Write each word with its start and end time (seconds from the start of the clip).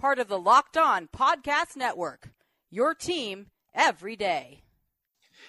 part 0.00 0.18
of 0.18 0.28
the 0.28 0.38
Locked 0.38 0.78
On 0.78 1.10
Podcast 1.14 1.76
Network. 1.76 2.30
Your 2.70 2.94
team 2.94 3.48
every 3.74 4.16
day. 4.16 4.62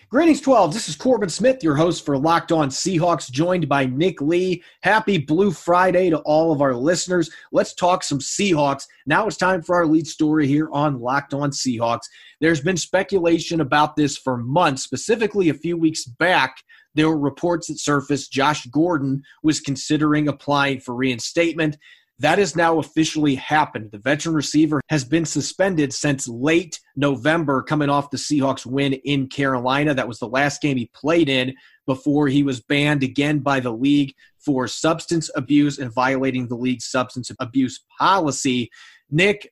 Greetings, 0.09 0.41
12. 0.41 0.73
This 0.73 0.89
is 0.89 0.95
Corbin 0.97 1.29
Smith, 1.29 1.63
your 1.63 1.77
host 1.77 2.05
for 2.05 2.17
Locked 2.17 2.51
On 2.51 2.67
Seahawks, 2.67 3.31
joined 3.31 3.69
by 3.69 3.85
Nick 3.85 4.19
Lee. 4.19 4.61
Happy 4.83 5.17
Blue 5.17 5.51
Friday 5.51 6.09
to 6.09 6.17
all 6.19 6.51
of 6.51 6.61
our 6.61 6.75
listeners. 6.75 7.31
Let's 7.53 7.73
talk 7.73 8.03
some 8.03 8.19
Seahawks. 8.19 8.83
Now 9.05 9.25
it's 9.25 9.37
time 9.37 9.61
for 9.61 9.77
our 9.77 9.85
lead 9.85 10.05
story 10.05 10.47
here 10.47 10.69
on 10.73 10.99
Locked 10.99 11.33
On 11.33 11.49
Seahawks. 11.51 12.07
There's 12.41 12.59
been 12.59 12.75
speculation 12.75 13.61
about 13.61 13.95
this 13.95 14.17
for 14.17 14.35
months, 14.35 14.83
specifically 14.83 15.47
a 15.47 15.53
few 15.53 15.77
weeks 15.77 16.03
back. 16.03 16.57
There 16.93 17.07
were 17.07 17.17
reports 17.17 17.67
that 17.67 17.79
surfaced 17.79 18.33
Josh 18.33 18.65
Gordon 18.65 19.23
was 19.43 19.61
considering 19.61 20.27
applying 20.27 20.81
for 20.81 20.93
reinstatement. 20.93 21.77
That 22.21 22.37
has 22.37 22.55
now 22.55 22.77
officially 22.77 23.33
happened. 23.33 23.89
The 23.91 23.97
veteran 23.97 24.35
receiver 24.35 24.79
has 24.89 25.03
been 25.03 25.25
suspended 25.25 25.91
since 25.91 26.27
late 26.27 26.79
November, 26.95 27.63
coming 27.63 27.89
off 27.89 28.11
the 28.11 28.17
Seahawks 28.17 28.63
win 28.63 28.93
in 28.93 29.27
Carolina. 29.27 29.95
That 29.95 30.07
was 30.07 30.19
the 30.19 30.27
last 30.27 30.61
game 30.61 30.77
he 30.77 30.91
played 30.93 31.29
in 31.29 31.55
before 31.87 32.27
he 32.27 32.43
was 32.43 32.61
banned 32.61 33.01
again 33.01 33.39
by 33.39 33.59
the 33.59 33.73
league 33.73 34.13
for 34.37 34.67
substance 34.67 35.31
abuse 35.35 35.79
and 35.79 35.91
violating 35.91 36.47
the 36.47 36.55
league's 36.55 36.85
substance 36.85 37.31
abuse 37.39 37.83
policy. 37.97 38.69
Nick, 39.09 39.51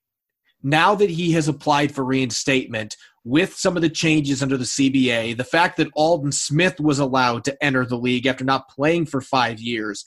now 0.62 0.94
that 0.94 1.10
he 1.10 1.32
has 1.32 1.48
applied 1.48 1.92
for 1.92 2.06
reinstatement, 2.06 2.96
with 3.24 3.56
some 3.56 3.76
of 3.76 3.82
the 3.82 3.90
changes 3.90 4.42
under 4.42 4.58
the 4.58 4.64
CBA, 4.64 5.36
the 5.36 5.44
fact 5.44 5.78
that 5.78 5.92
Aldon 5.96 6.32
Smith 6.32 6.80
was 6.80 7.00
allowed 7.00 7.44
to 7.46 7.64
enter 7.64 7.86
the 7.86 7.98
league 7.98 8.26
after 8.26 8.46
not 8.46 8.70
playing 8.70 9.06
for 9.06 9.22
five 9.22 9.60
years, 9.60 10.06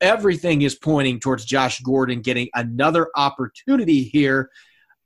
everything 0.00 0.62
is 0.62 0.74
pointing 0.74 1.20
towards 1.20 1.44
Josh 1.44 1.80
Gordon 1.80 2.20
getting 2.20 2.48
another 2.54 3.08
opportunity 3.16 4.04
here. 4.04 4.50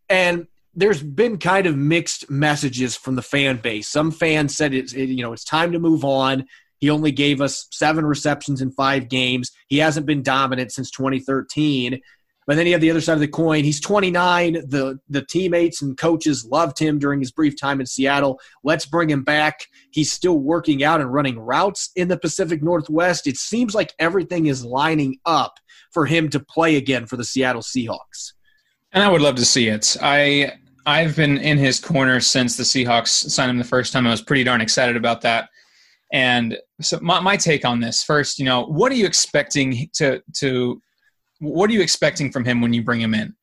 And 0.09 0.47
there's 0.75 1.03
been 1.03 1.39
kind 1.39 1.67
of 1.67 1.77
mixed 1.77 2.31
messages 2.31 2.97
from 2.97 3.17
the 3.17 3.23
fan 3.23 3.57
base. 3.59 3.89
Some 3.89 4.11
fans 4.11 4.57
said 4.57 4.75
it's 4.75 4.93
it, 4.93 5.09
you 5.09 5.23
know 5.23 5.33
it's 5.33 5.45
time 5.45 5.73
to 5.73 5.79
move 5.79 6.05
on. 6.05 6.47
He 6.79 6.91
only 6.91 7.11
gave 7.11 7.41
us 7.41 7.67
seven 7.73 8.07
receptions 8.07 8.63
in 8.63 8.71
five 8.71 9.09
games. 9.09 9.51
He 9.67 9.79
hasn't 9.79 10.07
been 10.07 10.23
dominant 10.23 10.73
since 10.73 10.93
2013. 10.93 12.01
But 12.49 12.57
then 12.57 12.67
you 12.67 12.73
have 12.73 12.81
the 12.81 12.91
other 12.91 13.03
side 13.03 13.13
of 13.13 13.21
the 13.21 13.29
coin. 13.29 13.63
He's 13.63 13.79
29. 13.79 14.55
The 14.55 14.99
the 15.11 15.23
teammates 15.23 15.83
and 15.83 15.99
coaches 15.99 16.47
loved 16.47 16.79
him 16.79 16.99
during 16.99 17.21
his 17.21 17.31
brief 17.31 17.61
time 17.61 17.79
in 17.79 17.85
Seattle. 17.85 18.41
Let's 18.65 18.87
bring 18.87 19.11
him 19.11 19.23
back. 19.23 19.67
He's 19.91 20.11
still 20.11 20.39
working 20.39 20.83
out 20.83 21.03
and 21.03 21.13
running 21.13 21.39
routes 21.39 21.91
in 21.95 22.09
the 22.09 22.17
Pacific 22.17 22.63
Northwest. 22.63 23.27
It 23.27 23.37
seems 23.37 23.75
like 23.75 23.93
everything 23.99 24.47
is 24.47 24.65
lining 24.65 25.19
up 25.27 25.59
for 25.93 26.07
him 26.07 26.31
to 26.31 26.41
play 26.41 26.77
again 26.77 27.05
for 27.05 27.19
the 27.19 27.25
Seattle 27.25 27.61
Seahawks. 27.61 28.33
And 28.93 29.05
I 29.05 29.11
would 29.11 29.21
love 29.21 29.37
to 29.37 29.45
see 29.45 29.69
it. 29.69 29.99
I 30.01 30.55
I've 30.87 31.17
been 31.17 31.37
in 31.37 31.59
his 31.59 31.79
corner 31.79 32.19
since 32.19 32.57
the 32.57 32.63
Seahawks 32.63 33.31
signed 33.31 33.51
him 33.51 33.59
the 33.59 33.65
first 33.65 33.93
time. 33.93 34.07
I 34.07 34.11
was 34.11 34.23
pretty 34.23 34.43
darn 34.43 34.63
excited 34.63 34.97
about 34.97 35.21
that. 35.21 35.51
And 36.15 36.57
so 36.81 36.99
my, 37.03 37.21
my 37.21 37.37
take 37.37 37.67
on 37.67 37.81
this 37.81 38.03
first, 38.03 38.39
you 38.39 38.47
know, 38.47 38.65
what 38.65 38.91
are 38.91 38.95
you 38.95 39.05
expecting 39.05 39.91
to 39.97 40.23
to 40.37 40.81
what 41.41 41.71
are 41.71 41.73
you 41.73 41.81
expecting 41.81 42.31
from 42.31 42.45
him 42.45 42.61
when 42.61 42.73
you 42.73 42.83
bring 42.83 43.01
him 43.01 43.15
in? 43.15 43.35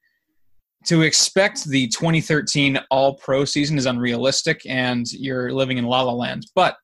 To 0.87 1.01
expect 1.01 1.65
the 1.65 1.87
2013 1.87 2.79
All 2.91 3.15
Pro 3.15 3.45
season 3.45 3.77
is 3.77 3.85
unrealistic, 3.85 4.61
and 4.67 5.11
you're 5.11 5.51
living 5.51 5.77
in 5.77 5.85
La 5.85 6.01
La 6.01 6.13
Land. 6.13 6.45
But 6.53 6.77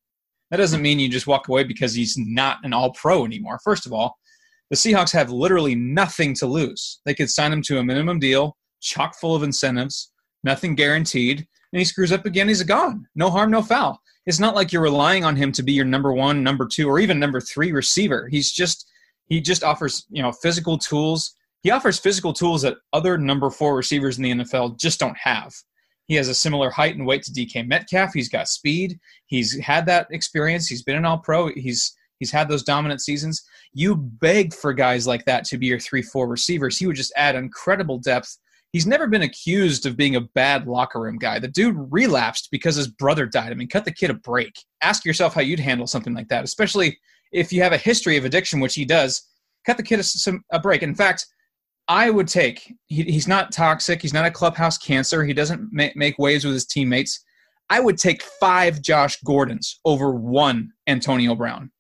that 0.50 0.58
doesn't 0.58 0.82
mean 0.82 1.00
you 1.00 1.10
just 1.10 1.28
walk 1.28 1.48
away 1.48 1.64
because 1.64 1.94
he's 1.94 2.18
not 2.18 2.58
an 2.64 2.74
All 2.74 2.94
Pro 2.94 3.26
anymore. 3.26 3.60
First 3.64 3.86
of 3.86 3.94
all, 3.94 4.18
the 4.70 4.76
Seahawks 4.76 5.12
have 5.14 5.30
literally 5.30 5.76
nothing 5.76 6.34
to 6.36 6.48
lose. 6.48 7.02
They 7.06 7.14
could 7.14 7.30
sign 7.30 7.52
him 7.52 7.62
to 7.64 7.80
a 7.80 7.84
minimum 7.84 8.20
deal, 8.20 8.58
chock 8.82 9.16
full 9.20 9.36
of 9.36 9.44
incentives, 9.44 10.12
nothing 10.44 10.76
guaranteed, 10.76 11.46
and 11.74 11.80
he 11.80 11.86
screws 11.86 12.12
up 12.12 12.26
again, 12.26 12.48
he's 12.48 12.64
gone. 12.64 13.08
No 13.16 13.30
harm, 13.30 13.52
no 13.52 13.62
foul. 13.62 14.02
It's 14.26 14.40
not 14.40 14.56
like 14.56 14.72
you're 14.72 14.82
relying 14.82 15.24
on 15.24 15.36
him 15.36 15.52
to 15.54 15.64
be 15.64 15.74
your 15.74 15.86
number 15.86 16.14
one, 16.14 16.44
number 16.44 16.68
two, 16.68 16.88
or 16.90 17.00
even 17.00 17.20
number 17.20 17.42
three 17.42 17.72
receiver. 17.72 18.28
He's 18.30 18.52
just 18.52 18.91
he 19.32 19.40
just 19.40 19.64
offers 19.64 20.06
you 20.10 20.22
know 20.22 20.34
physical 20.34 20.78
tools. 20.78 21.36
He 21.64 21.72
offers 21.72 21.98
physical 21.98 22.34
tools 22.34 22.64
that 22.64 22.78
other 22.92 23.18
number 23.18 23.50
four 23.50 23.76
receivers 23.78 24.18
in 24.18 24.24
the 24.24 24.32
NFL 24.32 24.78
just 24.78 25.00
don't 25.00 25.18
have. 25.18 25.54
He 26.08 26.16
has 26.16 26.28
a 26.28 26.34
similar 26.34 26.70
height 26.70 26.98
and 26.98 27.06
weight 27.06 27.24
to 27.24 27.32
DK 27.32 27.66
Metcalf. 27.66 28.12
He's 28.14 28.28
got 28.28 28.50
speed. 28.50 29.00
He's 29.28 29.58
had 29.60 29.86
that 29.86 30.08
experience. 30.12 30.68
He's 30.68 30.84
been 30.84 30.98
an 30.98 31.06
All 31.06 31.18
Pro. 31.18 31.48
He's 31.56 31.96
he's 32.20 32.30
had 32.30 32.50
those 32.50 32.64
dominant 32.64 33.00
seasons. 33.00 33.42
You 33.74 33.96
beg 33.96 34.54
for 34.54 34.74
guys 34.74 35.08
like 35.08 35.24
that 35.26 35.46
to 35.46 35.58
be 35.58 35.68
your 35.68 35.80
three 35.80 36.02
four 36.02 36.28
receivers. 36.28 36.78
He 36.78 36.86
would 36.86 36.98
just 36.98 37.14
add 37.16 37.36
incredible 37.36 38.00
depth. 38.00 38.38
He's 38.74 38.86
never 38.86 39.08
been 39.08 39.22
accused 39.22 39.86
of 39.86 39.96
being 39.96 40.18
a 40.18 40.28
bad 40.36 40.68
locker 40.68 41.00
room 41.00 41.18
guy. 41.18 41.40
The 41.40 41.48
dude 41.48 41.78
relapsed 41.90 42.50
because 42.52 42.76
his 42.76 42.90
brother 42.90 43.26
died. 43.26 43.54
I 43.54 43.56
mean, 43.56 43.70
cut 43.70 43.86
the 43.86 43.94
kid 43.94 44.10
a 44.10 44.14
break. 44.14 44.54
Ask 44.82 45.06
yourself 45.06 45.34
how 45.34 45.42
you'd 45.42 45.60
handle 45.60 45.88
something 45.88 46.14
like 46.14 46.28
that, 46.28 46.44
especially 46.44 46.98
if 47.32 47.52
you 47.52 47.62
have 47.62 47.74
a 47.74 47.78
history 47.78 48.18
of 48.18 48.26
addiction, 48.26 48.60
which 48.60 48.76
he 48.76 48.86
does, 48.86 49.24
cut 49.66 49.78
the 49.78 49.84
kid 49.84 50.00
a, 50.00 50.04
some, 50.04 50.44
a 50.52 50.60
break. 50.60 50.84
In 50.84 50.96
fact, 50.96 51.26
I 51.88 52.10
would 52.10 52.28
take, 52.28 52.74
he, 52.88 53.04
he's 53.04 53.28
not 53.28 53.52
toxic. 53.52 54.02
He's 54.02 54.14
not 54.14 54.26
a 54.26 54.32
clubhouse 54.32 54.78
cancer. 54.78 55.24
He 55.24 55.34
doesn't 55.34 55.70
make, 55.72 55.96
make 55.96 56.18
waves 56.20 56.46
with 56.46 56.54
his 56.54 56.66
teammates. 56.66 57.24
I 57.70 57.80
would 57.80 57.98
take 57.98 58.22
five 58.22 58.82
Josh 58.82 59.18
Gordons 59.26 59.80
over 59.86 60.12
one 60.14 60.72
Antonio 60.88 61.36
Brown. 61.36 61.72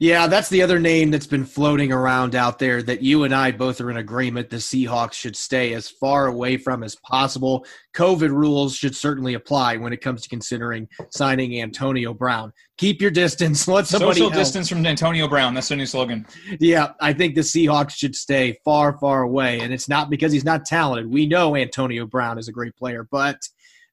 Yeah, 0.00 0.28
that's 0.28 0.48
the 0.48 0.62
other 0.62 0.78
name 0.78 1.10
that's 1.10 1.26
been 1.26 1.44
floating 1.44 1.90
around 1.90 2.36
out 2.36 2.60
there 2.60 2.82
that 2.82 3.02
you 3.02 3.24
and 3.24 3.34
I 3.34 3.50
both 3.50 3.80
are 3.80 3.90
in 3.90 3.96
agreement 3.96 4.48
the 4.48 4.58
Seahawks 4.58 5.14
should 5.14 5.34
stay 5.34 5.74
as 5.74 5.88
far 5.88 6.28
away 6.28 6.56
from 6.56 6.84
as 6.84 6.94
possible. 6.96 7.66
COVID 7.96 8.30
rules 8.30 8.76
should 8.76 8.94
certainly 8.94 9.34
apply 9.34 9.76
when 9.76 9.92
it 9.92 10.00
comes 10.00 10.22
to 10.22 10.28
considering 10.28 10.86
signing 11.10 11.60
Antonio 11.60 12.14
Brown. 12.14 12.52
Keep 12.76 13.02
your 13.02 13.10
distance. 13.10 13.66
Let 13.68 13.88
somebody 13.88 14.20
social 14.20 14.30
distance 14.30 14.68
from 14.68 14.86
Antonio 14.86 15.26
Brown. 15.26 15.52
That's 15.52 15.68
the 15.68 15.74
new 15.74 15.86
slogan. 15.86 16.24
Yeah, 16.60 16.92
I 17.00 17.12
think 17.12 17.34
the 17.34 17.40
Seahawks 17.40 17.96
should 17.96 18.14
stay 18.14 18.56
far, 18.64 18.96
far 19.00 19.22
away, 19.22 19.60
and 19.60 19.72
it's 19.72 19.88
not 19.88 20.10
because 20.10 20.30
he's 20.30 20.44
not 20.44 20.64
talented. 20.64 21.12
We 21.12 21.26
know 21.26 21.56
Antonio 21.56 22.06
Brown 22.06 22.38
is 22.38 22.46
a 22.46 22.52
great 22.52 22.76
player, 22.76 23.08
but 23.10 23.40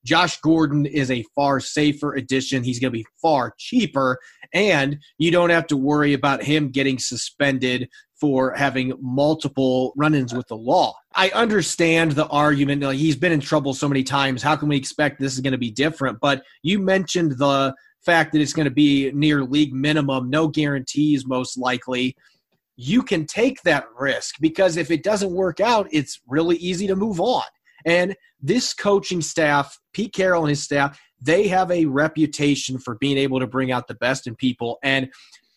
Josh 0.05 0.39
Gordon 0.39 0.85
is 0.85 1.09
a 1.09 1.25
far 1.35 1.59
safer 1.59 2.13
addition. 2.13 2.63
He's 2.63 2.79
going 2.79 2.93
to 2.93 2.97
be 2.97 3.07
far 3.21 3.55
cheaper, 3.57 4.19
and 4.53 4.99
you 5.17 5.31
don't 5.31 5.49
have 5.49 5.65
to 5.67 5.77
worry 5.77 6.13
about 6.13 6.43
him 6.43 6.69
getting 6.69 6.99
suspended 6.99 7.89
for 8.21 8.53
having 8.53 8.93
multiple 9.01 9.93
run-ins 9.97 10.33
with 10.33 10.47
the 10.47 10.55
law. 10.55 10.95
I 11.15 11.29
understand 11.31 12.11
the 12.11 12.27
argument. 12.27 12.83
Like 12.83 12.97
he's 12.97 13.15
been 13.15 13.31
in 13.31 13.39
trouble 13.41 13.73
so 13.73 13.89
many 13.89 14.03
times. 14.03 14.43
How 14.43 14.55
can 14.55 14.69
we 14.69 14.77
expect 14.77 15.19
this 15.19 15.33
is 15.33 15.41
going 15.41 15.51
to 15.51 15.57
be 15.57 15.71
different? 15.71 16.19
But 16.21 16.43
you 16.61 16.79
mentioned 16.79 17.37
the 17.39 17.73
fact 18.05 18.31
that 18.31 18.41
it's 18.41 18.53
going 18.53 18.65
to 18.65 18.71
be 18.71 19.11
near 19.11 19.43
league 19.43 19.73
minimum, 19.73 20.29
no 20.29 20.47
guarantees, 20.47 21.25
most 21.25 21.57
likely. 21.57 22.15
You 22.77 23.01
can 23.01 23.25
take 23.25 23.61
that 23.63 23.85
risk 23.97 24.35
because 24.39 24.77
if 24.77 24.91
it 24.91 25.01
doesn't 25.01 25.31
work 25.31 25.59
out, 25.59 25.87
it's 25.91 26.21
really 26.27 26.57
easy 26.57 26.87
to 26.87 26.95
move 26.95 27.19
on. 27.19 27.43
And 27.85 28.15
this 28.41 28.73
coaching 28.73 29.21
staff, 29.21 29.79
Pete 29.93 30.13
Carroll 30.13 30.43
and 30.43 30.49
his 30.49 30.63
staff, 30.63 30.99
they 31.21 31.47
have 31.47 31.71
a 31.71 31.85
reputation 31.85 32.77
for 32.77 32.95
being 32.95 33.17
able 33.17 33.39
to 33.39 33.47
bring 33.47 33.71
out 33.71 33.87
the 33.87 33.95
best 33.95 34.27
in 34.27 34.35
people. 34.35 34.79
And 34.83 35.09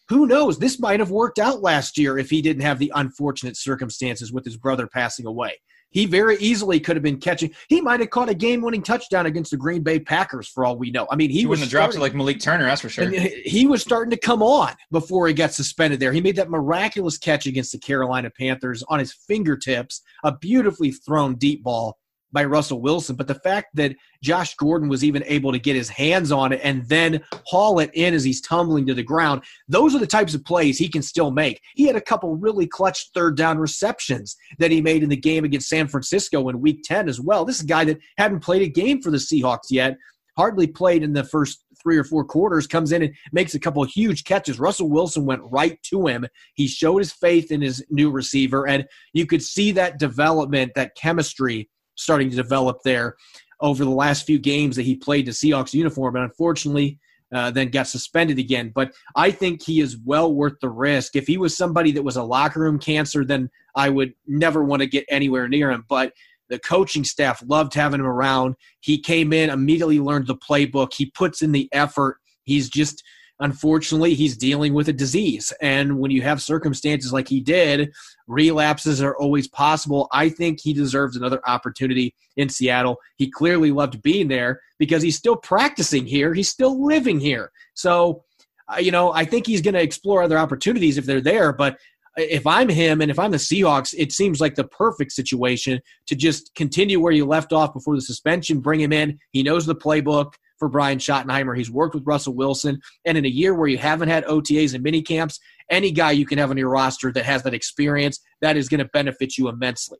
who 0.08 0.26
knows, 0.26 0.58
this 0.58 0.78
might 0.78 1.00
have 1.00 1.10
worked 1.10 1.38
out 1.38 1.62
last 1.62 1.98
year 1.98 2.16
if 2.19 2.30
he 2.30 2.40
didn't 2.40 2.62
have 2.62 2.78
the 2.78 2.92
unfortunate 2.94 3.56
circumstances 3.56 4.32
with 4.32 4.44
his 4.44 4.56
brother 4.56 4.86
passing 4.86 5.26
away. 5.26 5.60
He 5.90 6.04
very 6.04 6.36
easily 6.36 6.80
could 6.80 6.96
have 6.96 7.02
been 7.02 7.19
catching. 7.19 7.50
He 7.69 7.80
might 7.80 8.00
have 8.00 8.10
caught 8.10 8.28
a 8.28 8.34
game-winning 8.34 8.82
touchdown 8.82 9.25
against 9.25 9.50
the 9.50 9.56
Green 9.56 9.82
Bay 9.82 9.98
Packers, 9.98 10.46
for 10.46 10.66
all 10.66 10.76
we 10.76 10.90
know. 10.90 11.06
I 11.10 11.16
mean, 11.16 11.30
he, 11.30 11.40
he 11.40 11.46
wouldn't 11.46 11.64
have 11.64 11.70
dropped 11.70 11.94
it 11.94 12.00
like 12.00 12.14
Malik 12.14 12.40
Turner, 12.40 12.66
that's 12.66 12.82
for 12.82 12.90
sure. 12.90 13.08
He 13.08 13.66
was 13.66 13.80
starting 13.80 14.10
to 14.10 14.19
come 14.19 14.42
on 14.42 14.75
before 14.90 15.28
he 15.28 15.34
got 15.34 15.54
suspended. 15.54 15.98
There, 15.98 16.12
he 16.12 16.20
made 16.20 16.36
that 16.36 16.50
miraculous 16.50 17.16
catch 17.16 17.46
against 17.46 17.72
the 17.72 17.78
Carolina 17.78 18.30
Panthers 18.30 18.82
on 18.88 18.98
his 18.98 19.14
fingertips, 19.14 20.02
a 20.25 20.36
beautifully 20.36 20.90
thrown 20.90 21.36
deep 21.36 21.62
ball 21.62 21.96
by 22.32 22.44
Russell 22.44 22.80
Wilson, 22.80 23.16
but 23.16 23.26
the 23.26 23.34
fact 23.34 23.69
that 23.75 23.96
Josh 24.22 24.54
Gordon 24.56 24.88
was 24.88 25.02
even 25.02 25.22
able 25.26 25.52
to 25.52 25.58
get 25.58 25.76
his 25.76 25.88
hands 25.88 26.30
on 26.30 26.52
it 26.52 26.60
and 26.62 26.86
then 26.88 27.20
haul 27.46 27.78
it 27.78 27.90
in 27.94 28.14
as 28.14 28.25
he's 28.25 28.40
tumbling 28.40 28.86
to 28.86 28.94
the 28.94 29.02
ground, 29.02 29.42
those 29.69 29.94
are 29.94 29.98
the 29.98 30.06
types 30.06 30.34
of 30.34 30.44
plays 30.44 30.78
he 30.78 30.88
can 30.88 31.02
still 31.02 31.30
make. 31.30 31.60
He 31.75 31.84
had 31.84 31.96
a 31.96 32.00
couple 32.00 32.36
really 32.36 32.66
clutch 32.66 33.10
third 33.14 33.36
down 33.36 33.58
receptions 33.58 34.36
that 34.58 34.70
he 34.70 34.80
made 34.80 35.02
in 35.02 35.08
the 35.08 35.16
game 35.16 35.44
against 35.44 35.69
San 35.69 35.88
Francisco 35.88 36.48
in 36.48 36.60
week 36.60 36.82
10 36.84 37.08
as 37.08 37.20
well. 37.20 37.44
This 37.44 37.56
is 37.56 37.64
a 37.64 37.66
guy 37.66 37.84
that 37.84 37.98
hadn't 38.19 38.40
played 38.40 38.62
a 38.62 38.69
game 38.69 39.00
for 39.00 39.10
the 39.10 39.16
Seahawks 39.16 39.70
yet, 39.70 39.96
hardly 40.36 40.66
played 40.66 41.02
in 41.02 41.12
the 41.12 41.25
first 41.25 41.64
three 41.82 41.96
or 41.96 42.04
four 42.04 42.25
quarters, 42.25 42.66
comes 42.66 42.92
in 42.92 43.02
and 43.02 43.14
makes 43.32 43.54
a 43.54 43.60
couple 43.60 43.82
huge 43.84 44.25
catches. 44.25 44.58
Russell 44.58 44.90
Wilson 44.90 45.25
went 45.25 45.42
right 45.44 45.80
to 45.84 46.06
him. 46.06 46.26
He 46.54 46.66
showed 46.66 46.98
his 46.98 47.12
faith 47.12 47.50
in 47.50 47.62
his 47.62 47.84
new 47.90 48.10
receiver, 48.10 48.66
and 48.66 48.84
you 49.12 49.26
could 49.26 49.42
see 49.42 49.72
that 49.72 49.98
development, 49.98 50.72
that 50.75 50.96
chemistry 50.96 51.69
starting 51.99 52.31
to 52.31 52.37
develop 52.37 52.79
there 52.85 53.17
over 53.61 53.85
the 53.85 53.91
last 53.91 54.25
few 54.25 54.39
games 54.39 54.77
that 54.77 54.85
he 54.85 54.97
played 54.97 55.27
the 55.27 55.33
Seahawks 55.33 55.75
uniform, 55.75 56.17
and 56.17 56.25
unfortunately, 56.25 56.99
uh, 57.35 57.50
then 57.50 57.69
got 57.69 57.87
suspended 57.87 58.39
again. 58.39 58.73
But 58.75 58.93
I 59.15 59.31
think 59.31 59.62
he 59.62 59.81
is 59.81 59.99
well 60.05 60.33
worth 60.33 60.55
the 60.61 60.71
risk. 60.71 61.17
If 61.17 61.27
he 61.27 61.37
was 61.37 61.56
somebody 61.56 61.93
that 61.93 62.03
was 62.03 62.17
a 62.17 62.23
locker 62.23 62.61
room 62.61 62.79
cancer, 62.79 63.25
then 63.25 63.50
I 63.75 63.91
would 63.91 64.15
never 64.27 64.65
want 64.65 64.81
to 64.81 64.89
get 64.89 65.05
anywhere 65.11 65.49
near 65.49 65.71
him. 65.71 65.85
But 65.89 66.12
the 66.49 66.59
coaching 66.59 67.05
staff 67.05 67.43
loved 67.47 67.75
having 67.75 68.00
him 68.00 68.06
around. 68.06 68.55
He 68.81 68.99
came 68.99 69.33
in, 69.33 69.50
immediately 69.50 70.00
learned 70.00 70.27
the 70.27 70.37
playbook. 70.37 70.95
He 70.95 71.06
puts 71.11 71.43
in 71.43 71.53
the 71.53 71.69
effort. 71.73 72.19
He's 72.45 72.71
just 72.71 73.03
unfortunately, 73.40 74.14
he's 74.14 74.37
dealing 74.37 74.75
with 74.75 74.88
a 74.88 74.93
disease. 74.93 75.52
And 75.61 75.99
when 75.99 76.11
you 76.11 76.23
have 76.23 76.43
circumstances 76.43 77.12
like 77.12 77.29
he 77.29 77.40
did, 77.40 77.93
relapses 78.26 79.02
are 79.02 79.17
always 79.17 79.49
possible. 79.49 80.08
I 80.12 80.29
think 80.29 80.61
he 80.61 80.73
deserves 80.73 81.17
another 81.17 81.40
opportunity 81.46 82.14
in 82.37 82.49
Seattle. 82.49 82.99
He 83.17 83.31
clearly 83.31 83.70
loved 83.70 84.02
being 84.02 84.29
there 84.29 84.61
because 84.79 85.02
he's 85.02 85.17
still 85.17 85.37
practicing 85.37 86.06
here, 86.06 86.35
he's 86.35 86.49
still 86.49 86.85
living 86.85 87.20
here. 87.20 87.52
So, 87.75 88.25
uh, 88.73 88.79
you 88.79 88.90
know, 88.90 89.12
I 89.12 89.25
think 89.25 89.46
he's 89.46 89.62
going 89.62 89.75
to 89.75 89.82
explore 89.82 90.23
other 90.23 90.38
opportunities 90.38 90.99
if 90.99 91.06
they're 91.06 91.20
there. 91.20 91.52
But 91.52 91.79
if 92.17 92.46
I'm 92.46 92.69
him 92.69 93.00
and 93.00 93.11
if 93.11 93.19
I'm 93.19 93.31
the 93.31 93.37
Seahawks, 93.37 93.94
it 93.96 94.12
seems 94.12 94.40
like 94.40 94.56
the 94.56 94.64
perfect 94.64 95.12
situation 95.12 95.81
to 96.06 96.17
just 96.17 96.55
continue 96.55 97.00
where 97.00 97.12
you 97.12 97.25
left 97.25 97.52
off 97.52 97.73
before 97.73 97.94
the 97.94 98.02
suspension, 98.02 98.61
bring 98.61 98.81
him 98.81 98.93
in. 98.93 99.19
He 99.31 99.43
knows 99.43 99.67
the 99.67 99.76
playbook 99.76 100.32
for 100.58 100.69
Brian 100.69 100.99
Schottenheimer. 100.99 101.56
He's 101.56 101.70
worked 101.70 101.94
with 101.94 102.06
Russell 102.06 102.34
Wilson. 102.34 102.81
And 103.05 103.16
in 103.16 103.25
a 103.25 103.28
year 103.28 103.55
where 103.55 103.69
you 103.69 103.78
haven't 103.78 104.08
had 104.08 104.25
OTAs 104.25 104.75
and 104.75 104.82
mini 104.82 105.02
camps, 105.02 105.38
any 105.70 105.90
guy 105.90 106.12
you 106.12 106.26
can 106.26 106.38
have 106.38 106.50
on 106.50 106.56
your 106.56 106.70
roster 106.70 107.12
that 107.12 107.25
has 107.25 107.43
that 107.43 107.55
experience, 107.55 108.20
that 108.40 108.56
is 108.56 108.69
going 108.69 108.78
to 108.78 108.90
benefit 108.93 109.37
you 109.37 109.49
immensely. 109.49 109.99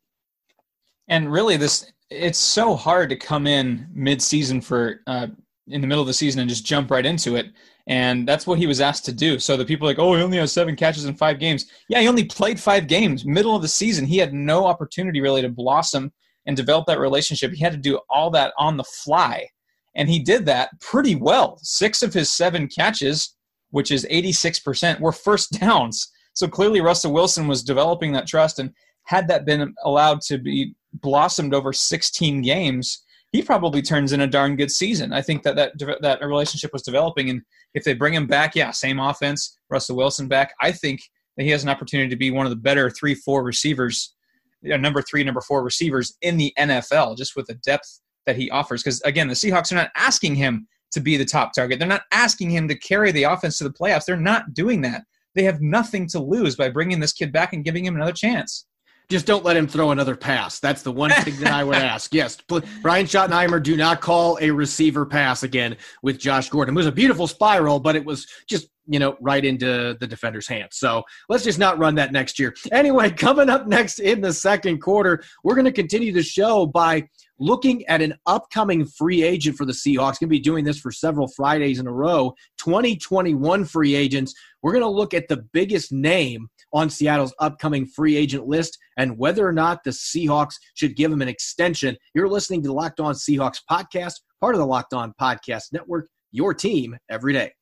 And 1.09 1.31
really, 1.33 1.57
this 1.57 1.91
it's 2.11 2.39
so 2.39 2.75
hard 2.75 3.11
to 3.11 3.17
come 3.17 3.47
in 3.47 3.87
mid-season 3.93 4.63
for 4.63 5.03
uh, 5.07 5.27
in 5.67 5.81
the 5.81 5.87
middle 5.87 6.01
of 6.01 6.07
the 6.07 6.15
season 6.15 6.41
and 6.41 6.49
just 6.49 6.65
jump 6.65 6.91
right 6.91 7.05
into 7.05 7.37
it. 7.37 7.47
And 7.87 8.27
that's 8.29 8.47
what 8.47 8.59
he 8.59 8.67
was 8.67 8.81
asked 8.81 9.05
to 9.07 9.13
do. 9.13 9.39
So 9.39 9.57
the 9.57 9.65
people 9.65 9.87
like, 9.87 9.99
oh, 9.99 10.15
he 10.15 10.23
only 10.23 10.39
has 10.39 10.53
seven 10.53 10.77
catches 10.77 11.07
in 11.07 11.15
five 11.15 11.39
games. 11.39 11.67
Yeah, 11.89 12.01
he 12.01 12.09
only 12.09 12.25
played 12.25 12.61
five 12.61 12.87
games. 12.87 13.25
Middle 13.25 13.57
of 13.57 13.63
the 13.63 13.69
season, 13.69 14.05
he 14.05 14.19
had 14.19 14.35
no 14.35 14.67
opportunity 14.67 15.21
really 15.21 15.43
to 15.43 15.49
blossom 15.49 16.13
and 16.47 16.57
develop 16.57 16.87
that 16.87 16.99
relationship. 16.99 17.53
He 17.53 17.63
had 17.63 17.73
to 17.73 17.79
do 17.79 18.01
all 18.11 18.31
that 18.31 18.53
on 18.59 18.77
the 18.77 18.85
fly. 18.85 19.49
And 19.95 20.09
he 20.09 20.19
did 20.19 20.47
that 20.47 20.71
pretty 20.81 21.15
well. 21.15 21.59
Six 21.63 22.03
of 22.03 22.15
his 22.15 22.33
seven 22.33 22.69
catches, 22.69 23.35
which 23.71 23.91
is 23.91 24.07
86%, 24.11 25.01
were 25.01 25.13
first 25.13 25.53
downs. 25.61 26.09
So 26.35 26.47
clearly, 26.47 26.81
Russell 26.81 27.13
Wilson 27.13 27.49
was 27.49 27.63
developing 27.63 28.13
that 28.13 28.27
trust. 28.27 28.59
And 28.59 28.73
had 29.05 29.27
that 29.29 29.45
been 29.45 29.75
allowed 29.85 30.21
to 30.23 30.39
be 30.39 30.75
blossomed 30.93 31.55
over 31.55 31.73
16 31.73 32.43
games, 32.43 33.03
he 33.33 33.43
probably 33.43 33.83
turns 33.83 34.13
in 34.13 34.21
a 34.21 34.27
darn 34.27 34.57
good 34.57 34.71
season. 34.71 35.13
I 35.13 35.21
think 35.21 35.43
that 35.43 35.57
that, 35.57 35.99
that 36.01 36.23
relationship 36.23 36.73
was 36.73 36.83
developing. 36.83 37.29
And 37.29 37.43
if 37.75 37.85
they 37.85 37.95
bring 37.95 38.15
him 38.15 38.27
back, 38.27 38.55
yeah, 38.55 38.71
same 38.71 38.99
offense, 38.99 39.59
Russell 39.69 39.97
Wilson 39.97 40.29
back, 40.29 40.55
I 40.63 40.73
think 40.73 41.01
that 41.37 41.45
he 41.45 41.51
has 41.51 41.63
an 41.63 41.69
opportunity 41.69 42.09
to 42.09 42.17
be 42.17 42.31
one 42.31 42.47
of 42.47 42.51
the 42.51 42.57
better 42.57 42.91
three, 42.91 43.15
four 43.15 43.45
receivers, 43.45 44.15
you 44.63 44.71
know, 44.71 44.77
number 44.77 45.03
three, 45.03 45.25
number 45.25 45.41
four 45.41 45.63
receivers 45.63 46.17
in 46.23 46.37
the 46.37 46.53
NFL, 46.59 47.17
just 47.17 47.37
with 47.37 47.47
the 47.47 47.55
depth 47.55 48.01
that 48.29 48.37
he 48.37 48.51
offers. 48.51 48.83
Because 48.83 49.01
again, 49.03 49.27
the 49.27 49.35
Seahawks 49.35 49.73
are 49.73 49.77
not 49.77 49.91
asking 49.97 50.35
him 50.35 50.69
to 50.93 51.01
be 51.01 51.17
the 51.17 51.25
top 51.25 51.55
target. 51.55 51.79
They're 51.79 51.89
not 51.89 52.03
asking 52.13 52.51
him 52.51 52.69
to 52.69 52.75
carry 52.75 53.11
the 53.11 53.23
offense 53.23 53.57
to 53.59 53.65
the 53.65 53.73
playoffs. 53.73 54.05
They're 54.05 54.17
not 54.17 54.53
doing 54.53 54.83
that. 54.83 55.03
They 55.35 55.45
have 55.45 55.63
nothing 55.63 56.07
to 56.09 56.21
lose 56.21 56.55
by 56.55 56.69
bringing 56.69 57.01
this 57.01 57.15
kid 57.15 57.33
back 57.33 57.55
and 57.55 57.65
giving 57.65 57.87
him 57.87 57.97
another 57.97 58.13
chance. 58.13 58.67
Just 59.11 59.27
don't 59.27 59.45
let 59.45 59.57
him 59.57 59.67
throw 59.67 59.91
another 59.91 60.15
pass. 60.15 60.61
That's 60.61 60.83
the 60.83 60.93
one 60.93 61.11
thing 61.11 61.37
that 61.41 61.53
I 61.53 61.65
would 61.65 61.77
ask. 61.77 62.13
Yes, 62.13 62.37
Brian 62.83 63.07
Schottenheimer, 63.07 63.63
do 63.63 63.77
not 63.77 64.03
call 64.03 64.39
a 64.41 64.51
receiver 64.51 65.07
pass 65.07 65.43
again 65.43 65.77
with 66.03 66.19
Josh 66.19 66.51
Gordon. 66.51 66.75
It 66.75 66.77
was 66.77 66.87
a 66.87 66.93
beautiful 66.93 67.27
spiral, 67.27 67.81
but 67.81 67.97
it 67.97 68.05
was 68.05 68.27
just 68.47 68.69
you 68.89 68.99
know, 68.99 69.17
right 69.21 69.45
into 69.45 69.97
the 70.01 70.07
defender's 70.07 70.49
hands. 70.49 70.79
So 70.79 71.03
let's 71.29 71.45
just 71.45 71.59
not 71.59 71.79
run 71.79 71.95
that 71.97 72.11
next 72.11 72.39
year. 72.39 72.55
Anyway, 72.73 73.11
coming 73.17 73.51
up 73.51 73.67
next 73.67 73.99
in 73.99 74.21
the 74.21 74.33
second 74.33 74.81
quarter, 74.81 75.23
we're 75.45 75.55
going 75.55 75.67
to 75.67 75.73
continue 75.73 76.13
the 76.13 76.23
show 76.23 76.67
by 76.67 77.07
looking 77.39 77.87
at 77.87 78.03
an 78.03 78.15
upcoming 78.27 78.85
free 78.85 79.23
agent 79.23 79.57
for 79.57 79.67
the 79.67 79.73
Seahawks. 79.73 80.19
Going 80.19 80.21
to 80.21 80.27
be 80.29 80.41
doing 80.41 80.65
this 80.65 80.81
for 80.81 80.91
several 80.91 81.29
Fridays 81.29 81.79
in 81.79 81.87
a 81.87 81.93
row. 81.93 82.35
2021 82.57 83.65
free 83.67 83.95
agents. 83.95 84.35
We're 84.63 84.73
going 84.73 84.83
to 84.83 84.89
look 84.89 85.15
at 85.15 85.29
the 85.29 85.45
biggest 85.53 85.93
name 85.93 86.49
on 86.73 86.91
Seattle's 86.91 87.35
upcoming 87.39 87.87
free 87.87 88.17
agent 88.17 88.47
list 88.47 88.79
and 88.97 89.17
whether 89.17 89.47
or 89.47 89.53
not 89.53 89.85
the 89.85 89.91
Seahawks 89.91 90.55
should 90.75 90.97
give 90.97 91.13
him 91.13 91.23
an 91.23 91.29
extension. 91.29 91.97
You're 92.15 92.29
listening 92.29 92.63
to 92.63 92.69
the 92.69 92.75
Locked 92.75 93.01
On 93.01 93.15
Seahawks 93.15 93.61
podcast, 93.71 94.15
part 94.41 94.55
of 94.55 94.59
the 94.59 94.67
Locked 94.67 94.95
On 94.95 95.13
Podcast 95.21 95.73
Network, 95.73 96.09
your 96.33 96.55
team 96.55 96.97
every 97.09 97.33
day. 97.33 97.53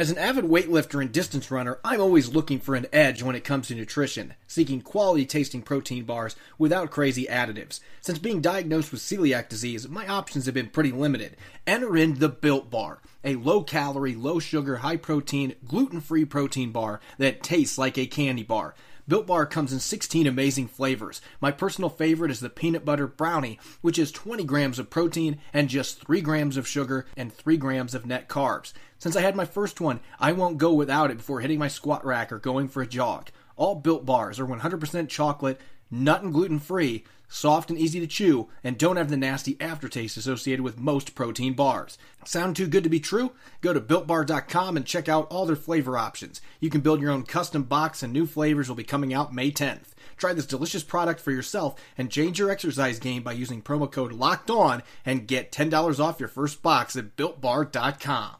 As 0.00 0.10
an 0.10 0.16
avid 0.16 0.46
weightlifter 0.46 1.02
and 1.02 1.12
distance 1.12 1.50
runner, 1.50 1.78
I'm 1.84 2.00
always 2.00 2.30
looking 2.30 2.58
for 2.58 2.74
an 2.74 2.86
edge 2.90 3.22
when 3.22 3.36
it 3.36 3.44
comes 3.44 3.68
to 3.68 3.74
nutrition, 3.74 4.32
seeking 4.46 4.80
quality 4.80 5.26
tasting 5.26 5.60
protein 5.60 6.04
bars 6.04 6.36
without 6.56 6.90
crazy 6.90 7.26
additives. 7.26 7.80
Since 8.00 8.18
being 8.18 8.40
diagnosed 8.40 8.92
with 8.92 9.02
celiac 9.02 9.50
disease, 9.50 9.90
my 9.90 10.08
options 10.08 10.46
have 10.46 10.54
been 10.54 10.70
pretty 10.70 10.90
limited. 10.90 11.36
Enter 11.66 11.98
in 11.98 12.18
the 12.18 12.30
Built 12.30 12.70
Bar, 12.70 13.02
a 13.22 13.34
low 13.34 13.62
calorie, 13.62 14.14
low 14.14 14.38
sugar, 14.38 14.76
high 14.78 14.96
protein, 14.96 15.54
gluten 15.68 16.00
free 16.00 16.24
protein 16.24 16.72
bar 16.72 17.00
that 17.18 17.42
tastes 17.42 17.76
like 17.76 17.98
a 17.98 18.06
candy 18.06 18.42
bar. 18.42 18.74
Built 19.10 19.26
Bar 19.26 19.44
comes 19.46 19.72
in 19.72 19.80
16 19.80 20.28
amazing 20.28 20.68
flavors. 20.68 21.20
My 21.40 21.50
personal 21.50 21.90
favorite 21.90 22.30
is 22.30 22.38
the 22.38 22.48
peanut 22.48 22.84
butter 22.84 23.08
brownie, 23.08 23.58
which 23.80 23.98
is 23.98 24.12
20 24.12 24.44
grams 24.44 24.78
of 24.78 24.88
protein 24.88 25.40
and 25.52 25.68
just 25.68 26.06
3 26.06 26.20
grams 26.20 26.56
of 26.56 26.68
sugar 26.68 27.06
and 27.16 27.32
3 27.32 27.56
grams 27.56 27.92
of 27.92 28.06
net 28.06 28.28
carbs. 28.28 28.72
Since 29.00 29.16
I 29.16 29.22
had 29.22 29.34
my 29.34 29.46
first 29.46 29.80
one, 29.80 29.98
I 30.20 30.30
won't 30.30 30.58
go 30.58 30.72
without 30.72 31.10
it 31.10 31.16
before 31.16 31.40
hitting 31.40 31.58
my 31.58 31.66
squat 31.66 32.06
rack 32.06 32.30
or 32.30 32.38
going 32.38 32.68
for 32.68 32.82
a 32.82 32.86
jog. 32.86 33.30
All 33.56 33.74
Built 33.74 34.06
Bars 34.06 34.38
are 34.38 34.46
100% 34.46 35.08
chocolate, 35.08 35.60
nut 35.90 36.22
and 36.22 36.32
gluten 36.32 36.60
free, 36.60 37.02
soft 37.30 37.70
and 37.70 37.78
easy 37.78 37.98
to 38.00 38.06
chew, 38.06 38.48
and 38.62 38.76
don't 38.76 38.96
have 38.96 39.08
the 39.08 39.16
nasty 39.16 39.56
aftertaste 39.58 40.18
associated 40.18 40.62
with 40.62 40.78
most 40.78 41.14
protein 41.14 41.54
bars. 41.54 41.96
Sound 42.26 42.56
too 42.56 42.66
good 42.66 42.84
to 42.84 42.90
be 42.90 43.00
true? 43.00 43.32
Go 43.62 43.72
to 43.72 43.80
builtbar.com 43.80 44.76
and 44.76 44.84
check 44.84 45.08
out 45.08 45.26
all 45.30 45.46
their 45.46 45.56
flavor 45.56 45.96
options. 45.96 46.42
You 46.60 46.68
can 46.68 46.82
build 46.82 47.00
your 47.00 47.12
own 47.12 47.22
custom 47.22 47.62
box, 47.62 48.02
and 48.02 48.12
new 48.12 48.26
flavors 48.26 48.68
will 48.68 48.76
be 48.76 48.84
coming 48.84 49.14
out 49.14 49.34
May 49.34 49.50
10th. 49.50 49.94
Try 50.18 50.34
this 50.34 50.44
delicious 50.44 50.82
product 50.82 51.20
for 51.20 51.30
yourself 51.30 51.80
and 51.96 52.10
change 52.10 52.38
your 52.38 52.50
exercise 52.50 52.98
game 52.98 53.22
by 53.22 53.32
using 53.32 53.62
promo 53.62 53.90
code 53.90 54.12
LOCKED 54.12 54.50
ON 54.50 54.82
and 55.06 55.26
get 55.26 55.50
$10 55.50 55.98
off 55.98 56.20
your 56.20 56.28
first 56.28 56.62
box 56.62 56.94
at 56.96 57.16
builtbar.com. 57.16 58.39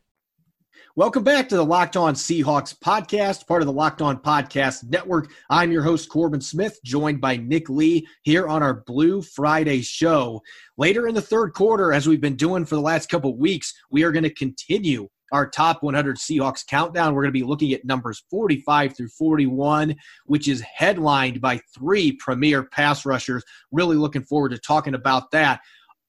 Welcome 0.97 1.23
back 1.23 1.47
to 1.47 1.55
the 1.55 1.63
Locked 1.63 1.95
On 1.95 2.13
Seahawks 2.13 2.77
podcast, 2.77 3.47
part 3.47 3.61
of 3.61 3.65
the 3.65 3.71
Locked 3.71 4.01
On 4.01 4.17
Podcast 4.17 4.83
Network. 4.89 5.31
I'm 5.49 5.71
your 5.71 5.83
host, 5.83 6.09
Corbin 6.09 6.41
Smith, 6.41 6.77
joined 6.83 7.21
by 7.21 7.37
Nick 7.37 7.69
Lee 7.69 8.05
here 8.23 8.45
on 8.49 8.61
our 8.61 8.83
Blue 8.85 9.21
Friday 9.21 9.83
show. 9.83 10.41
Later 10.77 11.07
in 11.07 11.15
the 11.15 11.21
third 11.21 11.53
quarter, 11.53 11.93
as 11.93 12.09
we've 12.09 12.19
been 12.19 12.35
doing 12.35 12.65
for 12.65 12.75
the 12.75 12.81
last 12.81 13.07
couple 13.07 13.37
weeks, 13.37 13.73
we 13.89 14.03
are 14.03 14.11
going 14.11 14.25
to 14.25 14.33
continue 14.33 15.07
our 15.31 15.49
top 15.49 15.81
100 15.81 16.17
Seahawks 16.17 16.67
countdown. 16.67 17.13
We're 17.13 17.23
going 17.23 17.33
to 17.33 17.39
be 17.39 17.45
looking 17.45 17.71
at 17.71 17.85
numbers 17.85 18.25
45 18.29 18.97
through 18.97 19.07
41, 19.07 19.95
which 20.25 20.49
is 20.49 20.59
headlined 20.59 21.39
by 21.39 21.61
three 21.73 22.11
premier 22.11 22.63
pass 22.63 23.05
rushers. 23.05 23.45
Really 23.71 23.95
looking 23.95 24.23
forward 24.23 24.49
to 24.49 24.57
talking 24.57 24.95
about 24.95 25.31
that. 25.31 25.61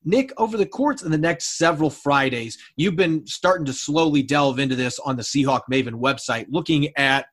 Nick, 0.05 0.33
over 0.37 0.57
the 0.57 0.67
course 0.67 1.03
of 1.03 1.11
the 1.11 1.19
next 1.19 1.57
several 1.57 1.91
Fridays, 1.91 2.59
you've 2.77 2.97
been 2.97 3.27
starting 3.27 3.67
to 3.67 3.73
slowly 3.73 4.23
delve 4.23 4.59
into 4.59 4.75
this 4.75 4.99
on 4.99 5.17
the 5.17 5.23
Seahawk 5.23 5.63
Maven 5.71 6.01
website, 6.01 6.47
looking 6.49 6.89
at 6.97 7.27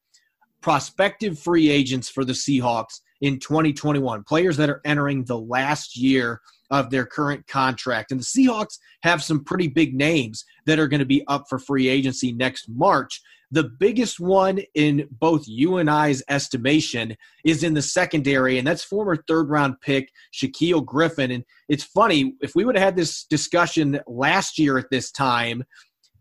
prospective 0.62 1.40
free 1.40 1.70
agents 1.70 2.10
for 2.10 2.24
the 2.24 2.34
Seahawks 2.34 3.00
in 3.22 3.40
2021, 3.40 4.24
players 4.24 4.58
that 4.58 4.70
are 4.70 4.82
entering 4.86 5.26
the 5.26 5.38
last 5.38 5.98
year 5.98 6.42
of 6.72 6.90
their 6.90 7.06
current 7.06 7.46
contract. 7.48 8.12
And 8.12 8.20
the 8.20 8.26
Seahawks 8.26 8.78
have 9.04 9.24
some 9.24 9.44
pretty 9.44 9.68
big 9.68 9.96
names 9.96 10.46
that 10.66 10.80
are 10.80 10.88
going 10.88 11.00
to 11.00 11.06
be 11.06 11.26
up 11.28 11.46
for 11.50 11.60
free 11.60 11.88
agency 11.88 12.32
next 12.32 12.70
March. 12.70 13.22
The 13.52 13.64
biggest 13.64 14.20
one 14.20 14.60
in 14.76 15.08
both 15.10 15.48
you 15.48 15.78
and 15.78 15.90
I's 15.90 16.22
estimation 16.30 17.18
is 17.44 17.64
in 17.64 17.74
the 17.74 17.82
secondary, 17.82 18.60
and 18.60 18.68
that's 18.68 18.84
former 18.84 19.16
third 19.16 19.50
round 19.50 19.82
pick 19.82 20.12
Shaquill 20.32 20.86
Griffin. 20.86 21.32
And 21.32 21.44
it's 21.68 21.84
funny, 21.84 22.36
if 22.42 22.54
we 22.54 22.64
would 22.64 22.76
have 22.76 22.86
had 22.86 22.96
this 22.96 23.24
discussion 23.24 24.00
last 24.06 24.60
year 24.60 24.78
at 24.78 24.92
this 24.92 25.12
time, 25.12 25.64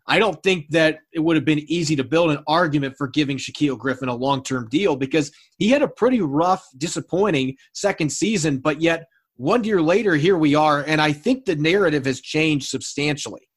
I 0.08 0.18
don't 0.18 0.42
think 0.42 0.70
that 0.70 1.00
it 1.12 1.20
would 1.20 1.36
have 1.36 1.44
been 1.44 1.70
easy 1.70 1.94
to 1.96 2.04
build 2.04 2.30
an 2.30 2.42
argument 2.46 2.96
for 2.96 3.06
giving 3.06 3.36
Shaquill 3.36 3.78
Griffin 3.78 4.08
a 4.08 4.14
long 4.14 4.42
term 4.42 4.66
deal 4.70 4.96
because 4.96 5.30
he 5.58 5.68
had 5.68 5.82
a 5.82 5.88
pretty 5.88 6.22
rough, 6.22 6.66
disappointing 6.78 7.56
second 7.74 8.10
season, 8.10 8.58
but 8.58 8.80
yet 8.80 9.06
one 9.36 9.62
year 9.64 9.80
later, 9.80 10.16
here 10.16 10.36
we 10.36 10.54
are. 10.54 10.82
And 10.82 11.00
I 11.00 11.12
think 11.12 11.44
the 11.44 11.56
narrative 11.56 12.06
has 12.06 12.20
changed 12.20 12.68
substantially. 12.68 13.48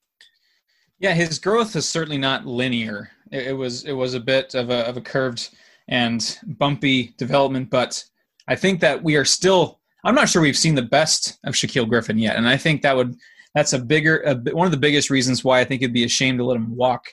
Yeah, 1.00 1.13
his 1.13 1.39
growth 1.39 1.75
is 1.75 1.89
certainly 1.89 2.20
not 2.20 2.46
linear. 2.46 3.10
It, 3.31 3.48
it 3.48 3.53
was 3.53 3.86
it 3.86 3.93
was 3.93 4.13
a 4.13 4.20
bit 4.20 4.53
of 4.53 4.70
a 4.70 4.88
of 4.88 4.98
a 4.98 5.01
curved 5.01 5.50
and 5.88 6.38
bumpy 6.46 7.15
development, 7.17 7.70
but 7.70 8.03
I 8.48 8.55
think 8.55 8.79
that 8.81 9.03
we 9.03 9.15
are 9.15 9.25
still. 9.25 9.79
I'm 10.03 10.15
not 10.15 10.29
sure 10.29 10.41
we've 10.41 10.58
seen 10.58 10.75
the 10.75 10.81
best 10.81 11.39
of 11.43 11.53
Shaquill 11.53 11.88
Griffin 11.88 12.20
yet, 12.20 12.36
and 12.36 12.48
I 12.48 12.58
think 12.58 12.81
that 12.81 12.96
would 12.96 13.15
that's 13.55 13.74
a 13.74 13.79
bigger 13.79 14.22
a, 14.22 14.36
one 14.53 14.65
of 14.65 14.72
the 14.72 14.77
biggest 14.77 15.10
reasons 15.10 15.43
why 15.43 15.60
I 15.60 15.65
think 15.65 15.81
it'd 15.81 15.93
be 15.93 16.03
a 16.03 16.10
shame 16.10 16.38
to 16.38 16.46
let 16.46 16.58
him 16.58 16.75
walk 16.75 17.05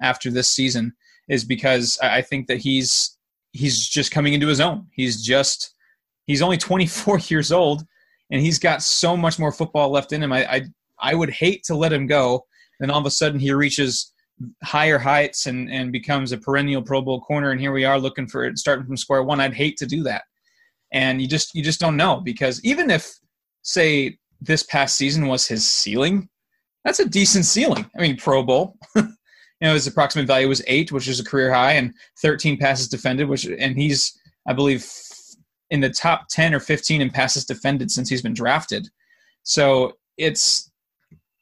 after 0.00 0.30
this 0.30 0.50
season 0.50 0.92
is 1.28 1.44
because 1.44 1.98
I 2.02 2.22
think 2.22 2.46
that 2.48 2.58
he's 2.58 3.16
he's 3.52 3.86
just 3.86 4.10
coming 4.10 4.34
into 4.34 4.48
his 4.48 4.60
own. 4.60 4.86
He's 4.92 5.22
just 5.22 5.74
he's 6.26 6.42
only 6.42 6.56
24 6.58 7.18
years 7.20 7.52
old, 7.52 7.84
and 8.30 8.40
he's 8.40 8.58
got 8.58 8.82
so 8.82 9.16
much 9.16 9.38
more 9.38 9.52
football 9.52 9.90
left 9.90 10.12
in 10.12 10.22
him. 10.22 10.32
I 10.32 10.46
I, 10.46 10.62
I 10.98 11.14
would 11.14 11.30
hate 11.30 11.62
to 11.64 11.74
let 11.74 11.92
him 11.92 12.06
go. 12.06 12.44
Then 12.80 12.90
all 12.90 13.00
of 13.00 13.06
a 13.06 13.10
sudden 13.10 13.38
he 13.38 13.52
reaches 13.52 14.12
higher 14.62 14.98
heights 14.98 15.46
and 15.46 15.70
and 15.70 15.92
becomes 15.92 16.32
a 16.32 16.38
perennial 16.38 16.82
Pro 16.82 17.00
Bowl 17.00 17.20
corner, 17.20 17.52
and 17.52 17.60
here 17.60 17.72
we 17.72 17.84
are 17.84 17.98
looking 17.98 18.26
for 18.26 18.44
it 18.44 18.58
starting 18.58 18.86
from 18.86 18.96
square 18.96 19.22
one. 19.22 19.40
I'd 19.40 19.54
hate 19.54 19.76
to 19.78 19.86
do 19.86 20.02
that, 20.02 20.24
and 20.92 21.22
you 21.22 21.28
just 21.28 21.54
you 21.54 21.62
just 21.62 21.80
don't 21.80 21.96
know 21.96 22.20
because 22.20 22.60
even 22.64 22.90
if 22.90 23.10
say 23.62 24.18
this 24.40 24.62
past 24.62 24.96
season 24.96 25.26
was 25.26 25.46
his 25.46 25.66
ceiling, 25.66 26.28
that's 26.84 27.00
a 27.00 27.08
decent 27.08 27.46
ceiling. 27.46 27.90
I 27.96 28.02
mean, 28.02 28.16
Pro 28.16 28.42
Bowl. 28.42 28.76
you 28.96 29.06
know, 29.62 29.74
his 29.74 29.86
approximate 29.86 30.26
value 30.26 30.48
was 30.48 30.62
eight, 30.66 30.92
which 30.92 31.08
is 31.08 31.18
a 31.18 31.24
career 31.24 31.52
high, 31.52 31.72
and 31.72 31.94
13 32.20 32.58
passes 32.58 32.88
defended, 32.88 33.28
which 33.28 33.46
and 33.46 33.76
he's 33.76 34.18
I 34.46 34.52
believe 34.52 34.86
in 35.70 35.80
the 35.80 35.90
top 35.90 36.28
10 36.28 36.54
or 36.54 36.60
15 36.60 37.00
in 37.00 37.10
passes 37.10 37.46
defended 37.46 37.90
since 37.90 38.08
he's 38.08 38.22
been 38.22 38.34
drafted. 38.34 38.88
So 39.42 39.94
it's 40.18 40.70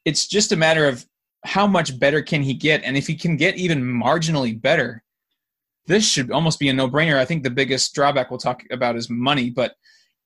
it's 0.05 0.27
just 0.27 0.53
a 0.53 0.57
matter 0.57 0.87
of 0.87 1.05
how 1.45 1.67
much 1.67 1.99
better 1.99 2.23
can 2.23 2.43
he 2.43 2.55
get, 2.55 2.83
and 2.85 2.97
if 2.97 3.07
he 3.07 3.17
can 3.17 3.37
get 3.37 3.57
even 3.57 3.83
marginally 3.83 4.61
better, 4.61 5.03
this 5.87 6.09
should 6.09 6.31
almost 6.31 6.61
be 6.61 6.69
a 6.69 6.73
no-brainer. 6.73 7.17
I 7.17 7.25
think 7.25 7.43
the 7.43 7.51
biggest 7.51 7.95
drawback 7.95 8.31
we'll 8.31 8.39
talk 8.39 8.63
about 8.71 8.95
is 8.95 9.11
money, 9.11 9.51
but 9.51 9.75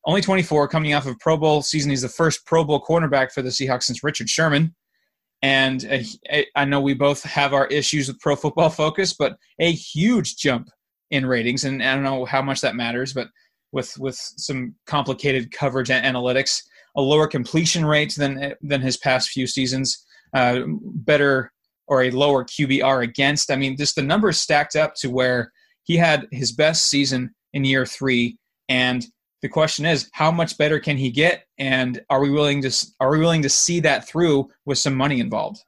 only 0.07 0.21
24, 0.21 0.69
coming 0.69 0.95
off 0.95 1.07
of 1.07 1.19
Pro 1.19 1.37
Bowl 1.37 1.63
season. 1.63 1.91
He's 1.91 2.03
the 2.03 2.09
first 2.09 2.47
Pro 2.47 2.65
Bowl 2.65 2.81
cornerback 2.81 3.33
for 3.33 3.43
the 3.43 3.51
Seahawks 3.51 3.85
since 3.85 4.05
Richard 4.05 4.31
Sherman. 4.31 4.75
And 5.43 5.85
uh, 6.33 6.43
I 6.55 6.65
know 6.65 6.81
we 6.81 6.95
both 6.95 7.23
have 7.25 7.53
our 7.53 7.67
issues 7.67 8.09
with 8.09 8.21
Pro 8.21 8.37
Football 8.37 8.71
Focus, 8.71 9.13
but 9.13 9.37
a 9.59 9.73
huge 9.73 10.37
jump 10.37 10.71
in 11.11 11.27
ratings. 11.27 11.65
And 11.65 11.83
I 11.83 11.95
don't 11.95 12.05
know 12.05 12.25
how 12.25 12.41
much 12.41 12.61
that 12.63 12.77
matters, 12.77 13.13
but 13.13 13.29
with 13.73 13.99
with 13.99 14.17
some 14.17 14.75
complicated 14.87 15.51
coverage 15.51 15.91
and 15.91 16.05
analytics, 16.05 16.63
a 16.97 17.03
lower 17.03 17.27
completion 17.27 17.85
rate 17.85 18.15
than 18.17 18.55
than 18.63 18.81
his 18.81 18.97
past 18.97 19.31
few 19.31 19.47
seasons, 19.47 20.07
uh, 20.35 20.61
better 20.67 21.53
or 21.89 22.03
a 22.03 22.11
lower 22.11 22.45
QBR 22.45 23.03
against. 23.03 23.51
I 23.51 23.57
mean, 23.57 23.77
just 23.77 23.97
the 23.97 24.03
numbers 24.03 24.41
stacked 24.41 24.77
up 24.77 24.95
to 24.97 25.11
where 25.11 25.53
he 25.83 25.97
had 25.97 26.27
his 26.33 26.53
best 26.53 26.89
season 26.89 27.35
in 27.53 27.65
year 27.65 27.85
three, 27.85 28.39
and 28.69 29.05
the 29.47 29.53
question 29.53 29.87
is 29.87 30.11
how 30.13 30.33
much 30.33 30.59
better 30.59 30.81
can 30.81 30.97
he 30.97 31.09
get? 31.09 31.47
And 31.57 32.03
are 32.11 32.21
we 32.21 32.31
willing 32.31 32.63
to 32.63 32.87
are 32.99 33.11
we 33.11 33.21
willing 33.21 33.43
to 33.43 33.49
see 33.49 33.79
that 33.81 34.09
through 34.09 34.51
with 34.65 34.77
some 34.77 34.97
money 34.97 35.21
involved? 35.21 35.63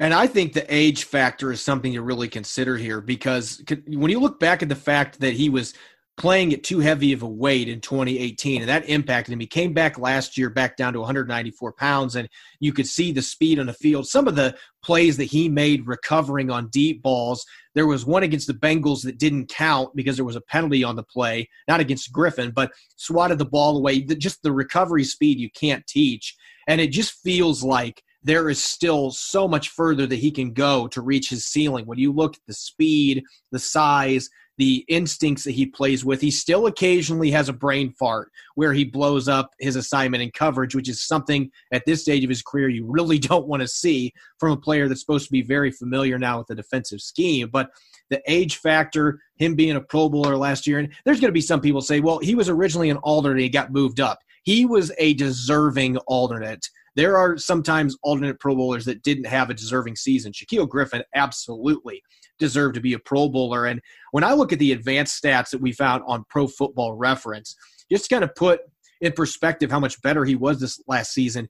And 0.00 0.12
I 0.12 0.26
think 0.26 0.52
the 0.52 0.66
age 0.74 1.04
factor 1.04 1.52
is 1.52 1.62
something 1.62 1.92
to 1.92 2.02
really 2.02 2.26
consider 2.26 2.76
here 2.76 3.00
because 3.00 3.62
when 3.86 4.10
you 4.10 4.18
look 4.18 4.40
back 4.40 4.64
at 4.64 4.68
the 4.68 4.74
fact 4.74 5.20
that 5.20 5.34
he 5.34 5.48
was 5.48 5.74
playing 6.16 6.52
at 6.52 6.62
too 6.62 6.80
heavy 6.80 7.12
of 7.12 7.22
a 7.22 7.28
weight 7.28 7.68
in 7.68 7.80
2018, 7.80 8.60
and 8.60 8.68
that 8.68 8.88
impacted 8.88 9.32
him. 9.32 9.40
He 9.40 9.46
came 9.46 9.72
back 9.72 9.98
last 9.98 10.36
year 10.36 10.50
back 10.50 10.76
down 10.76 10.92
to 10.92 11.00
194 11.00 11.72
pounds, 11.72 12.14
and 12.14 12.28
you 12.58 12.72
could 12.72 12.86
see 12.86 13.10
the 13.10 13.22
speed 13.22 13.58
on 13.58 13.66
the 13.66 13.72
field. 13.72 14.06
Some 14.06 14.28
of 14.28 14.36
the 14.36 14.54
plays 14.82 15.16
that 15.16 15.24
he 15.24 15.48
made 15.48 15.86
recovering 15.86 16.50
on 16.50 16.68
deep 16.68 17.02
balls. 17.02 17.44
There 17.74 17.86
was 17.86 18.04
one 18.04 18.22
against 18.22 18.46
the 18.48 18.54
Bengals 18.54 19.02
that 19.04 19.18
didn't 19.18 19.48
count 19.48 19.94
because 19.94 20.16
there 20.16 20.24
was 20.24 20.36
a 20.36 20.42
penalty 20.42 20.84
on 20.84 20.96
the 20.96 21.02
play, 21.02 21.48
not 21.68 21.80
against 21.80 22.12
Griffin, 22.12 22.50
but 22.50 22.72
swatted 22.96 23.38
the 23.38 23.44
ball 23.44 23.78
away. 23.78 24.00
Just 24.00 24.42
the 24.42 24.52
recovery 24.52 25.04
speed 25.04 25.38
you 25.38 25.50
can't 25.50 25.86
teach. 25.86 26.36
And 26.68 26.80
it 26.80 26.92
just 26.92 27.12
feels 27.22 27.62
like 27.62 28.02
there 28.22 28.50
is 28.50 28.62
still 28.62 29.10
so 29.10 29.48
much 29.48 29.70
further 29.70 30.06
that 30.06 30.16
he 30.16 30.30
can 30.30 30.52
go 30.52 30.86
to 30.88 31.00
reach 31.00 31.30
his 31.30 31.46
ceiling. 31.46 31.86
When 31.86 31.98
you 31.98 32.12
look 32.12 32.34
at 32.34 32.42
the 32.46 32.54
speed, 32.54 33.24
the 33.50 33.58
size, 33.58 34.28
the 34.60 34.84
instincts 34.88 35.44
that 35.44 35.52
he 35.52 35.64
plays 35.64 36.04
with. 36.04 36.20
He 36.20 36.30
still 36.30 36.66
occasionally 36.66 37.30
has 37.30 37.48
a 37.48 37.52
brain 37.54 37.94
fart 37.98 38.30
where 38.56 38.74
he 38.74 38.84
blows 38.84 39.26
up 39.26 39.54
his 39.58 39.74
assignment 39.74 40.22
and 40.22 40.34
coverage, 40.34 40.74
which 40.74 40.86
is 40.86 41.00
something 41.00 41.50
at 41.72 41.86
this 41.86 42.02
stage 42.02 42.24
of 42.24 42.28
his 42.28 42.42
career 42.42 42.68
you 42.68 42.84
really 42.84 43.18
don't 43.30 43.46
want 43.46 43.62
to 43.62 43.68
see 43.68 44.12
from 44.38 44.52
a 44.52 44.56
player 44.58 44.86
that's 44.86 45.00
supposed 45.00 45.24
to 45.24 45.32
be 45.32 45.40
very 45.40 45.70
familiar 45.70 46.18
now 46.18 46.36
with 46.36 46.46
the 46.48 46.54
defensive 46.54 47.00
scheme. 47.00 47.48
But 47.50 47.70
the 48.10 48.20
age 48.26 48.58
factor, 48.58 49.20
him 49.36 49.54
being 49.54 49.76
a 49.76 49.80
Pro 49.80 50.10
Bowler 50.10 50.36
last 50.36 50.66
year, 50.66 50.78
and 50.78 50.92
there's 51.06 51.20
going 51.20 51.30
to 51.30 51.32
be 51.32 51.40
some 51.40 51.62
people 51.62 51.80
say, 51.80 52.00
well, 52.00 52.18
he 52.18 52.34
was 52.34 52.50
originally 52.50 52.90
an 52.90 52.98
Alder 52.98 53.30
and 53.30 53.40
he 53.40 53.48
got 53.48 53.72
moved 53.72 53.98
up. 53.98 54.18
He 54.42 54.64
was 54.64 54.92
a 54.98 55.14
deserving 55.14 55.96
alternate. 55.98 56.66
There 56.96 57.16
are 57.16 57.38
sometimes 57.38 57.96
alternate 58.02 58.40
Pro 58.40 58.56
Bowlers 58.56 58.84
that 58.86 59.02
didn't 59.02 59.26
have 59.26 59.50
a 59.50 59.54
deserving 59.54 59.96
season. 59.96 60.32
Shaquill 60.32 60.68
Griffin 60.68 61.02
absolutely 61.14 62.02
deserve 62.38 62.72
to 62.74 62.80
be 62.80 62.94
a 62.94 62.98
Pro 62.98 63.28
Bowler. 63.28 63.66
And 63.66 63.80
when 64.12 64.24
I 64.24 64.32
look 64.32 64.52
at 64.52 64.58
the 64.58 64.72
advanced 64.72 65.22
stats 65.22 65.50
that 65.50 65.60
we 65.60 65.72
found 65.72 66.02
on 66.06 66.24
Pro 66.28 66.46
Football 66.46 66.94
Reference, 66.94 67.54
just 67.90 68.04
to 68.04 68.14
kind 68.14 68.24
of 68.24 68.34
put 68.34 68.60
in 69.00 69.12
perspective 69.12 69.70
how 69.70 69.80
much 69.80 70.00
better 70.02 70.24
he 70.24 70.36
was 70.36 70.60
this 70.60 70.80
last 70.86 71.12
season. 71.12 71.48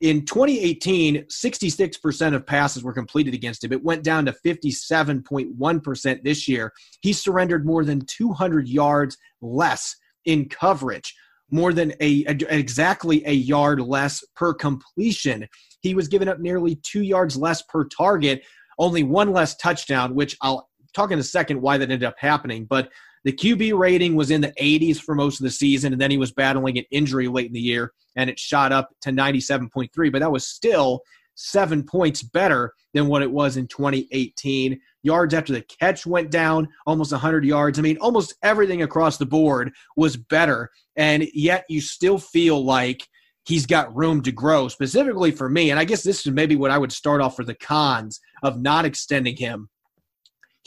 In 0.00 0.26
2018, 0.26 1.24
66% 1.24 2.34
of 2.34 2.46
passes 2.46 2.82
were 2.82 2.92
completed 2.92 3.32
against 3.32 3.64
him. 3.64 3.72
It 3.72 3.82
went 3.82 4.04
down 4.04 4.26
to 4.26 4.34
57.1% 4.44 6.22
this 6.22 6.46
year. 6.46 6.72
He 7.00 7.12
surrendered 7.12 7.64
more 7.64 7.84
than 7.84 8.02
200 8.06 8.68
yards 8.68 9.16
less 9.40 9.96
in 10.26 10.48
coverage, 10.48 11.14
more 11.50 11.72
than 11.72 11.92
a, 12.00 12.24
a 12.26 12.36
exactly 12.54 13.22
a 13.26 13.32
yard 13.32 13.80
less 13.80 14.24
per 14.34 14.52
completion. 14.52 15.46
He 15.80 15.94
was 15.94 16.08
giving 16.08 16.28
up 16.28 16.40
nearly 16.40 16.76
two 16.76 17.02
yards 17.02 17.36
less 17.36 17.62
per 17.62 17.84
target 17.84 18.42
only 18.78 19.02
one 19.02 19.32
less 19.32 19.56
touchdown, 19.56 20.14
which 20.14 20.36
I'll 20.42 20.68
talk 20.94 21.10
in 21.10 21.18
a 21.18 21.22
second 21.22 21.60
why 21.60 21.78
that 21.78 21.90
ended 21.90 22.04
up 22.04 22.16
happening. 22.18 22.64
But 22.64 22.90
the 23.24 23.32
QB 23.32 23.78
rating 23.78 24.14
was 24.14 24.30
in 24.30 24.40
the 24.40 24.52
80s 24.60 24.98
for 24.98 25.14
most 25.14 25.40
of 25.40 25.44
the 25.44 25.50
season, 25.50 25.92
and 25.92 26.00
then 26.00 26.10
he 26.10 26.18
was 26.18 26.32
battling 26.32 26.78
an 26.78 26.84
injury 26.90 27.28
late 27.28 27.46
in 27.46 27.52
the 27.52 27.60
year, 27.60 27.92
and 28.14 28.30
it 28.30 28.38
shot 28.38 28.72
up 28.72 28.90
to 29.02 29.10
97.3. 29.10 30.12
But 30.12 30.20
that 30.20 30.30
was 30.30 30.46
still 30.46 31.00
seven 31.36 31.84
points 31.84 32.22
better 32.22 32.74
than 32.92 33.06
what 33.06 33.22
it 33.22 33.30
was 33.30 33.56
in 33.56 33.68
2018. 33.68 34.80
Yards 35.02 35.34
after 35.34 35.52
the 35.52 35.62
catch 35.62 36.04
went 36.04 36.30
down 36.30 36.68
almost 36.86 37.12
100 37.12 37.44
yards. 37.44 37.78
I 37.78 37.82
mean, 37.82 37.98
almost 37.98 38.34
everything 38.42 38.82
across 38.82 39.18
the 39.18 39.26
board 39.26 39.72
was 39.96 40.16
better, 40.16 40.70
and 40.96 41.28
yet 41.32 41.64
you 41.68 41.80
still 41.80 42.18
feel 42.18 42.64
like 42.64 43.06
he's 43.44 43.66
got 43.66 43.94
room 43.94 44.22
to 44.22 44.32
grow 44.32 44.66
specifically 44.68 45.30
for 45.30 45.48
me. 45.48 45.70
And 45.70 45.78
I 45.78 45.84
guess 45.84 46.02
this 46.02 46.26
is 46.26 46.32
maybe 46.32 46.56
what 46.56 46.72
I 46.72 46.78
would 46.78 46.92
start 46.92 47.20
off 47.20 47.36
for 47.36 47.44
the 47.44 47.54
cons 47.54 48.20
of 48.42 48.60
not 48.60 48.84
extending 48.84 49.36
him. 49.36 49.68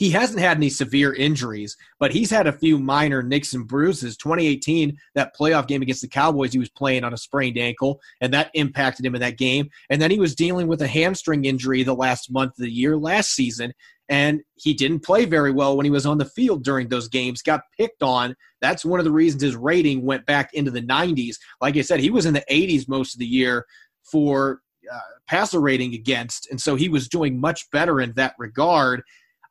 He 0.00 0.08
hasn't 0.08 0.40
had 0.40 0.56
any 0.56 0.70
severe 0.70 1.12
injuries, 1.12 1.76
but 1.98 2.10
he's 2.10 2.30
had 2.30 2.46
a 2.46 2.52
few 2.52 2.78
minor 2.78 3.22
nicks 3.22 3.52
and 3.52 3.68
bruises. 3.68 4.16
2018, 4.16 4.96
that 5.14 5.36
playoff 5.36 5.66
game 5.66 5.82
against 5.82 6.00
the 6.00 6.08
Cowboys, 6.08 6.54
he 6.54 6.58
was 6.58 6.70
playing 6.70 7.04
on 7.04 7.12
a 7.12 7.18
sprained 7.18 7.58
ankle, 7.58 8.00
and 8.22 8.32
that 8.32 8.50
impacted 8.54 9.04
him 9.04 9.14
in 9.14 9.20
that 9.20 9.36
game. 9.36 9.68
And 9.90 10.00
then 10.00 10.10
he 10.10 10.18
was 10.18 10.34
dealing 10.34 10.68
with 10.68 10.80
a 10.80 10.86
hamstring 10.86 11.44
injury 11.44 11.82
the 11.82 11.92
last 11.92 12.32
month 12.32 12.52
of 12.52 12.64
the 12.64 12.70
year 12.70 12.96
last 12.96 13.34
season, 13.34 13.74
and 14.08 14.40
he 14.54 14.72
didn't 14.72 15.04
play 15.04 15.26
very 15.26 15.52
well 15.52 15.76
when 15.76 15.84
he 15.84 15.90
was 15.90 16.06
on 16.06 16.16
the 16.16 16.24
field 16.24 16.64
during 16.64 16.88
those 16.88 17.08
games, 17.08 17.42
got 17.42 17.60
picked 17.76 18.02
on. 18.02 18.34
That's 18.62 18.86
one 18.86 19.00
of 19.00 19.04
the 19.04 19.12
reasons 19.12 19.42
his 19.42 19.54
rating 19.54 20.06
went 20.06 20.24
back 20.24 20.54
into 20.54 20.70
the 20.70 20.80
90s. 20.80 21.36
Like 21.60 21.76
I 21.76 21.82
said, 21.82 22.00
he 22.00 22.08
was 22.08 22.24
in 22.24 22.32
the 22.32 22.44
80s 22.50 22.88
most 22.88 23.16
of 23.16 23.18
the 23.18 23.26
year 23.26 23.66
for 24.10 24.62
uh, 24.90 24.98
passer 25.28 25.60
rating 25.60 25.92
against, 25.92 26.50
and 26.50 26.58
so 26.58 26.74
he 26.74 26.88
was 26.88 27.06
doing 27.06 27.38
much 27.38 27.70
better 27.70 28.00
in 28.00 28.14
that 28.14 28.34
regard. 28.38 29.02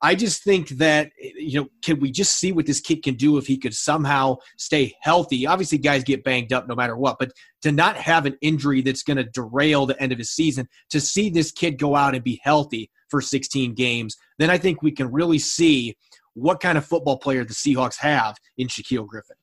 I 0.02 0.16
just 0.16 0.44
think 0.44 0.70
that 0.70 1.12
you 1.18 1.62
know, 1.62 1.68
can 1.84 2.00
we 2.00 2.12
just 2.12 2.38
see 2.38 2.52
what 2.52 2.66
this 2.66 2.80
kid 2.80 3.04
can 3.04 3.16
do 3.16 3.38
if 3.38 3.48
he 3.48 3.58
could 3.58 3.74
somehow 3.74 4.38
stay 4.58 4.96
healthy? 5.02 5.46
Obviously, 5.46 5.78
guys 5.78 6.04
get 6.04 6.24
banged 6.24 6.54
up 6.54 6.68
no 6.68 6.76
matter 6.76 6.96
what, 6.96 7.18
but 7.20 7.32
to 7.64 7.72
not 7.72 7.98
have 7.98 8.26
an 8.26 8.38
injury 8.42 8.82
that's 8.82 9.04
going 9.04 9.18
to 9.18 9.26
derail 9.26 9.86
the 9.86 10.02
end 10.02 10.12
of 10.12 10.18
his 10.18 10.32
season, 10.32 10.68
to 10.90 11.02
see 11.02 11.30
this 11.30 11.52
kid 11.52 11.78
go 11.78 11.96
out 11.96 12.16
and 12.16 12.24
be 12.24 12.40
healthy 12.44 12.90
for 13.10 13.22
16 13.22 13.74
games, 13.74 14.16
then 14.38 14.50
I 14.50 14.58
think 14.58 14.82
we 14.82 14.92
can 14.92 15.12
really 15.12 15.40
see 15.40 15.96
what 16.34 16.60
kind 16.60 16.78
of 16.78 16.86
football 16.86 17.18
player 17.18 17.44
the 17.44 17.54
Seahawks 17.54 17.98
have 18.00 18.38
in 18.58 18.68
Shaquill 18.68 19.08
Griffin. 19.08 19.36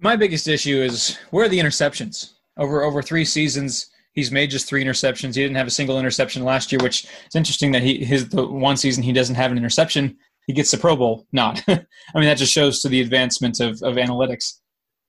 My 0.00 0.16
biggest 0.16 0.48
issue 0.48 0.82
is 0.82 1.18
where 1.30 1.46
are 1.46 1.48
the 1.48 1.60
interceptions 1.60 2.32
over 2.58 2.82
over 2.82 3.00
three 3.00 3.24
seasons? 3.24 3.90
He's 4.14 4.30
made 4.30 4.50
just 4.50 4.68
three 4.68 4.84
interceptions. 4.84 5.34
He 5.34 5.42
didn't 5.42 5.56
have 5.56 5.66
a 5.66 5.72
single 5.72 5.98
interception 5.98 6.44
last 6.44 6.70
year, 6.70 6.80
which 6.80 7.04
is 7.04 7.34
interesting 7.34 7.72
that 7.72 7.82
he 7.82 8.04
his 8.04 8.28
the 8.28 8.46
one 8.46 8.76
season 8.76 9.02
he 9.02 9.12
doesn't 9.12 9.34
have 9.34 9.50
an 9.50 9.58
interception. 9.58 10.16
He 10.46 10.52
gets 10.52 10.70
the 10.70 10.78
Pro 10.78 10.96
Bowl. 10.96 11.26
Not. 11.32 11.62
I 11.68 11.84
mean, 12.14 12.24
that 12.24 12.38
just 12.38 12.52
shows 12.52 12.80
to 12.80 12.88
the 12.88 13.00
advancement 13.00 13.60
of, 13.60 13.82
of 13.82 13.96
analytics 13.96 14.60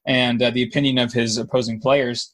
and 0.07 0.41
uh, 0.41 0.49
the 0.49 0.63
opinion 0.63 0.97
of 0.97 1.13
his 1.13 1.37
opposing 1.37 1.79
players. 1.79 2.33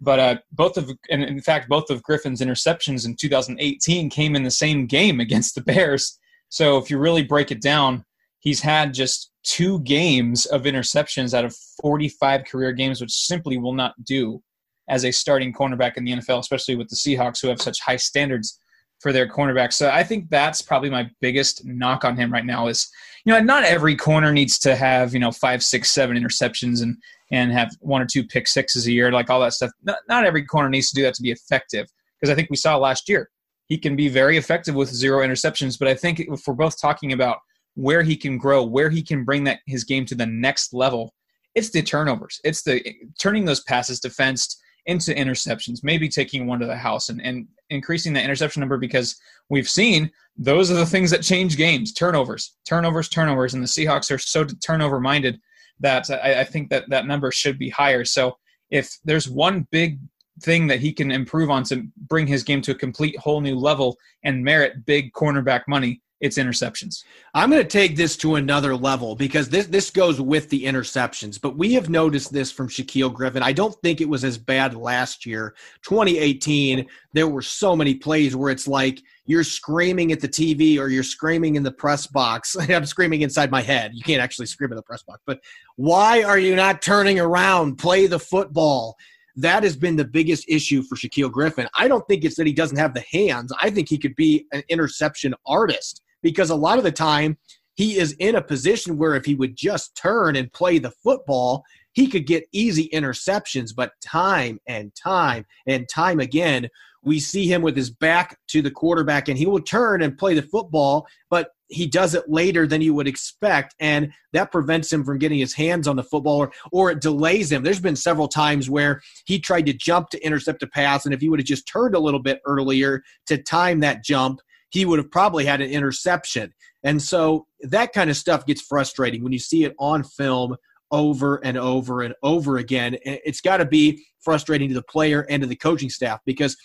But 0.00 0.18
uh, 0.18 0.36
both 0.50 0.76
of, 0.76 0.90
and 1.10 1.22
in 1.22 1.40
fact, 1.40 1.68
both 1.68 1.88
of 1.88 2.02
Griffin's 2.02 2.40
interceptions 2.40 3.06
in 3.06 3.16
2018 3.16 4.10
came 4.10 4.34
in 4.36 4.42
the 4.42 4.50
same 4.50 4.86
game 4.86 5.20
against 5.20 5.54
the 5.54 5.60
Bears. 5.60 6.18
So 6.48 6.76
if 6.78 6.90
you 6.90 6.98
really 6.98 7.22
break 7.22 7.50
it 7.50 7.62
down, 7.62 8.04
he's 8.40 8.60
had 8.60 8.94
just 8.94 9.30
two 9.44 9.80
games 9.80 10.46
of 10.46 10.62
interceptions 10.62 11.34
out 11.34 11.44
of 11.44 11.56
45 11.80 12.44
career 12.44 12.72
games, 12.72 13.00
which 13.00 13.12
simply 13.12 13.58
will 13.58 13.74
not 13.74 13.94
do 14.04 14.42
as 14.92 15.06
a 15.06 15.10
starting 15.10 15.54
cornerback 15.54 15.96
in 15.96 16.04
the 16.04 16.12
NFL, 16.12 16.38
especially 16.38 16.76
with 16.76 16.90
the 16.90 16.96
Seahawks 16.96 17.40
who 17.40 17.48
have 17.48 17.62
such 17.62 17.80
high 17.80 17.96
standards 17.96 18.60
for 19.00 19.10
their 19.10 19.26
cornerbacks. 19.26 19.72
So 19.72 19.90
I 19.90 20.04
think 20.04 20.28
that's 20.28 20.60
probably 20.60 20.90
my 20.90 21.10
biggest 21.22 21.64
knock 21.64 22.04
on 22.04 22.14
him 22.14 22.30
right 22.30 22.44
now 22.44 22.68
is, 22.68 22.88
you 23.24 23.32
know, 23.32 23.40
not 23.40 23.64
every 23.64 23.96
corner 23.96 24.34
needs 24.34 24.58
to 24.60 24.76
have, 24.76 25.14
you 25.14 25.18
know, 25.18 25.32
five, 25.32 25.62
six, 25.62 25.90
seven 25.90 26.16
interceptions 26.16 26.82
and 26.82 26.96
and 27.30 27.50
have 27.50 27.70
one 27.80 28.02
or 28.02 28.06
two 28.06 28.22
pick 28.22 28.46
sixes 28.46 28.86
a 28.86 28.92
year, 28.92 29.10
like 29.10 29.30
all 29.30 29.40
that 29.40 29.54
stuff. 29.54 29.70
Not, 29.82 29.96
not 30.10 30.26
every 30.26 30.44
corner 30.44 30.68
needs 30.68 30.90
to 30.90 30.94
do 30.94 31.02
that 31.04 31.14
to 31.14 31.22
be 31.22 31.30
effective. 31.30 31.86
Because 32.20 32.30
I 32.30 32.36
think 32.36 32.50
we 32.50 32.56
saw 32.56 32.76
last 32.76 33.08
year 33.08 33.30
he 33.68 33.78
can 33.78 33.96
be 33.96 34.10
very 34.10 34.36
effective 34.36 34.74
with 34.74 34.90
zero 34.90 35.26
interceptions. 35.26 35.78
But 35.78 35.88
I 35.88 35.94
think 35.94 36.20
if 36.20 36.42
we're 36.46 36.52
both 36.52 36.78
talking 36.78 37.14
about 37.14 37.38
where 37.74 38.02
he 38.02 38.14
can 38.14 38.36
grow, 38.36 38.62
where 38.62 38.90
he 38.90 39.02
can 39.02 39.24
bring 39.24 39.44
that 39.44 39.60
his 39.66 39.84
game 39.84 40.04
to 40.06 40.14
the 40.14 40.26
next 40.26 40.74
level, 40.74 41.14
it's 41.54 41.70
the 41.70 41.80
turnovers. 41.80 42.38
It's 42.44 42.62
the 42.62 42.84
turning 43.18 43.46
those 43.46 43.62
passes 43.62 43.98
defensed 43.98 44.61
into 44.86 45.14
interceptions, 45.14 45.80
maybe 45.82 46.08
taking 46.08 46.46
one 46.46 46.58
to 46.60 46.66
the 46.66 46.76
house 46.76 47.08
and, 47.08 47.20
and 47.22 47.46
increasing 47.70 48.12
the 48.12 48.22
interception 48.22 48.60
number 48.60 48.76
because 48.76 49.16
we've 49.48 49.68
seen 49.68 50.10
those 50.36 50.70
are 50.70 50.74
the 50.74 50.86
things 50.86 51.10
that 51.10 51.22
change 51.22 51.56
games 51.56 51.92
turnovers, 51.92 52.56
turnovers, 52.66 53.08
turnovers. 53.08 53.54
And 53.54 53.62
the 53.62 53.68
Seahawks 53.68 54.10
are 54.10 54.18
so 54.18 54.44
turnover 54.44 55.00
minded 55.00 55.40
that 55.80 56.10
I, 56.10 56.40
I 56.40 56.44
think 56.44 56.70
that 56.70 56.88
that 56.88 57.06
number 57.06 57.30
should 57.30 57.58
be 57.58 57.68
higher. 57.68 58.04
So 58.04 58.36
if 58.70 58.98
there's 59.04 59.28
one 59.28 59.66
big 59.70 59.98
thing 60.42 60.66
that 60.66 60.80
he 60.80 60.92
can 60.92 61.10
improve 61.12 61.50
on 61.50 61.62
to 61.64 61.86
bring 62.08 62.26
his 62.26 62.42
game 62.42 62.62
to 62.62 62.72
a 62.72 62.76
complete 62.76 63.16
whole 63.18 63.40
new 63.40 63.56
level 63.56 63.96
and 64.24 64.42
merit 64.42 64.84
big 64.86 65.12
cornerback 65.12 65.62
money, 65.68 66.00
it's 66.22 66.38
interceptions. 66.38 67.02
I'm 67.34 67.50
going 67.50 67.62
to 67.62 67.68
take 67.68 67.96
this 67.96 68.16
to 68.18 68.36
another 68.36 68.76
level 68.76 69.16
because 69.16 69.48
this 69.48 69.66
this 69.66 69.90
goes 69.90 70.20
with 70.20 70.48
the 70.48 70.64
interceptions. 70.64 71.38
But 71.40 71.58
we 71.58 71.74
have 71.74 71.90
noticed 71.90 72.32
this 72.32 72.52
from 72.52 72.68
Shaquill 72.68 73.12
Griffin. 73.12 73.42
I 73.42 73.52
don't 73.52 73.74
think 73.82 74.00
it 74.00 74.08
was 74.08 74.24
as 74.24 74.38
bad 74.38 74.74
last 74.74 75.26
year. 75.26 75.56
2018, 75.82 76.86
there 77.12 77.26
were 77.26 77.42
so 77.42 77.74
many 77.74 77.96
plays 77.96 78.36
where 78.36 78.52
it's 78.52 78.68
like 78.68 79.02
you're 79.26 79.42
screaming 79.42 80.12
at 80.12 80.20
the 80.20 80.28
TV 80.28 80.78
or 80.78 80.88
you're 80.88 81.02
screaming 81.02 81.56
in 81.56 81.64
the 81.64 81.72
press 81.72 82.06
box. 82.06 82.56
I'm 82.68 82.86
screaming 82.86 83.22
inside 83.22 83.50
my 83.50 83.60
head. 83.60 83.90
You 83.92 84.02
can't 84.02 84.22
actually 84.22 84.46
scream 84.46 84.70
in 84.70 84.76
the 84.76 84.82
press 84.82 85.02
box. 85.02 85.20
But 85.26 85.40
why 85.74 86.22
are 86.22 86.38
you 86.38 86.54
not 86.54 86.82
turning 86.82 87.18
around? 87.18 87.78
Play 87.78 88.06
the 88.06 88.20
football. 88.20 88.96
That 89.34 89.64
has 89.64 89.76
been 89.76 89.96
the 89.96 90.04
biggest 90.04 90.44
issue 90.48 90.82
for 90.82 90.94
Shaquill 90.94 91.32
Griffin. 91.32 91.66
I 91.74 91.88
don't 91.88 92.06
think 92.06 92.24
it's 92.24 92.36
that 92.36 92.46
he 92.46 92.52
doesn't 92.52 92.76
have 92.76 92.94
the 92.94 93.04
hands. 93.10 93.52
I 93.60 93.70
think 93.70 93.88
he 93.88 93.98
could 93.98 94.14
be 94.14 94.46
an 94.52 94.62
interception 94.68 95.34
artist 95.46 96.02
because 96.22 96.50
a 96.50 96.56
lot 96.56 96.78
of 96.78 96.84
the 96.84 96.92
time 96.92 97.36
he 97.74 97.96
is 97.98 98.12
in 98.18 98.34
a 98.34 98.42
position 98.42 98.98
where 98.98 99.14
if 99.14 99.24
he 99.24 99.34
would 99.34 99.56
just 99.56 99.96
turn 99.96 100.36
and 100.36 100.52
play 100.52 100.78
the 100.78 100.90
football, 100.90 101.64
he 101.92 102.06
could 102.06 102.26
get 102.26 102.48
easy 102.52 102.88
interceptions. 102.92 103.74
But 103.74 103.92
time 104.00 104.60
and 104.66 104.94
time 104.94 105.46
and 105.66 105.88
time 105.88 106.20
again, 106.20 106.68
we 107.02 107.18
see 107.18 107.46
him 107.46 107.62
with 107.62 107.76
his 107.76 107.90
back 107.90 108.38
to 108.48 108.62
the 108.62 108.70
quarterback 108.70 109.28
and 109.28 109.36
he 109.36 109.46
will 109.46 109.60
turn 109.60 110.02
and 110.02 110.16
play 110.16 110.34
the 110.34 110.42
football, 110.42 111.06
but 111.30 111.50
he 111.68 111.86
does 111.86 112.14
it 112.14 112.28
later 112.28 112.66
than 112.66 112.82
you 112.82 112.94
would 112.94 113.08
expect. 113.08 113.74
And 113.80 114.12
that 114.32 114.52
prevents 114.52 114.92
him 114.92 115.04
from 115.04 115.18
getting 115.18 115.38
his 115.38 115.54
hands 115.54 115.88
on 115.88 115.96
the 115.96 116.04
football 116.04 116.36
or, 116.36 116.52
or 116.70 116.90
it 116.90 117.00
delays 117.00 117.50
him. 117.50 117.62
There's 117.62 117.80
been 117.80 117.96
several 117.96 118.28
times 118.28 118.70
where 118.70 119.00
he 119.24 119.40
tried 119.40 119.66
to 119.66 119.72
jump 119.72 120.10
to 120.10 120.24
intercept 120.24 120.62
a 120.62 120.66
pass. 120.66 121.04
And 121.04 121.14
if 121.14 121.20
he 121.20 121.28
would 121.28 121.40
have 121.40 121.46
just 121.46 121.66
turned 121.66 121.94
a 121.94 122.00
little 122.00 122.20
bit 122.20 122.40
earlier 122.46 123.02
to 123.26 123.38
time 123.38 123.80
that 123.80 124.04
jump, 124.04 124.40
he 124.72 124.84
would 124.84 124.98
have 124.98 125.10
probably 125.10 125.44
had 125.44 125.60
an 125.60 125.70
interception. 125.70 126.52
And 126.82 127.00
so 127.00 127.46
that 127.60 127.92
kind 127.92 128.10
of 128.10 128.16
stuff 128.16 128.46
gets 128.46 128.62
frustrating 128.62 129.22
when 129.22 129.32
you 129.32 129.38
see 129.38 129.64
it 129.64 129.74
on 129.78 130.02
film 130.02 130.56
over 130.90 131.36
and 131.44 131.56
over 131.56 132.02
and 132.02 132.14
over 132.22 132.56
again. 132.56 132.96
It's 133.04 133.40
got 133.40 133.58
to 133.58 133.66
be 133.66 134.04
frustrating 134.20 134.68
to 134.68 134.74
the 134.74 134.82
player 134.82 135.26
and 135.28 135.42
to 135.42 135.46
the 135.46 135.56
coaching 135.56 135.90
staff 135.90 136.20
because, 136.24 136.56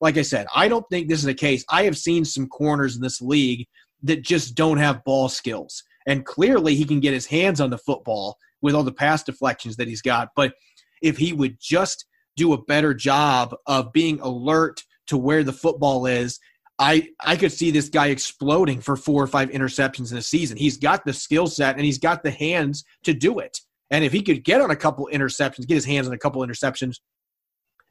like 0.00 0.16
I 0.16 0.22
said, 0.22 0.46
I 0.54 0.68
don't 0.68 0.86
think 0.90 1.08
this 1.08 1.20
is 1.20 1.26
a 1.26 1.34
case. 1.34 1.64
I 1.68 1.84
have 1.84 1.98
seen 1.98 2.24
some 2.24 2.48
corners 2.48 2.96
in 2.96 3.02
this 3.02 3.20
league 3.20 3.66
that 4.02 4.22
just 4.22 4.54
don't 4.54 4.78
have 4.78 5.04
ball 5.04 5.28
skills. 5.28 5.82
And 6.06 6.24
clearly, 6.24 6.76
he 6.76 6.84
can 6.84 7.00
get 7.00 7.14
his 7.14 7.26
hands 7.26 7.60
on 7.60 7.70
the 7.70 7.78
football 7.78 8.38
with 8.62 8.74
all 8.74 8.84
the 8.84 8.92
pass 8.92 9.24
deflections 9.24 9.76
that 9.76 9.88
he's 9.88 10.02
got. 10.02 10.28
But 10.36 10.54
if 11.02 11.18
he 11.18 11.32
would 11.32 11.58
just 11.60 12.06
do 12.36 12.52
a 12.52 12.62
better 12.62 12.94
job 12.94 13.54
of 13.66 13.92
being 13.92 14.20
alert 14.20 14.82
to 15.08 15.16
where 15.16 15.42
the 15.42 15.52
football 15.52 16.06
is 16.06 16.38
I 16.78 17.08
I 17.20 17.36
could 17.36 17.52
see 17.52 17.70
this 17.70 17.88
guy 17.88 18.08
exploding 18.08 18.80
for 18.80 18.96
four 18.96 19.22
or 19.22 19.26
five 19.26 19.50
interceptions 19.50 20.12
in 20.12 20.18
a 20.18 20.22
season. 20.22 20.56
He's 20.56 20.76
got 20.76 21.04
the 21.04 21.12
skill 21.12 21.46
set 21.46 21.76
and 21.76 21.84
he's 21.84 21.98
got 21.98 22.22
the 22.22 22.30
hands 22.30 22.84
to 23.04 23.14
do 23.14 23.38
it. 23.38 23.60
And 23.90 24.04
if 24.04 24.12
he 24.12 24.22
could 24.22 24.44
get 24.44 24.60
on 24.60 24.70
a 24.70 24.76
couple 24.76 25.08
interceptions, 25.12 25.66
get 25.66 25.74
his 25.74 25.84
hands 25.84 26.06
on 26.06 26.12
a 26.12 26.18
couple 26.18 26.44
interceptions, 26.46 26.96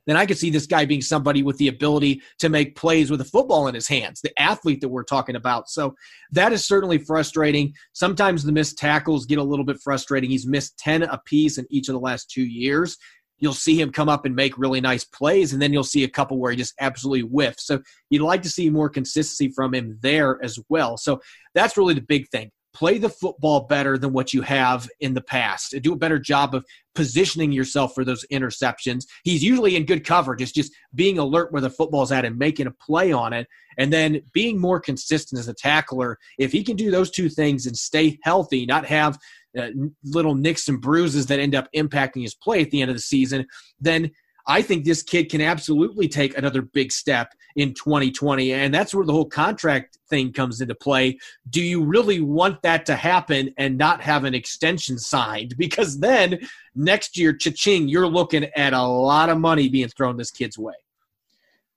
then 0.05 0.17
I 0.17 0.25
could 0.25 0.37
see 0.37 0.49
this 0.49 0.67
guy 0.67 0.85
being 0.85 1.01
somebody 1.01 1.41
with 1.41 1.57
the 1.57 1.67
ability 1.67 2.21
to 2.39 2.49
make 2.49 2.75
plays 2.75 3.09
with 3.09 3.21
a 3.21 3.25
football 3.25 3.67
in 3.67 3.73
his 3.73 3.87
hands, 3.87 4.21
the 4.21 4.39
athlete 4.39 4.81
that 4.81 4.89
we're 4.89 5.03
talking 5.03 5.35
about. 5.35 5.69
So 5.69 5.95
that 6.31 6.53
is 6.53 6.65
certainly 6.65 6.99
frustrating. 6.99 7.73
Sometimes 7.93 8.43
the 8.43 8.51
missed 8.51 8.77
tackles 8.77 9.25
get 9.25 9.39
a 9.39 9.43
little 9.43 9.65
bit 9.65 9.79
frustrating. 9.83 10.29
He's 10.29 10.45
missed 10.45 10.77
10 10.77 11.03
apiece 11.03 11.57
in 11.57 11.65
each 11.71 11.89
of 11.89 11.93
the 11.93 11.99
last 11.99 12.29
two 12.29 12.45
years 12.45 12.97
you'll 13.39 13.53
see 13.53 13.79
him 13.79 13.91
come 13.91 14.09
up 14.09 14.25
and 14.25 14.35
make 14.35 14.57
really 14.57 14.81
nice 14.81 15.03
plays, 15.03 15.53
and 15.53 15.61
then 15.61 15.73
you'll 15.73 15.83
see 15.83 16.03
a 16.03 16.09
couple 16.09 16.37
where 16.37 16.51
he 16.51 16.57
just 16.57 16.73
absolutely 16.79 17.27
whiffs. 17.27 17.65
So 17.65 17.81
you'd 18.09 18.21
like 18.21 18.43
to 18.43 18.49
see 18.49 18.69
more 18.69 18.89
consistency 18.89 19.51
from 19.53 19.73
him 19.73 19.97
there 20.01 20.39
as 20.43 20.59
well. 20.69 20.97
So 20.97 21.21
that's 21.53 21.77
really 21.77 21.93
the 21.93 22.01
big 22.01 22.27
thing. 22.29 22.51
Play 22.73 22.97
the 22.97 23.09
football 23.09 23.61
better 23.61 23.97
than 23.97 24.11
what 24.11 24.33
you 24.33 24.41
have 24.41 24.89
in 24.99 25.13
the 25.13 25.21
past. 25.21 25.73
Do 25.81 25.93
a 25.93 25.97
better 25.97 26.19
job 26.19 26.53
of 26.53 26.65
positioning 26.93 27.53
yourself 27.53 27.95
for 27.95 28.03
those 28.03 28.25
interceptions. 28.33 29.05
He's 29.23 29.41
usually 29.41 29.77
in 29.77 29.85
good 29.85 30.05
coverage. 30.05 30.41
It's 30.41 30.51
just 30.51 30.73
being 30.93 31.17
alert 31.17 31.53
where 31.53 31.61
the 31.61 31.69
football's 31.69 32.11
at 32.11 32.25
and 32.25 32.37
making 32.37 32.67
a 32.67 32.71
play 32.71 33.13
on 33.13 33.31
it. 33.31 33.47
And 33.77 33.93
then 33.93 34.21
being 34.33 34.59
more 34.59 34.81
consistent 34.81 35.39
as 35.39 35.47
a 35.47 35.53
tackler. 35.53 36.17
If 36.37 36.51
he 36.51 36.63
can 36.63 36.75
do 36.75 36.91
those 36.91 37.11
two 37.11 37.29
things 37.29 37.65
and 37.65 37.77
stay 37.77 38.19
healthy, 38.23 38.65
not 38.65 38.85
have 38.85 39.17
uh, 39.57 39.69
little 40.03 40.35
nicks 40.35 40.67
and 40.67 40.81
bruises 40.81 41.25
that 41.27 41.39
end 41.39 41.55
up 41.55 41.67
impacting 41.75 42.21
his 42.21 42.35
play 42.35 42.61
at 42.61 42.71
the 42.71 42.81
end 42.81 42.91
of 42.91 42.97
the 42.97 43.01
season, 43.01 43.45
then 43.79 44.11
I 44.47 44.61
think 44.61 44.85
this 44.85 45.01
kid 45.01 45.29
can 45.29 45.41
absolutely 45.41 46.07
take 46.07 46.37
another 46.37 46.61
big 46.61 46.91
step 46.91 47.33
in 47.55 47.73
2020. 47.73 48.53
And 48.53 48.73
that's 48.73 48.93
where 48.93 49.05
the 49.05 49.13
whole 49.13 49.25
contract 49.25 49.97
thing 50.09 50.31
comes 50.31 50.61
into 50.61 50.75
play. 50.75 51.17
Do 51.49 51.61
you 51.61 51.83
really 51.83 52.21
want 52.21 52.61
that 52.61 52.85
to 52.87 52.95
happen 52.95 53.53
and 53.57 53.77
not 53.77 54.01
have 54.01 54.23
an 54.23 54.35
extension 54.35 54.99
signed? 54.99 55.55
Because 55.65 55.99
then 55.99 56.39
next 56.75 57.17
year, 57.17 57.33
cha-ching, 57.33 57.87
you're 57.87 58.07
looking 58.07 58.45
at 58.55 58.73
a 58.73 58.83
lot 58.83 59.29
of 59.29 59.39
money 59.39 59.67
being 59.67 59.87
thrown 59.87 60.15
this 60.15 60.31
kid's 60.31 60.59
way. 60.59 60.75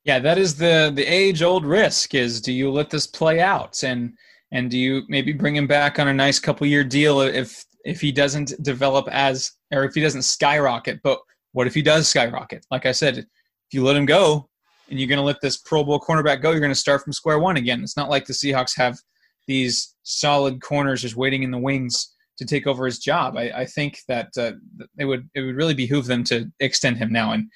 Yeah, 0.04 0.18
that 0.20 0.38
is 0.38 0.56
the 0.56 0.92
the 0.94 1.04
age 1.04 1.42
old 1.42 1.64
risk 1.64 2.14
is 2.14 2.40
do 2.40 2.52
you 2.52 2.70
let 2.70 2.90
this 2.90 3.06
play 3.06 3.40
out? 3.40 3.82
And 3.82 4.14
And 4.52 4.70
do 4.70 4.78
you 4.78 5.02
maybe 5.08 5.32
bring 5.32 5.56
him 5.56 5.66
back 5.66 5.98
on 5.98 6.08
a 6.08 6.14
nice 6.14 6.38
couple 6.38 6.66
year 6.66 6.84
deal 6.84 7.20
if 7.20 7.64
if 7.88 8.02
he 8.02 8.12
doesn't 8.12 8.52
develop 8.62 9.08
as 9.10 9.52
or 9.72 9.84
if 9.84 9.94
he 9.94 10.02
doesn't 10.02 10.22
skyrocket? 10.22 11.00
But 11.02 11.20
what 11.52 11.66
if 11.66 11.74
he 11.74 11.80
does 11.80 12.06
skyrocket? 12.06 12.66
Like 12.70 12.84
I 12.84 12.92
said, 12.92 13.16
if 13.18 13.26
you 13.72 13.82
let 13.82 13.96
him 13.96 14.04
go 14.04 14.48
and 14.90 14.98
you're 14.98 15.08
going 15.08 15.18
to 15.18 15.24
let 15.24 15.40
this 15.40 15.56
Pro 15.56 15.82
Bowl 15.82 15.98
cornerback 15.98 16.42
go, 16.42 16.50
you're 16.50 16.60
going 16.60 16.70
to 16.70 16.74
start 16.74 17.02
from 17.02 17.14
square 17.14 17.38
one 17.38 17.56
again. 17.56 17.82
It's 17.82 17.96
not 17.96 18.10
like 18.10 18.26
the 18.26 18.34
Seahawks 18.34 18.76
have 18.76 18.98
these 19.46 19.94
solid 20.02 20.60
corners 20.60 21.00
just 21.00 21.16
waiting 21.16 21.42
in 21.42 21.50
the 21.50 21.58
wings 21.58 22.14
to 22.36 22.44
take 22.44 22.66
over 22.66 22.84
his 22.84 22.98
job. 22.98 23.38
I, 23.38 23.50
I 23.50 23.64
think 23.64 24.00
that 24.06 24.28
uh, 24.36 24.52
it 24.98 25.06
would 25.06 25.28
it 25.34 25.40
would 25.40 25.56
really 25.56 25.74
behoove 25.74 26.06
them 26.06 26.24
to 26.24 26.50
extend 26.60 26.98
him 26.98 27.10
now. 27.10 27.32
And 27.32 27.50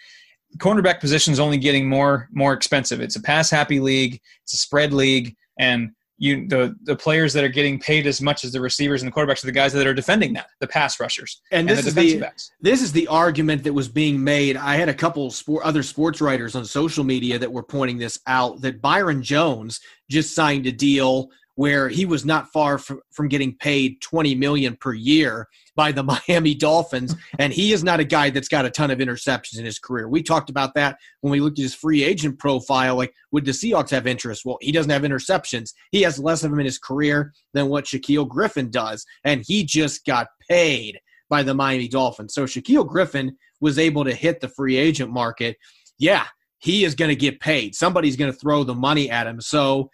cornerback 0.57 0.99
position 0.99 1.33
is 1.33 1.41
only 1.41 1.59
getting 1.59 1.89
more 1.89 2.31
more 2.33 2.55
expensive. 2.55 3.03
It's 3.03 3.17
a 3.17 3.23
pass 3.23 3.51
happy 3.51 3.81
league. 3.81 4.19
It's 4.45 4.55
a 4.55 4.57
spread 4.57 4.95
league, 4.95 5.37
and 5.59 5.91
you 6.23 6.47
the 6.47 6.77
the 6.85 6.95
players 6.95 7.33
that 7.33 7.43
are 7.43 7.49
getting 7.49 7.81
paid 7.81 8.07
as 8.07 8.23
much 8.23 8.45
as 8.45 8.53
the 8.53 8.61
receivers 8.61 9.03
and 9.03 9.11
the 9.11 9.15
quarterbacks 9.15 9.43
are 9.43 9.49
the 9.49 9.53
guys 9.53 9.73
that 9.73 9.89
are 9.89 9.93
defending 9.93 10.33
that, 10.35 10.47
the 10.61 10.69
pass 10.69 11.01
rushers 11.01 11.41
and, 11.51 11.69
and 11.69 11.77
this 11.77 11.85
the 11.85 11.89
is 11.89 11.95
defensive 11.95 12.21
the 12.21 12.25
backs. 12.25 12.53
this 12.61 12.81
is 12.81 12.93
the 12.93 13.09
argument 13.09 13.65
that 13.65 13.73
was 13.73 13.89
being 13.89 14.23
made. 14.23 14.57
I 14.57 14.77
had 14.77 14.89
a 14.89 14.95
couple 14.95 15.29
sport, 15.33 15.65
other 15.65 15.83
sports 15.83 16.21
writers 16.21 16.55
on 16.55 16.65
social 16.65 17.03
media 17.03 17.41
that 17.41 17.53
were 17.53 17.65
pointing 17.65 17.99
this 17.99 18.21
out 18.29 18.61
that 18.61 18.81
Byron 18.81 19.21
Jones 19.21 19.81
just 20.09 20.33
signed 20.33 20.67
a 20.67 20.73
deal 20.73 21.29
where 21.55 21.89
he 21.89 22.05
was 22.05 22.25
not 22.25 22.51
far 22.51 22.79
from, 22.79 23.01
from 23.11 23.29
getting 23.29 23.55
paid 23.55 24.01
20 24.01 24.35
million 24.35 24.77
per 24.77 24.93
year 24.93 25.49
by 25.77 25.93
the 25.93 26.03
Miami 26.29 26.55
Dolphins 26.55 27.15
and 27.39 27.53
he 27.53 27.73
is 27.73 27.85
not 27.85 28.01
a 28.01 28.05
guy 28.05 28.31
that's 28.31 28.49
got 28.49 28.65
a 28.65 28.71
ton 28.71 28.91
of 28.91 28.99
interceptions 28.99 29.59
in 29.59 29.65
his 29.65 29.79
career. 29.79 30.09
We 30.09 30.23
talked 30.23 30.51
about 30.51 30.75
that 30.75 30.99
when 31.21 31.31
we 31.31 31.41
looked 31.41 31.59
at 31.59 31.63
his 31.63 31.75
free 31.75 32.03
agent 32.05 32.39
profile 32.39 32.97
like 32.97 33.15
would 33.31 33.45
the 33.45 33.53
Seahawks 33.53 33.91
have 33.91 34.07
interest? 34.07 34.45
Well, 34.45 34.59
he 34.61 34.73
doesn't 34.73 34.91
have 34.91 35.03
interceptions. 35.03 35.73
He 35.91 36.03
has 36.03 36.19
less 36.19 36.43
of 36.43 36.51
them 36.51 36.61
in 36.61 36.67
his 36.67 36.79
career 36.79 37.33
than 37.53 37.69
what 37.69 37.85
Shaquill 37.85 38.29
Griffin 38.29 38.71
does 38.71 39.05
and 39.25 39.43
he 39.47 39.65
just 39.65 40.05
got 40.05 40.29
paid 40.49 40.99
by 41.29 41.43
the 41.43 41.55
Miami 41.55 41.89
Dolphins. 41.89 42.35
So 42.35 42.45
Shaquill 42.45 42.87
Griffin 42.87 43.37
was 43.61 43.79
able 43.79 44.05
to 44.05 44.15
hit 44.15 44.41
the 44.41 44.49
free 44.49 44.77
agent 44.77 45.11
market. 45.11 45.57
Yeah, 45.99 46.27
he 46.63 46.85
is 46.85 46.95
going 46.95 47.09
to 47.09 47.17
get 47.17 47.41
paid. 47.41 47.75
Somebody's 47.75 48.17
going 48.17 48.31
to 48.31 48.39
throw 48.39 48.63
the 48.63 48.75
money 48.75 49.11
at 49.11 49.27
him. 49.27 49.41
So 49.41 49.91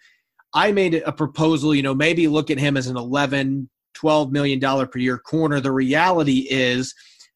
I 0.53 0.71
made 0.71 0.95
a 0.95 1.11
proposal, 1.11 1.75
you 1.75 1.83
know, 1.83 1.93
maybe 1.93 2.27
look 2.27 2.49
at 2.49 2.59
him 2.59 2.77
as 2.77 2.87
an 2.87 2.97
11, 2.97 3.69
12 3.93 4.31
million 4.31 4.59
dollar 4.59 4.87
per 4.87 4.99
year 4.99 5.17
corner. 5.17 5.59
The 5.59 5.71
reality 5.71 6.47
is 6.49 6.93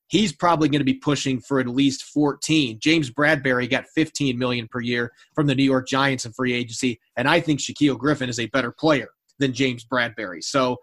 he's 0.08 0.34
probably 0.34 0.70
going 0.70 0.80
to 0.80 0.86
be 0.86 0.96
pushing 0.96 1.40
for 1.40 1.60
at 1.60 1.68
least 1.68 2.04
14. 2.04 2.80
James 2.80 3.10
Bradberry 3.10 3.70
got 3.70 3.86
15 3.96 4.38
million 4.38 4.68
per 4.68 4.80
year 4.80 5.12
from 5.36 5.48
the 5.48 5.56
New 5.56 5.64
York 5.64 5.88
Giants 5.88 6.26
in 6.26 6.34
free 6.34 6.54
agency, 6.54 7.00
and 7.16 7.28
I 7.28 7.40
think 7.40 7.60
Shaquill 7.60 7.98
Griffin 7.98 8.30
is 8.30 8.40
a 8.40 8.48
better 8.48 8.72
player 8.72 9.10
than 9.40 9.54
James 9.54 9.86
Bradberry. 9.86 10.44
So 10.44 10.78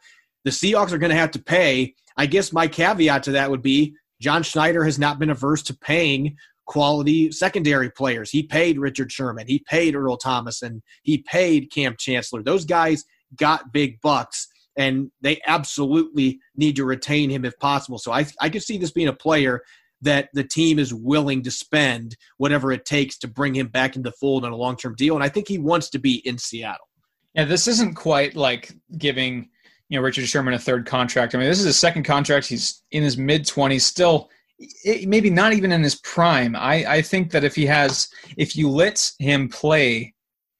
the 0.45 0.51
Seahawks 0.51 0.93
are 0.93 0.99
going 0.99 1.11
to 1.11 1.16
have 1.16 1.31
to 1.33 1.43
pay. 1.43 1.95
I 2.16 2.27
guess 2.27 2.53
my 2.53 2.66
caveat 2.66 3.25
to 3.25 3.33
that 3.33 3.51
would 3.51 3.62
be 3.62 3.95
John 4.21 4.43
Schneider 4.43 4.85
has 4.85 4.99
not 4.99 5.19
been 5.19 5.31
averse 5.31 5.62
to 5.64 5.75
paying 5.75 6.37
quality 6.70 7.33
secondary 7.33 7.90
players. 7.90 8.30
He 8.30 8.44
paid 8.44 8.78
Richard 8.78 9.11
Sherman, 9.11 9.48
he 9.48 9.59
paid 9.59 9.96
Earl 9.96 10.16
Thomas, 10.16 10.62
and 10.62 10.83
he 11.02 11.18
paid 11.18 11.72
Kam 11.72 11.96
Chancellor. 11.98 12.44
Those 12.44 12.64
guys 12.64 13.04
got 13.35 13.72
big 13.72 14.00
bucks, 14.00 14.46
and 14.76 15.11
they 15.20 15.40
absolutely 15.48 16.38
need 16.54 16.76
to 16.76 16.85
retain 16.85 17.28
him 17.28 17.44
if 17.44 17.59
possible. 17.59 17.98
So 17.98 18.12
I, 18.12 18.24
I 18.40 18.48
could 18.50 18.62
see 18.62 18.78
this 18.78 18.92
being 18.92 19.09
a 19.09 19.12
player 19.12 19.62
that 20.02 20.28
the 20.33 20.44
team 20.44 20.78
is 20.78 20.94
willing 20.94 21.42
to 21.42 21.50
spend 21.50 22.16
whatever 22.37 22.70
it 22.70 22.85
takes 22.85 23.18
to 23.18 23.26
bring 23.26 23.52
him 23.52 23.66
back 23.66 23.96
into 23.96 24.09
the 24.09 24.16
fold 24.20 24.44
on 24.44 24.52
a 24.52 24.56
long 24.56 24.76
term 24.76 24.94
deal. 24.94 25.16
And 25.16 25.24
I 25.24 25.28
think 25.28 25.48
he 25.48 25.59
wants 25.59 25.90
to 25.90 25.98
be 25.98 26.24
in 26.24 26.38
Seattle. 26.38 26.87
Yeah, 27.35 27.46
this 27.46 27.66
isn't 27.66 27.94
quite 27.94 28.37
like 28.37 28.72
giving 28.96 29.48
you 29.88 29.98
know 29.98 30.04
Richard 30.04 30.28
Sherman 30.28 30.54
a 30.54 30.59
third 30.61 30.87
contract. 30.87 31.35
I 31.35 31.38
mean, 31.38 31.48
this 31.48 31.59
is 31.59 31.64
his 31.64 31.80
second 31.80 32.04
contract. 32.04 32.46
He's 32.46 32.80
in 32.92 33.02
his 33.02 33.18
mid 33.18 33.44
twenties, 33.44 33.85
still 33.85 34.30
it, 34.61 35.09
maybe 35.09 35.31
not 35.31 35.53
even 35.53 35.73
in 35.73 35.83
his 35.83 35.96
prime. 36.01 36.55
I, 36.55 36.85
I 36.87 37.03
think 37.03 37.31
that 37.33 37.44
if 37.44 37.55
he 37.55 37.66
has, 37.66 38.09
if 38.37 38.57
you 38.57 38.68
let 38.68 39.11
him 39.18 39.49
play 39.49 40.14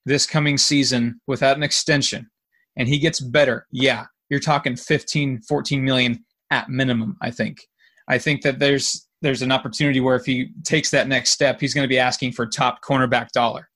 this 0.05 0.25
coming 0.25 0.57
season 0.57 1.21
without 1.27 1.57
an 1.57 1.63
extension 1.63 2.29
and 2.77 2.87
he 2.87 2.99
gets 2.99 3.19
better, 3.19 3.67
yeah, 3.71 4.05
you're 4.29 4.39
talking 4.39 4.75
15, 4.75 5.41
14 5.41 5.83
million 5.83 6.23
at 6.49 6.69
minimum, 6.69 7.17
I 7.21 7.31
think. 7.31 7.59
I 8.07 8.17
think 8.17 8.41
that 8.41 8.59
there's 8.59 9.07
there's 9.21 9.43
an 9.43 9.51
opportunity 9.51 9.99
where 9.99 10.15
if 10.15 10.25
he 10.25 10.49
takes 10.63 10.89
that 10.89 11.07
next 11.07 11.29
step, 11.29 11.59
he's 11.61 11.75
going 11.75 11.83
to 11.83 11.89
be 11.89 11.99
asking 11.99 12.31
for 12.31 12.47
top 12.47 12.79
cornerback 12.83 13.29
dollar. 13.29 13.69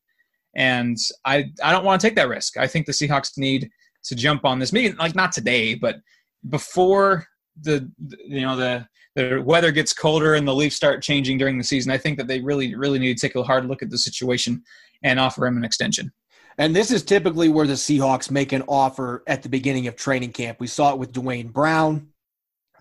And 0.56 0.98
I 1.24 1.46
I 1.64 1.72
don't 1.72 1.86
want 1.86 2.02
to 2.02 2.08
take 2.08 2.16
that 2.16 2.30
risk. 2.30 2.58
I 2.58 2.68
think 2.68 2.86
the 2.86 2.92
Seahawks 2.92 3.38
need 3.38 3.70
to 4.06 4.16
jump 4.16 4.44
on 4.44 4.60
this. 4.60 4.74
Maybe 4.74 4.94
like 4.96 5.16
not 5.16 5.32
today, 5.32 5.76
but 5.76 5.98
before 6.50 7.28
the 7.62 7.90
you 8.26 8.42
know 8.42 8.56
the 8.56 8.88
the 9.16 9.42
weather 9.46 9.72
gets 9.72 9.94
colder 9.94 10.34
and 10.36 10.48
the 10.48 10.54
leaves 10.54 10.76
start 10.76 11.02
changing 11.02 11.38
during 11.38 11.58
the 11.58 11.64
season, 11.64 11.92
I 11.92 11.98
think 11.98 12.18
that 12.18 12.28
they 12.28 12.42
really, 12.42 12.76
really 12.76 13.00
need 13.00 13.18
to 13.18 13.28
take 13.28 13.36
a 13.36 13.44
hard 13.44 13.66
look 13.66 13.82
at 13.82 13.90
the 13.90 13.98
situation 13.98 14.64
and 15.04 15.20
offer 15.20 15.48
him 15.48 15.58
an 15.58 15.64
extension. 15.64 16.12
And 16.58 16.76
this 16.76 16.92
is 16.92 17.04
typically 17.04 17.50
where 17.50 17.68
the 17.68 17.74
Seahawks 17.74 18.30
make 18.30 18.52
an 18.52 18.64
offer 18.68 19.24
at 19.28 19.42
the 19.42 19.50
beginning 19.50 19.88
of 19.88 19.96
training 19.96 20.34
camp. 20.34 20.60
We 20.60 20.68
saw 20.68 20.92
it 20.92 21.00
with 21.00 21.12
Duane 21.12 21.48
Brown, 21.48 22.10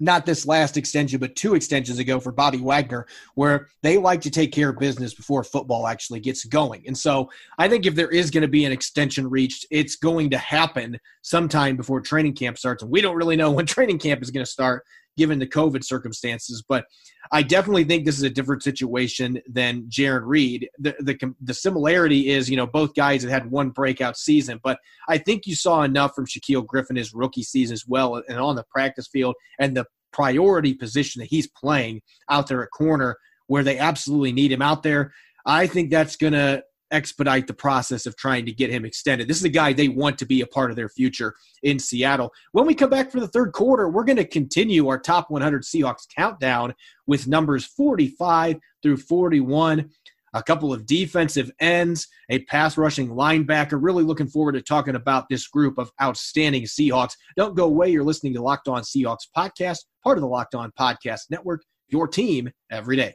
not 0.00 0.26
this 0.26 0.46
last 0.46 0.76
extension, 0.76 1.20
but 1.20 1.36
two 1.36 1.54
extensions 1.54 1.98
ago 1.98 2.20
for 2.20 2.32
Bobby 2.32 2.58
Wagner, 2.58 3.06
where 3.34 3.68
they 3.82 3.98
like 3.98 4.20
to 4.22 4.30
take 4.30 4.52
care 4.52 4.70
of 4.70 4.78
business 4.78 5.14
before 5.14 5.44
football 5.44 5.86
actually 5.86 6.20
gets 6.20 6.44
going. 6.44 6.84
And 6.86 6.96
so 6.96 7.30
I 7.58 7.68
think 7.68 7.86
if 7.86 7.94
there 7.94 8.10
is 8.10 8.30
going 8.30 8.42
to 8.42 8.48
be 8.48 8.64
an 8.64 8.72
extension 8.72 9.28
reached, 9.28 9.66
it's 9.70 9.96
going 9.96 10.30
to 10.30 10.38
happen 10.38 10.98
sometime 11.22 11.76
before 11.76 12.00
training 12.00 12.34
camp 12.34 12.58
starts. 12.58 12.82
And 12.82 12.92
we 12.92 13.00
don't 13.00 13.16
really 13.16 13.36
know 13.36 13.50
when 13.52 13.66
training 13.66 13.98
camp 13.98 14.22
is 14.22 14.30
going 14.30 14.44
to 14.44 14.50
start 14.50 14.84
given 15.16 15.38
the 15.38 15.46
COVID 15.46 15.84
circumstances. 15.84 16.62
But 16.66 16.86
I 17.32 17.42
definitely 17.42 17.84
think 17.84 18.04
this 18.04 18.16
is 18.16 18.22
a 18.22 18.30
different 18.30 18.62
situation 18.62 19.40
than 19.48 19.84
Jarran 19.84 20.22
Reed. 20.24 20.68
The, 20.78 20.94
the 21.00 21.34
the 21.40 21.54
similarity 21.54 22.28
is, 22.30 22.50
you 22.50 22.56
know, 22.56 22.66
both 22.66 22.94
guys 22.94 23.22
have 23.22 23.30
had 23.30 23.50
one 23.50 23.70
breakout 23.70 24.16
season, 24.16 24.60
but 24.62 24.78
I 25.08 25.18
think 25.18 25.46
you 25.46 25.54
saw 25.54 25.82
enough 25.82 26.14
from 26.14 26.26
Shaquill 26.26 26.66
Griffin 26.66 26.96
his 26.96 27.14
rookie 27.14 27.42
season 27.42 27.74
as 27.74 27.84
well, 27.86 28.22
and 28.28 28.38
on 28.38 28.56
the 28.56 28.64
practice 28.70 29.08
field 29.08 29.34
and 29.58 29.76
the 29.76 29.86
priority 30.12 30.74
position 30.74 31.20
that 31.20 31.26
he's 31.26 31.48
playing 31.48 32.00
out 32.30 32.46
there 32.46 32.62
at 32.62 32.70
corner 32.70 33.16
where 33.48 33.64
they 33.64 33.78
absolutely 33.78 34.32
need 34.32 34.52
him 34.52 34.62
out 34.62 34.82
there. 34.82 35.12
I 35.44 35.66
think 35.66 35.90
that's 35.90 36.16
going 36.16 36.32
to 36.32 36.62
expedite 36.94 37.46
the 37.46 37.54
process 37.54 38.06
of 38.06 38.16
trying 38.16 38.46
to 38.46 38.52
get 38.52 38.70
him 38.70 38.84
extended. 38.84 39.28
This 39.28 39.38
is 39.38 39.44
a 39.44 39.50
guy 39.50 39.72
they 39.72 39.88
want 39.88 40.18
to 40.18 40.26
be 40.26 40.40
a 40.40 40.46
part 40.46 40.70
of 40.70 40.76
their 40.76 40.88
future 40.88 41.34
in 41.62 41.78
Seattle. 41.78 42.32
When 42.52 42.66
we 42.66 42.74
come 42.74 42.90
back 42.90 43.10
for 43.10 43.20
the 43.20 43.28
third 43.28 43.52
quarter, 43.52 43.88
we're 43.88 44.04
going 44.04 44.16
to 44.16 44.24
continue 44.24 44.88
our 44.88 44.98
top 44.98 45.30
100 45.30 45.64
Seahawks 45.64 46.06
countdown 46.16 46.74
with 47.06 47.26
numbers 47.26 47.66
45 47.66 48.58
through 48.82 48.96
41. 48.98 49.90
A 50.34 50.42
couple 50.42 50.72
of 50.72 50.84
defensive 50.84 51.50
ends, 51.60 52.08
a 52.28 52.40
pass 52.46 52.76
rushing 52.76 53.08
linebacker. 53.08 53.78
Really 53.80 54.02
looking 54.02 54.26
forward 54.26 54.52
to 54.52 54.62
talking 54.62 54.96
about 54.96 55.28
this 55.28 55.46
group 55.46 55.78
of 55.78 55.92
outstanding 56.02 56.64
Seahawks. 56.64 57.12
Don't 57.36 57.56
go 57.56 57.66
away. 57.66 57.90
You're 57.90 58.02
listening 58.02 58.34
to 58.34 58.42
Locked 58.42 58.66
On 58.66 58.82
Seahawks 58.82 59.28
podcast, 59.36 59.78
part 60.02 60.18
of 60.18 60.22
the 60.22 60.28
Locked 60.28 60.56
On 60.56 60.72
Podcast 60.78 61.30
Network, 61.30 61.62
your 61.88 62.08
team 62.08 62.50
every 62.70 62.96
day. 62.96 63.14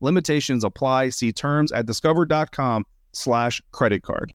Limitations 0.00 0.64
apply. 0.64 1.10
See 1.10 1.32
terms 1.32 1.72
at 1.72 1.86
discover.com 1.86 2.86
slash 3.12 3.62
credit 3.72 4.02
card. 4.02 4.32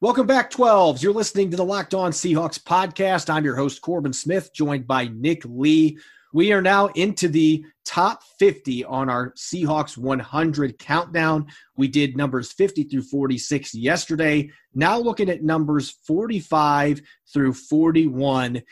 Welcome 0.00 0.26
back, 0.26 0.50
12s. 0.50 1.02
You're 1.02 1.12
listening 1.12 1.50
to 1.50 1.56
the 1.56 1.64
Locked 1.64 1.94
On 1.94 2.10
Seahawks 2.10 2.58
podcast. 2.58 3.30
I'm 3.30 3.44
your 3.44 3.54
host, 3.54 3.80
Corbin 3.80 4.12
Smith, 4.12 4.52
joined 4.52 4.86
by 4.86 5.08
Nick 5.08 5.42
Lee. 5.44 5.98
We 6.32 6.52
are 6.52 6.60
now 6.60 6.88
into 6.88 7.28
the 7.28 7.64
top 7.84 8.22
50 8.38 8.84
on 8.84 9.08
our 9.08 9.32
Seahawks 9.32 9.96
100 9.96 10.78
countdown. 10.78 11.46
We 11.76 11.88
did 11.88 12.16
numbers 12.16 12.52
50 12.52 12.84
through 12.84 13.04
46 13.04 13.74
yesterday. 13.74 14.50
Now 14.74 14.98
looking 14.98 15.30
at 15.30 15.44
numbers 15.44 15.90
45 16.06 17.00
through 17.32 17.54
41. 17.54 18.62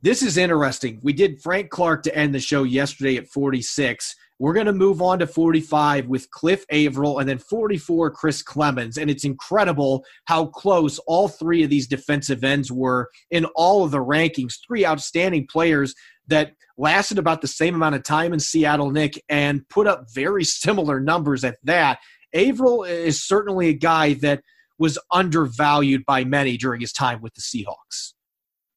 This 0.00 0.22
is 0.22 0.38
interesting. 0.38 1.00
We 1.02 1.12
did 1.12 1.42
Frank 1.42 1.68
Clark 1.68 2.04
to 2.04 2.16
end 2.16 2.34
the 2.34 2.40
show 2.40 2.62
yesterday 2.62 3.16
at 3.16 3.28
46. 3.28 4.14
We're 4.40 4.54
going 4.54 4.66
to 4.66 4.72
move 4.72 5.02
on 5.02 5.18
to 5.18 5.26
45 5.26 6.08
with 6.08 6.30
Cliff 6.30 6.64
Avril 6.70 7.18
and 7.18 7.28
then 7.28 7.36
44 7.36 8.10
Chris 8.10 8.42
Clemons. 8.42 8.96
And 8.96 9.10
it's 9.10 9.24
incredible 9.24 10.02
how 10.24 10.46
close 10.46 10.98
all 11.00 11.28
three 11.28 11.62
of 11.62 11.68
these 11.68 11.86
defensive 11.86 12.42
ends 12.42 12.72
were 12.72 13.10
in 13.30 13.44
all 13.54 13.84
of 13.84 13.90
the 13.90 14.02
rankings. 14.02 14.54
Three 14.66 14.86
outstanding 14.86 15.46
players 15.46 15.94
that 16.28 16.54
lasted 16.78 17.18
about 17.18 17.42
the 17.42 17.48
same 17.48 17.74
amount 17.74 17.96
of 17.96 18.02
time 18.02 18.32
in 18.32 18.40
Seattle, 18.40 18.90
Nick, 18.90 19.22
and 19.28 19.68
put 19.68 19.86
up 19.86 20.06
very 20.14 20.44
similar 20.44 21.00
numbers 21.00 21.44
at 21.44 21.58
that. 21.64 21.98
Avril 22.32 22.84
is 22.84 23.22
certainly 23.22 23.68
a 23.68 23.74
guy 23.74 24.14
that 24.14 24.40
was 24.78 24.98
undervalued 25.12 26.06
by 26.06 26.24
many 26.24 26.56
during 26.56 26.80
his 26.80 26.94
time 26.94 27.20
with 27.20 27.34
the 27.34 27.42
Seahawks. 27.42 28.14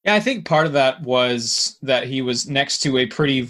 Yeah, 0.04 0.16
I 0.16 0.20
think 0.20 0.46
part 0.46 0.66
of 0.66 0.74
that 0.74 1.02
was 1.04 1.78
that 1.82 2.06
he 2.06 2.22
was 2.22 2.50
next 2.50 2.80
to 2.80 2.98
a 2.98 3.06
pretty 3.06 3.48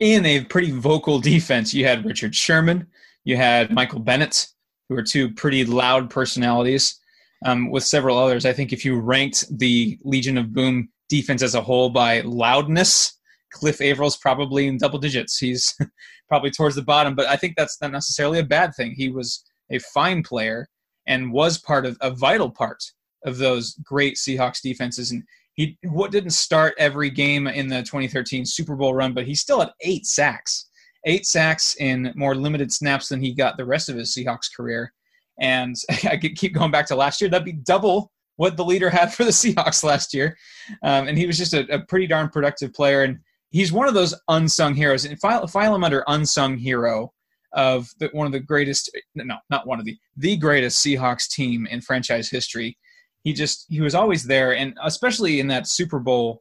in 0.00 0.24
a 0.26 0.44
pretty 0.44 0.70
vocal 0.70 1.18
defense. 1.18 1.74
You 1.74 1.84
had 1.84 2.04
Richard 2.04 2.34
Sherman, 2.34 2.86
you 3.24 3.36
had 3.36 3.70
Michael 3.70 4.00
Bennett, 4.00 4.46
who 4.88 4.96
are 4.96 5.02
two 5.02 5.30
pretty 5.30 5.64
loud 5.64 6.10
personalities, 6.10 6.98
um, 7.44 7.70
with 7.70 7.84
several 7.84 8.18
others. 8.18 8.46
I 8.46 8.52
think 8.52 8.72
if 8.72 8.84
you 8.84 8.98
ranked 8.98 9.44
the 9.58 9.98
Legion 10.02 10.38
of 10.38 10.52
Boom 10.52 10.88
defense 11.08 11.42
as 11.42 11.54
a 11.54 11.60
whole 11.60 11.90
by 11.90 12.20
loudness, 12.20 13.18
Cliff 13.52 13.80
Avril's 13.80 14.16
probably 14.16 14.66
in 14.66 14.78
double 14.78 14.98
digits. 14.98 15.38
He's 15.38 15.74
probably 16.28 16.50
towards 16.50 16.76
the 16.76 16.82
bottom, 16.82 17.14
but 17.14 17.26
I 17.26 17.36
think 17.36 17.54
that's 17.56 17.80
not 17.80 17.92
necessarily 17.92 18.38
a 18.38 18.44
bad 18.44 18.74
thing. 18.74 18.94
He 18.96 19.08
was 19.08 19.44
a 19.70 19.78
fine 19.78 20.22
player 20.22 20.68
and 21.06 21.32
was 21.32 21.58
part 21.58 21.86
of 21.86 21.96
a 22.00 22.10
vital 22.10 22.50
part 22.50 22.82
of 23.24 23.38
those 23.38 23.74
great 23.82 24.16
Seahawks 24.16 24.60
defenses. 24.60 25.10
And 25.10 25.22
he 25.58 25.76
what 25.82 26.12
didn't 26.12 26.30
start 26.30 26.72
every 26.78 27.10
game 27.10 27.48
in 27.48 27.66
the 27.66 27.82
2013 27.82 28.46
Super 28.46 28.76
Bowl 28.76 28.94
run, 28.94 29.12
but 29.12 29.26
he 29.26 29.34
still 29.34 29.58
had 29.58 29.70
eight 29.80 30.06
sacks, 30.06 30.70
eight 31.04 31.26
sacks 31.26 31.74
in 31.80 32.12
more 32.14 32.36
limited 32.36 32.72
snaps 32.72 33.08
than 33.08 33.20
he 33.20 33.34
got 33.34 33.56
the 33.56 33.66
rest 33.66 33.88
of 33.88 33.96
his 33.96 34.14
Seahawks 34.14 34.46
career. 34.56 34.92
And 35.40 35.74
I 36.04 36.16
could 36.16 36.36
keep 36.36 36.54
going 36.54 36.70
back 36.70 36.86
to 36.86 36.96
last 36.96 37.20
year. 37.20 37.28
That'd 37.28 37.44
be 37.44 37.52
double 37.52 38.12
what 38.36 38.56
the 38.56 38.64
leader 38.64 38.88
had 38.88 39.12
for 39.12 39.24
the 39.24 39.30
Seahawks 39.32 39.82
last 39.82 40.14
year. 40.14 40.36
Um, 40.84 41.08
and 41.08 41.18
he 41.18 41.26
was 41.26 41.36
just 41.36 41.54
a, 41.54 41.66
a, 41.74 41.80
pretty 41.86 42.06
darn 42.06 42.28
productive 42.28 42.72
player. 42.72 43.02
And 43.02 43.18
he's 43.50 43.72
one 43.72 43.88
of 43.88 43.94
those 43.94 44.14
unsung 44.28 44.76
heroes. 44.76 45.06
And 45.06 45.18
file, 45.18 45.44
file 45.48 45.74
him 45.74 45.82
under 45.82 46.04
unsung 46.06 46.56
hero 46.56 47.12
of 47.52 47.88
the, 47.98 48.10
one 48.12 48.26
of 48.26 48.32
the 48.32 48.38
greatest, 48.38 48.96
no, 49.16 49.34
not 49.50 49.66
one 49.66 49.80
of 49.80 49.84
the, 49.84 49.96
the 50.16 50.36
greatest 50.36 50.86
Seahawks 50.86 51.28
team 51.28 51.66
in 51.66 51.80
franchise 51.80 52.30
history 52.30 52.78
he 53.24 53.32
just 53.32 53.66
he 53.68 53.80
was 53.80 53.94
always 53.94 54.24
there, 54.24 54.54
and 54.56 54.76
especially 54.82 55.40
in 55.40 55.48
that 55.48 55.66
Super 55.66 55.98
Bowl 55.98 56.40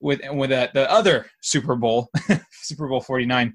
with 0.00 0.20
with 0.32 0.50
that, 0.50 0.74
the 0.74 0.90
other 0.90 1.26
Super 1.42 1.76
Bowl, 1.76 2.08
Super 2.52 2.88
Bowl 2.88 3.00
forty 3.00 3.26
nine. 3.26 3.54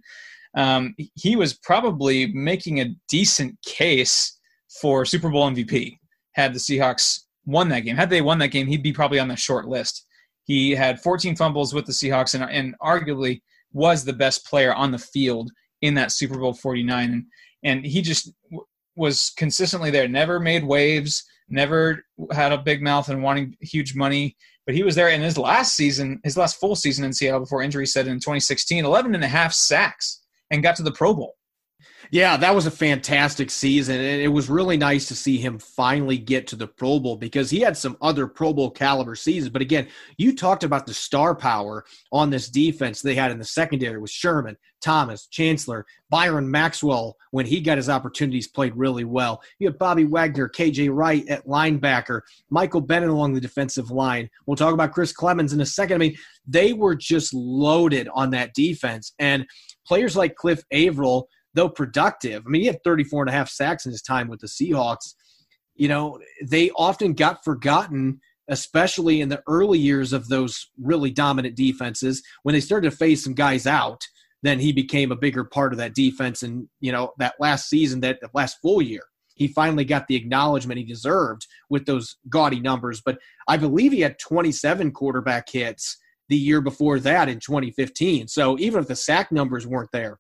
Um, 0.56 0.96
he 1.16 1.36
was 1.36 1.54
probably 1.54 2.28
making 2.28 2.80
a 2.80 2.94
decent 3.10 3.58
case 3.66 4.40
for 4.82 5.06
Super 5.06 5.30
Bowl 5.30 5.50
MVP. 5.50 5.98
Had 6.36 6.54
the 6.54 6.60
Seahawks 6.60 7.22
won 7.46 7.70
that 7.70 7.82
game, 7.82 7.96
had 7.96 8.10
they 8.10 8.22
won 8.22 8.40
that 8.40 8.50
game, 8.50 8.68
he'd 8.68 8.84
be 8.84 8.94
probably 8.94 9.20
on 9.20 9.28
the 9.28 9.36
short 9.36 9.68
list. 9.68 10.06
He 10.46 10.72
had 10.72 11.02
14 11.02 11.36
fumbles 11.36 11.74
with 11.74 11.86
the 11.86 11.94
Seahawks, 11.94 12.36
and, 12.36 12.44
and 12.44 12.76
arguably 12.82 13.42
was 13.72 14.04
the 14.04 14.14
best 14.14 14.46
player 14.46 14.74
on 14.74 14.92
the 14.92 15.00
field 15.00 15.52
in 15.82 15.94
that 15.96 16.12
Super 16.12 16.38
Bowl 16.38 16.54
49. 16.54 17.12
And, 17.12 17.26
and 17.64 17.86
he 17.86 18.02
just 18.02 18.32
w- 18.52 18.66
was 18.96 19.32
consistently 19.38 19.90
there, 19.90 20.08
never 20.08 20.40
made 20.40 20.64
waves, 20.64 21.24
never 21.54 22.04
had 22.32 22.52
a 22.52 22.58
big 22.58 22.82
mouth 22.82 23.10
and 23.10 23.24
wanting 23.24 23.56
huge 23.62 23.96
money. 23.96 24.36
But 24.66 24.76
he 24.76 24.84
was 24.84 24.96
there 24.96 25.10
in 25.10 25.22
his 25.22 25.38
last 25.38 25.76
season, 25.76 26.20
his 26.24 26.38
last 26.38 26.60
full 26.60 26.76
season 26.76 27.06
in 27.06 27.14
Seattle 27.14 27.42
before 27.42 27.62
injury 27.62 27.86
set 27.86 28.08
in 28.08 28.16
2016, 28.16 28.84
11 28.84 29.14
and 29.14 29.24
a 29.24 29.28
half 29.28 29.54
sacks 29.54 30.22
and 30.52 30.64
got 30.64 30.76
to 30.78 30.84
the 30.84 30.92
Pro 30.92 31.14
Bowl. 31.14 31.36
Yeah, 32.12 32.38
that 32.38 32.54
was 32.54 32.66
a 32.66 32.72
fantastic 32.72 33.50
season. 33.50 33.96
And 33.96 34.22
it 34.22 34.28
was 34.28 34.50
really 34.50 34.78
nice 34.78 35.08
to 35.08 35.16
see 35.16 35.38
him 35.38 35.58
finally 35.60 36.18
get 36.18 36.48
to 36.48 36.56
the 36.56 36.68
Pro 36.68 37.00
Bowl 37.00 37.16
because 37.16 37.50
he 37.50 37.60
had 37.60 37.78
some 37.78 37.98
other 38.02 38.28
Pro 38.28 38.54
Bowl 38.54 38.70
caliber 38.70 39.16
seasons. 39.16 39.50
But 39.50 39.62
again, 39.62 39.88
you 40.18 40.36
talked 40.36 40.64
about 40.64 40.86
the 40.86 40.94
star 40.94 41.36
power 41.36 41.86
on 42.12 42.30
this 42.30 42.50
defense 42.50 43.02
they 43.02 43.16
had 43.16 43.32
in 43.32 43.40
the 43.40 43.46
secondary 43.46 44.00
with 44.00 44.12
Sherman, 44.12 44.58
Thomas, 44.82 45.28
Chancellor, 45.28 45.86
Byron 46.10 46.50
Maxwell, 46.50 47.16
when 47.32 47.46
he 47.46 47.62
got 47.62 47.78
his 47.78 47.90
opportunities, 47.90 48.48
played 48.48 48.76
really 48.76 49.06
well. 49.06 49.42
You 49.60 49.68
have 49.68 49.80
Bobby 49.80 50.06
Wagner, 50.06 50.50
KJ 50.50 50.90
Wright 50.94 51.28
at 51.30 51.48
linebacker, 51.48 52.22
Michael 52.50 52.82
Bennett 52.82 53.10
along 53.10 53.34
the 53.34 53.42
defensive 53.42 53.92
line. 53.92 54.30
We'll 54.46 54.58
talk 54.58 54.74
about 54.74 54.92
Chris 54.92 55.14
Clemons 55.14 55.54
in 55.54 55.62
a 55.62 55.66
second. 55.66 55.96
I 55.96 56.00
mean, 56.00 56.18
they 56.46 56.74
were 56.74 56.96
just 56.96 57.34
loaded 57.34 58.08
on 58.14 58.30
that 58.32 58.54
defense. 58.54 59.14
And 59.20 59.48
players 59.88 60.16
like 60.16 60.36
Cliff 60.36 60.62
Avril– 60.72 61.28
though 61.54 61.70
productive, 61.70 62.44
I 62.46 62.50
mean, 62.50 62.62
he 62.62 62.68
had 62.68 62.84
34 62.84 63.24
and 63.24 63.30
a 63.30 63.34
half 63.34 63.50
sacks 63.50 63.86
in 63.86 63.92
his 63.92 64.02
time 64.02 64.28
with 64.28 64.40
the 64.40 64.48
Seahawks. 64.48 65.14
You 65.76 65.88
know, 65.88 66.20
they 66.44 66.70
often 66.72 67.14
got 67.14 67.44
forgotten, 67.44 68.20
especially 68.48 69.22
in 69.22 69.30
the 69.30 69.42
early 69.48 69.80
years 69.80 70.14
of 70.14 70.28
those 70.28 70.68
really 70.82 71.12
dominant 71.12 71.56
defenses. 71.56 72.22
When 72.44 72.54
they 72.54 72.62
started 72.62 72.92
to 72.92 72.96
phase 72.96 73.24
some 73.24 73.34
guys 73.34 73.66
out, 73.66 74.02
then 74.44 74.60
he 74.60 74.72
became 74.72 75.12
a 75.12 75.18
bigger 75.18 75.44
part 75.44 75.74
of 75.74 75.80
that 75.80 75.96
defense. 75.96 76.44
And, 76.44 76.68
you 76.80 76.92
know, 76.92 77.14
that 77.18 77.36
last 77.40 77.70
season, 77.70 78.02
that 78.02 78.20
last 78.34 78.58
full 78.62 78.82
year, 78.82 79.04
he 79.36 79.48
finally 79.48 79.86
got 79.86 80.08
the 80.08 80.16
acknowledgement 80.16 80.78
he 80.78 80.84
deserved 80.84 81.48
with 81.70 81.86
those 81.86 82.18
gaudy 82.30 82.60
numbers. 82.60 83.02
But 83.04 83.20
I 83.48 83.58
believe 83.58 83.92
he 83.92 84.02
had 84.02 84.20
27 84.20 84.92
quarterback 84.92 85.50
hits 85.50 85.98
the 86.30 86.38
year 86.38 86.62
before 86.62 87.00
that 87.00 87.30
in 87.30 87.40
2015. 87.40 88.28
So 88.28 88.58
even 88.60 88.82
if 88.82 88.88
the 88.88 88.96
sack 88.96 89.32
numbers 89.32 89.66
weren't 89.66 89.92
there, 89.92 90.20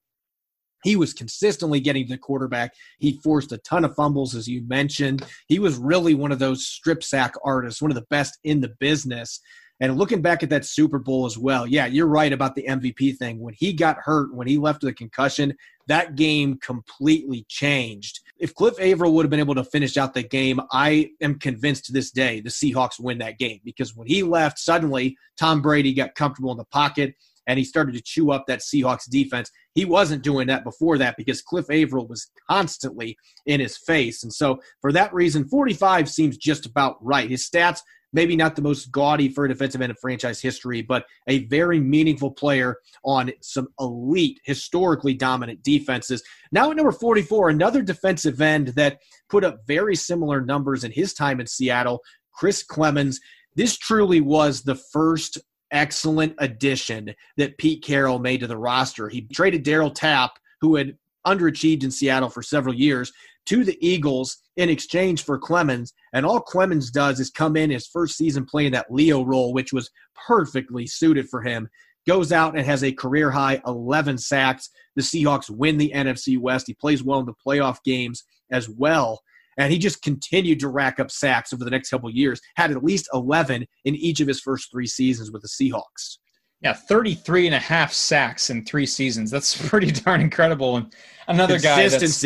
he 0.84 0.96
was 0.96 1.14
consistently 1.14 1.80
getting 1.80 2.08
the 2.08 2.18
quarterback. 2.18 2.74
He 3.00 3.20
forced 3.24 3.52
a 3.52 3.58
ton 3.60 3.86
of 3.86 3.96
fumbles, 3.96 4.36
as 4.36 4.48
you 4.48 4.64
mentioned. 4.68 5.26
He 5.48 5.60
was 5.60 5.78
really 5.78 6.14
one 6.14 6.32
of 6.32 6.40
those 6.40 6.66
strip 6.66 7.04
sack 7.04 7.34
artists, 7.44 7.82
one 7.82 7.92
of 7.92 7.96
the 7.96 8.06
best 8.10 8.38
in 8.44 8.62
the 8.62 8.74
business. 8.80 9.40
And 9.80 9.98
looking 9.98 10.22
back 10.22 10.44
at 10.44 10.50
that 10.52 10.66
Super 10.66 11.00
Bowl 11.00 11.26
as 11.26 11.38
well, 11.38 11.66
yeah, 11.68 11.88
you're 11.88 12.08
right 12.08 12.32
about 12.32 12.56
the 12.56 12.66
MVP 12.68 13.18
thing. 13.18 13.40
When 13.40 13.54
he 13.58 13.74
got 13.74 13.98
hurt, 13.98 14.34
when 14.34 14.48
he 14.48 14.58
left 14.58 14.84
with 14.84 14.92
a 14.92 14.96
concussion, 14.96 15.56
that 15.88 16.16
game 16.16 16.58
completely 16.60 17.46
changed. 17.50 18.22
If 18.38 18.56
Cliff 18.56 18.76
Avril 18.80 19.14
would 19.14 19.26
have 19.26 19.30
been 19.30 19.40
able 19.40 19.56
to 19.56 19.64
finish 19.64 19.98
out 19.98 20.14
the 20.14 20.24
game, 20.24 20.62
I 20.72 21.12
am 21.22 21.40
convinced 21.40 21.86
to 21.86 21.92
this 21.92 22.12
day 22.12 22.40
the 22.40 22.50
Seahawks 22.50 23.00
win 23.00 23.18
that 23.18 23.40
game 23.40 23.60
because 23.66 23.96
when 23.96 24.08
he 24.08 24.24
left, 24.24 24.60
suddenly 24.60 25.18
Tom 25.38 25.62
Brady 25.62 25.94
got 25.94 26.16
comfortable 26.16 26.52
in 26.52 26.58
the 26.58 26.66
pocket 26.66 27.16
and 27.48 27.60
he 27.60 27.66
started 27.66 27.94
to 27.96 28.02
chew 28.02 28.32
up 28.32 28.46
that 28.48 28.60
Seahawks 28.60 29.10
defense. 29.10 29.52
He 29.74 29.86
wasn't 29.86 30.24
doing 30.24 30.48
that 30.48 30.64
before 30.64 30.98
that 31.00 31.18
because 31.18 31.42
Cliff 31.42 31.66
Avril 31.70 32.08
was 32.08 32.30
constantly 32.50 33.18
in 33.46 33.60
his 33.60 33.78
face. 33.78 34.24
And 34.24 34.32
so, 34.32 34.60
for 34.82 34.92
that 34.92 35.14
reason, 35.14 35.48
45 35.48 36.10
seems 36.10 36.38
just 36.38 36.66
about 36.66 37.04
right. 37.04 37.30
His 37.30 37.50
stats, 37.50 37.82
maybe 38.14 38.36
not 38.36 38.56
the 38.56 38.62
most 38.62 38.92
gaudy 38.92 39.30
for 39.30 39.46
a 39.46 39.50
defensive 39.50 39.82
end 39.82 39.90
in 39.90 39.96
franchise 39.96 40.40
history, 40.40 40.82
but 40.82 41.06
a 41.28 41.46
very 41.46 41.80
meaningful 41.80 42.32
player 42.32 42.78
on 43.04 43.32
some 43.42 43.68
elite, 43.80 44.40
historically 44.46 45.16
dominant 45.16 45.64
defenses. 45.64 46.24
Now 46.52 46.70
at 46.70 46.78
number 46.78 46.92
44, 46.92 47.50
another 47.50 47.82
defensive 47.82 48.40
end 48.40 48.70
that 48.70 49.00
put 49.30 49.44
up 49.44 49.62
very 49.68 49.96
similar 49.96 50.42
numbers 50.42 50.84
in 50.84 50.92
his 50.92 51.14
time 51.14 51.40
in 51.40 51.48
Seattle, 51.48 52.02
Chris 52.32 52.64
Clemons 52.64 53.18
This 53.56 53.78
truly 53.78 54.22
was 54.22 54.62
the 54.62 54.76
first 54.76 55.40
excellent 55.74 56.36
addition 56.38 57.14
that 57.36 57.58
Pete 57.58 57.84
Carroll 57.84 58.20
made 58.20 58.40
to 58.40 58.48
the 58.48 58.58
roster. 58.58 59.10
He 59.10 59.22
traded 59.22 59.66
Darryl 59.66 59.94
Tapp, 59.94 60.32
who 60.62 60.76
had 60.76 60.96
underachieved 61.28 61.84
in 61.84 61.92
Seattle 61.92 62.30
for 62.30 62.44
several 62.44 62.74
years, 62.74 63.12
to 63.48 63.66
the 63.66 63.78
Eagles 63.86 64.38
in 64.56 64.70
exchange 64.70 65.24
for 65.24 65.40
Clemons. 65.40 65.92
And 66.14 66.26
all 66.26 66.42
Clemons 66.42 66.92
does 66.92 67.20
is 67.20 67.30
come 67.30 67.58
in 67.58 67.70
his 67.70 67.88
first 67.88 68.16
season 68.16 68.46
playing 68.46 68.72
that 68.72 68.92
Leo 68.92 69.26
role, 69.26 69.52
which 69.52 69.74
was 69.74 69.90
perfectly 70.28 70.88
suited 70.88 71.28
for 71.28 71.42
him. 71.42 71.68
Goes 72.08 72.32
out 72.32 72.56
and 72.56 72.66
has 72.66 72.84
a 72.84 72.92
career 72.92 73.32
high 73.32 73.62
11 73.66 74.18
sacks. 74.18 74.70
The 74.96 75.02
Seahawks 75.02 75.50
win 75.50 75.78
the 75.78 75.92
NFC 75.94 76.38
West. 76.38 76.68
He 76.68 76.74
plays 76.74 77.04
well 77.04 77.20
in 77.20 77.26
the 77.26 77.34
playoff 77.46 77.78
games 77.84 78.24
as 78.52 78.70
well 78.70 79.22
and 79.58 79.72
he 79.72 79.78
just 79.78 80.02
continued 80.02 80.60
to 80.60 80.70
rack 80.70 81.00
up 81.00 81.12
sacks 81.12 81.54
over 81.54 81.64
the 81.64 81.72
next 81.72 81.90
couple 81.90 82.10
years. 82.10 82.42
Had 82.56 82.72
at 82.72 82.84
least 82.84 83.10
11 83.14 83.66
in 83.86 83.96
each 83.96 84.20
of 84.20 84.28
his 84.28 84.42
first 84.42 84.72
three 84.72 84.88
seasons 84.88 85.32
with 85.32 85.42
the 85.42 85.48
Seahawks. 85.48 86.18
Yeah, 86.62 86.74
33 86.74 87.48
and 87.48 87.56
a 87.56 87.60
half 87.60 87.92
sacks 87.92 88.50
in 88.50 88.64
three 88.64 88.86
seasons. 88.86 89.30
That's 89.30 89.56
pretty 89.70 89.92
darn 89.92 90.22
incredible. 90.22 90.78
And 90.78 90.96
another 91.28 91.60
guy 91.60 91.88
that's 91.88 92.24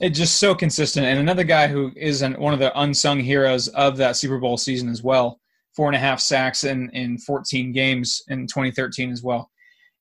it's 0.00 0.18
just 0.18 0.36
so 0.40 0.54
consistent. 0.54 1.06
And 1.06 1.20
another 1.20 1.44
guy 1.44 1.68
who 1.68 1.92
is 1.96 2.22
an, 2.22 2.34
one 2.34 2.52
of 2.52 2.58
the 2.58 2.78
unsung 2.80 3.20
heroes 3.20 3.68
of 3.68 3.96
that 3.98 4.16
Super 4.16 4.38
Bowl 4.38 4.56
season 4.56 4.88
as 4.88 5.02
well. 5.02 5.40
Four 5.76 5.86
and 5.88 5.96
a 5.96 6.00
half 6.00 6.20
sacks 6.20 6.64
in, 6.64 6.90
in 6.90 7.18
14 7.18 7.72
games 7.72 8.22
in 8.28 8.46
2013 8.46 9.10
as 9.10 9.22
well. 9.22 9.50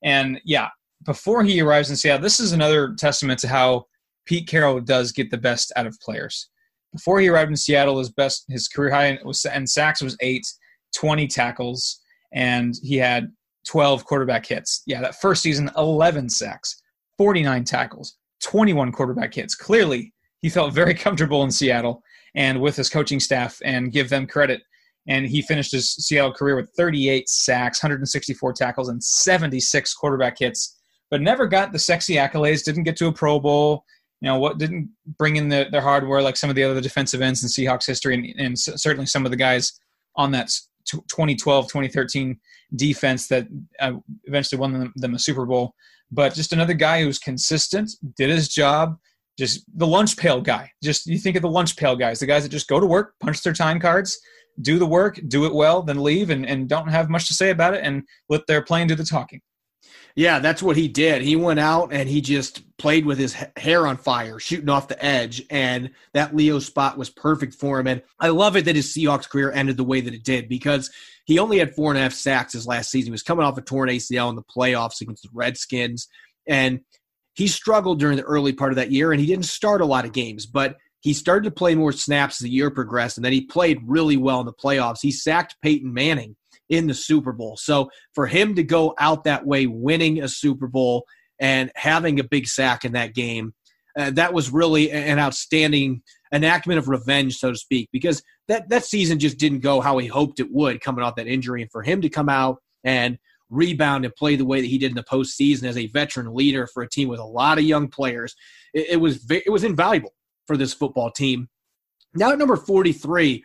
And 0.03 0.41
yeah, 0.45 0.69
before 1.05 1.43
he 1.43 1.61
arrives 1.61 1.89
in 1.89 1.95
Seattle, 1.95 2.21
this 2.21 2.39
is 2.39 2.51
another 2.51 2.95
testament 2.95 3.39
to 3.39 3.47
how 3.47 3.85
Pete 4.25 4.47
Carroll 4.47 4.79
does 4.79 5.11
get 5.11 5.31
the 5.31 5.37
best 5.37 5.71
out 5.75 5.87
of 5.87 5.99
players. 5.99 6.49
Before 6.93 7.19
he 7.19 7.27
arrived 7.27 7.49
in 7.49 7.57
Seattle, 7.57 7.99
his 7.99 8.11
best 8.11 8.45
his 8.49 8.67
career 8.67 8.91
high 8.91 9.19
and 9.51 9.69
sacks 9.69 10.01
was 10.01 10.15
eight, 10.21 10.45
20 10.95 11.27
tackles, 11.27 11.99
and 12.33 12.75
he 12.81 12.97
had 12.97 13.31
12 13.67 14.05
quarterback 14.05 14.45
hits. 14.45 14.83
Yeah, 14.85 15.01
that 15.01 15.19
first 15.19 15.41
season, 15.41 15.69
11 15.77 16.29
sacks, 16.29 16.81
49 17.17 17.63
tackles, 17.63 18.17
21 18.43 18.91
quarterback 18.91 19.33
hits. 19.33 19.55
Clearly, 19.55 20.13
he 20.41 20.49
felt 20.49 20.73
very 20.73 20.93
comfortable 21.05 21.43
in 21.43 21.51
Seattle 21.51 22.03
and 22.35 22.59
with 22.61 22.75
his 22.75 22.89
coaching 22.89 23.19
staff 23.19 23.57
and 23.63 23.91
give 23.91 24.09
them 24.09 24.27
credit. 24.27 24.61
And 25.07 25.25
he 25.25 25.41
finished 25.41 25.71
his 25.71 25.93
Seattle 25.95 26.33
career 26.33 26.55
with 26.55 26.71
38 26.77 27.27
sacks, 27.27 27.83
164 27.83 28.53
tackles, 28.53 28.89
and 28.89 29.03
76 29.03 29.93
quarterback 29.95 30.39
hits, 30.39 30.79
but 31.11 31.21
never 31.21 31.45
got 31.45 31.71
the 31.71 31.79
sexy 31.79 32.15
accolades, 32.15 32.63
didn't 32.63 32.83
get 32.83 32.95
to 32.97 33.07
a 33.07 33.11
Pro 33.11 33.39
Bowl. 33.39 33.83
You 34.23 34.29
know, 34.29 34.39
what 34.39 34.57
didn't 34.57 34.89
bring 35.17 35.35
in 35.35 35.49
the, 35.49 35.67
their 35.69 35.81
hardware 35.81 36.21
like 36.21 36.37
some 36.37 36.49
of 36.49 36.55
the 36.55 36.63
other 36.63 36.79
defensive 36.79 37.21
ends 37.21 37.43
in 37.43 37.49
Seahawks 37.49 37.85
history, 37.85 38.13
and, 38.13 38.39
and 38.39 38.57
certainly 38.57 39.05
some 39.05 39.25
of 39.25 39.31
the 39.31 39.37
guys 39.37 39.73
on 40.15 40.31
that 40.31 40.49
2012 40.85 41.65
2013 41.65 42.39
defense 42.77 43.27
that 43.27 43.47
uh, 43.81 43.91
eventually 44.23 44.59
won 44.59 44.71
them, 44.71 44.93
them 44.95 45.13
a 45.13 45.19
Super 45.19 45.45
Bowl. 45.45 45.73
But 46.09 46.35
just 46.35 46.53
another 46.53 46.73
guy 46.73 47.01
who 47.01 47.07
was 47.07 47.19
consistent, 47.19 47.91
did 48.15 48.29
his 48.29 48.47
job, 48.47 48.95
just 49.37 49.65
the 49.77 49.87
lunch 49.87 50.15
pail 50.15 50.39
guy. 50.39 50.71
Just 50.81 51.05
you 51.05 51.17
think 51.17 51.35
of 51.35 51.41
the 51.41 51.49
lunch 51.49 51.75
pail 51.75 51.97
guys, 51.97 52.21
the 52.21 52.25
guys 52.25 52.43
that 52.43 52.49
just 52.49 52.69
go 52.69 52.79
to 52.79 52.85
work, 52.85 53.15
punch 53.19 53.43
their 53.43 53.51
time 53.51 53.77
cards, 53.77 54.17
do 54.61 54.79
the 54.79 54.85
work, 54.85 55.19
do 55.27 55.45
it 55.45 55.53
well, 55.53 55.81
then 55.81 56.01
leave 56.01 56.29
and, 56.29 56.45
and 56.45 56.69
don't 56.69 56.87
have 56.87 57.09
much 57.09 57.27
to 57.27 57.33
say 57.33 57.49
about 57.49 57.73
it 57.73 57.81
and 57.83 58.03
let 58.29 58.47
their 58.47 58.61
plane 58.61 58.87
do 58.87 58.95
the 58.95 59.03
talking. 59.03 59.41
Yeah, 60.15 60.39
that's 60.39 60.61
what 60.61 60.77
he 60.77 60.87
did. 60.87 61.23
He 61.23 61.35
went 61.35 61.59
out 61.59 61.91
and 61.91 62.07
he 62.07 62.21
just 62.21 62.61
played 62.77 63.05
with 63.05 63.17
his 63.17 63.35
hair 63.57 63.87
on 63.87 63.97
fire, 63.97 64.37
shooting 64.39 64.69
off 64.69 64.87
the 64.87 65.03
edge, 65.03 65.41
and 65.49 65.89
that 66.13 66.35
Leo 66.35 66.59
spot 66.59 66.99
was 66.99 67.09
perfect 67.09 67.55
for 67.55 67.79
him. 67.79 67.87
And 67.87 68.03
I 68.19 68.27
love 68.27 68.55
it 68.55 68.65
that 68.65 68.75
his 68.75 68.93
Seahawks 68.93 69.27
career 69.27 69.51
ended 69.51 69.77
the 69.77 69.83
way 69.83 70.01
that 70.01 70.13
it 70.13 70.23
did 70.23 70.47
because 70.47 70.91
he 71.25 71.39
only 71.39 71.57
had 71.57 71.73
four 71.73 71.89
and 71.89 71.97
a 71.97 72.01
half 72.01 72.13
sacks 72.13 72.53
his 72.53 72.67
last 72.67 72.91
season. 72.91 73.07
He 73.07 73.11
was 73.11 73.23
coming 73.23 73.43
off 73.43 73.57
a 73.57 73.61
torn 73.61 73.89
ACL 73.89 74.29
in 74.29 74.35
the 74.35 74.43
playoffs 74.43 75.01
against 75.01 75.23
the 75.23 75.29
Redskins, 75.33 76.07
and 76.47 76.81
he 77.33 77.47
struggled 77.47 77.99
during 77.99 78.17
the 78.17 78.23
early 78.23 78.53
part 78.53 78.71
of 78.71 78.75
that 78.75 78.91
year, 78.91 79.11
and 79.11 79.19
he 79.19 79.25
didn't 79.25 79.45
start 79.45 79.81
a 79.81 79.85
lot 79.85 80.05
of 80.05 80.13
games, 80.13 80.45
but 80.45 80.77
he 80.99 81.13
started 81.13 81.45
to 81.45 81.51
play 81.51 81.73
more 81.73 81.91
snaps 81.91 82.39
as 82.39 82.43
the 82.45 82.49
year 82.49 82.69
progressed, 82.69 83.17
and 83.17 83.25
then 83.25 83.33
he 83.33 83.41
played 83.41 83.79
really 83.85 84.17
well 84.17 84.39
in 84.39 84.45
the 84.45 84.53
playoffs. 84.53 84.99
He 85.01 85.11
sacked 85.11 85.55
Peyton 85.63 85.91
Manning 85.91 86.35
in 86.69 86.87
the 86.87 86.93
Super 86.93 87.31
Bowl. 87.31 87.57
So 87.57 87.89
for 88.13 88.27
him 88.27 88.55
to 88.55 88.63
go 88.63 88.93
out 88.97 89.23
that 89.25 89.45
way, 89.45 89.67
winning 89.67 90.21
a 90.21 90.27
Super 90.27 90.67
Bowl 90.67 91.05
and 91.39 91.71
having 91.75 92.19
a 92.19 92.23
big 92.23 92.47
sack 92.47 92.85
in 92.85 92.93
that 92.93 93.13
game, 93.13 93.53
uh, 93.97 94.11
that 94.11 94.33
was 94.33 94.51
really 94.51 94.91
an 94.91 95.19
outstanding 95.19 96.01
enactment 96.33 96.79
of 96.79 96.87
revenge, 96.87 97.37
so 97.37 97.51
to 97.51 97.57
speak, 97.57 97.89
because 97.91 98.23
that, 98.47 98.67
that 98.69 98.85
season 98.85 99.19
just 99.19 99.37
didn't 99.37 99.59
go 99.59 99.81
how 99.81 99.97
he 99.99 100.07
hoped 100.07 100.39
it 100.39 100.51
would 100.51 100.81
coming 100.81 101.03
off 101.03 101.15
that 101.15 101.27
injury. 101.27 101.61
And 101.61 101.71
for 101.71 101.83
him 101.83 102.01
to 102.01 102.09
come 102.09 102.27
out 102.27 102.57
and 102.83 103.19
rebound 103.49 104.03
and 104.03 104.15
play 104.15 104.35
the 104.35 104.45
way 104.45 104.61
that 104.61 104.67
he 104.67 104.77
did 104.77 104.91
in 104.91 104.95
the 104.95 105.03
postseason 105.03 105.65
as 105.65 105.77
a 105.77 105.87
veteran 105.87 106.33
leader 106.33 106.67
for 106.67 106.81
a 106.83 106.89
team 106.89 107.07
with 107.07 107.19
a 107.19 107.25
lot 107.25 107.57
of 107.57 107.63
young 107.63 107.87
players, 107.87 108.35
it, 108.73 108.91
it 108.91 108.97
was 108.97 109.29
it 109.29 109.51
was 109.51 109.63
invaluable 109.63 110.13
for 110.47 110.57
this 110.57 110.73
football 110.73 111.11
team. 111.11 111.47
Now 112.15 112.31
at 112.31 112.39
number 112.39 112.55
43, 112.55 113.43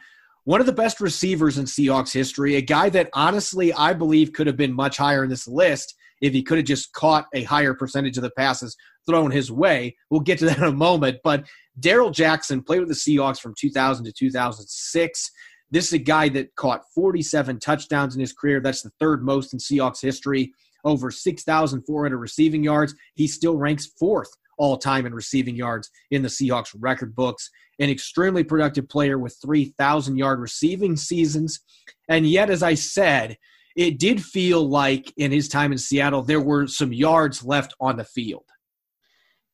one 0.48 0.60
of 0.60 0.66
the 0.66 0.72
best 0.72 0.98
receivers 0.98 1.58
in 1.58 1.66
Seahawks 1.66 2.10
history, 2.10 2.56
a 2.56 2.62
guy 2.62 2.88
that 2.88 3.10
honestly 3.12 3.70
I 3.74 3.92
believe 3.92 4.32
could 4.32 4.46
have 4.46 4.56
been 4.56 4.72
much 4.72 4.96
higher 4.96 5.22
in 5.22 5.28
this 5.28 5.46
list 5.46 5.94
if 6.22 6.32
he 6.32 6.42
could 6.42 6.56
have 6.56 6.66
just 6.66 6.90
caught 6.94 7.26
a 7.34 7.42
higher 7.42 7.74
percentage 7.74 8.16
of 8.16 8.22
the 8.22 8.30
passes 8.30 8.74
thrown 9.06 9.30
his 9.30 9.52
way. 9.52 9.94
We'll 10.08 10.22
get 10.22 10.38
to 10.38 10.46
that 10.46 10.56
in 10.56 10.64
a 10.64 10.72
moment. 10.72 11.18
But 11.22 11.44
Darrell 11.78 12.10
Jackson 12.10 12.62
played 12.62 12.80
with 12.80 12.88
the 12.88 12.94
Seahawks 12.94 13.38
from 13.38 13.52
2000 13.58 14.06
to 14.06 14.10
2006. 14.10 15.30
This 15.70 15.86
is 15.88 15.92
a 15.92 15.98
guy 15.98 16.30
that 16.30 16.54
caught 16.54 16.80
47 16.94 17.60
touchdowns 17.60 18.14
in 18.14 18.22
his 18.22 18.32
career. 18.32 18.58
That's 18.60 18.80
the 18.80 18.92
third 18.98 19.22
most 19.22 19.52
in 19.52 19.58
Seahawks 19.58 20.00
history. 20.00 20.54
Over 20.82 21.10
6,400 21.10 22.16
receiving 22.16 22.64
yards. 22.64 22.94
He 23.16 23.26
still 23.26 23.58
ranks 23.58 23.84
fourth 23.98 24.30
all 24.56 24.78
time 24.78 25.04
in 25.04 25.14
receiving 25.14 25.56
yards 25.56 25.90
in 26.10 26.22
the 26.22 26.28
Seahawks 26.28 26.74
record 26.78 27.14
books 27.14 27.50
an 27.78 27.90
extremely 27.90 28.44
productive 28.44 28.88
player 28.88 29.18
with 29.18 29.36
3,000 29.42 30.16
yard 30.16 30.40
receiving 30.40 30.96
seasons. 30.96 31.60
And 32.08 32.26
yet, 32.26 32.50
as 32.50 32.62
I 32.62 32.74
said, 32.74 33.36
it 33.76 33.98
did 33.98 34.22
feel 34.22 34.68
like 34.68 35.12
in 35.16 35.30
his 35.30 35.48
time 35.48 35.72
in 35.72 35.78
Seattle, 35.78 36.22
there 36.22 36.40
were 36.40 36.66
some 36.66 36.92
yards 36.92 37.44
left 37.44 37.74
on 37.80 37.96
the 37.96 38.04
field. 38.04 38.44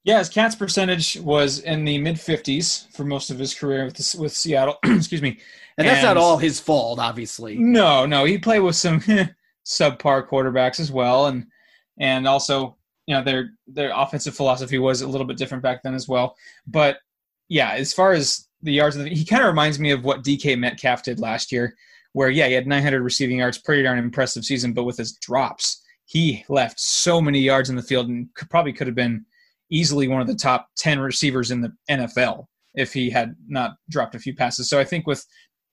Yeah, 0.04 0.18
his 0.18 0.28
catch 0.28 0.58
percentage 0.58 1.18
was 1.20 1.60
in 1.60 1.84
the 1.84 1.98
mid 1.98 2.16
50s 2.16 2.90
for 2.94 3.04
most 3.04 3.30
of 3.30 3.38
his 3.38 3.54
career 3.54 3.87
with, 3.87 4.14
with 4.18 4.37
Seattle. 4.37 4.76
Excuse 4.84 5.22
me. 5.22 5.40
And 5.78 5.88
that's 5.88 5.98
and, 5.98 6.06
not 6.06 6.16
all 6.16 6.37
his 6.37 6.60
fault, 6.60 6.98
obviously. 6.98 7.56
No, 7.56 8.06
no. 8.06 8.24
He 8.24 8.38
played 8.38 8.60
with 8.60 8.76
some 8.76 9.00
subpar 9.66 10.28
quarterbacks 10.28 10.78
as 10.78 10.92
well. 10.92 11.26
And 11.26 11.46
and 11.98 12.28
also, 12.28 12.76
you 13.06 13.14
know, 13.14 13.24
their 13.24 13.50
their 13.66 13.92
offensive 13.94 14.37
philosophy 14.37 14.78
was 14.78 15.00
a 15.00 15.08
little 15.08 15.26
bit 15.26 15.38
different 15.38 15.62
back 15.62 15.82
then 15.82 15.94
as 15.94 16.06
well. 16.06 16.37
But 16.66 16.98
yeah, 17.48 17.72
as 17.72 17.92
far 17.92 18.12
as 18.12 18.48
the 18.62 18.72
yards, 18.72 18.96
he 18.96 19.24
kind 19.24 19.42
of 19.42 19.48
reminds 19.48 19.78
me 19.78 19.90
of 19.90 20.04
what 20.04 20.24
DK 20.24 20.59
Metcalf 20.59 21.02
did 21.02 21.20
last 21.20 21.52
year, 21.52 21.74
where 22.12 22.30
yeah, 22.30 22.46
he 22.46 22.54
had 22.54 22.66
900 22.66 23.02
receiving 23.02 23.38
yards, 23.38 23.59
pretty 23.59 23.83
darn 23.83 23.98
impressive 23.98 24.44
season, 24.44 24.72
but 24.72 24.85
with 24.85 24.96
his 24.96 25.12
drops, 25.18 25.83
he 26.07 26.44
left 26.48 26.80
so 26.80 27.20
many 27.20 27.40
yards 27.40 27.70
in 27.70 27.76
the 27.76 27.83
field 27.83 28.09
and 28.09 28.28
could, 28.35 28.50
probably 28.50 28.72
could 28.72 28.87
have 28.87 28.96
been 28.96 29.24
easily 29.70 30.09
one 30.09 30.20
of 30.20 30.26
the 30.26 30.35
top 30.35 30.68
10 30.76 31.00
receivers 31.00 31.50
in 31.50 31.61
the 31.61 31.72
NFL 31.90 32.46
if 32.74 32.92
he 32.92 33.11
had 33.11 33.35
not 33.46 33.76
dropped 33.90 34.14
a 34.14 34.18
few 34.18 34.35
passes. 34.35 34.68
So 34.68 34.78
I 34.78 34.85
think 34.85 35.07
with 35.07 35.24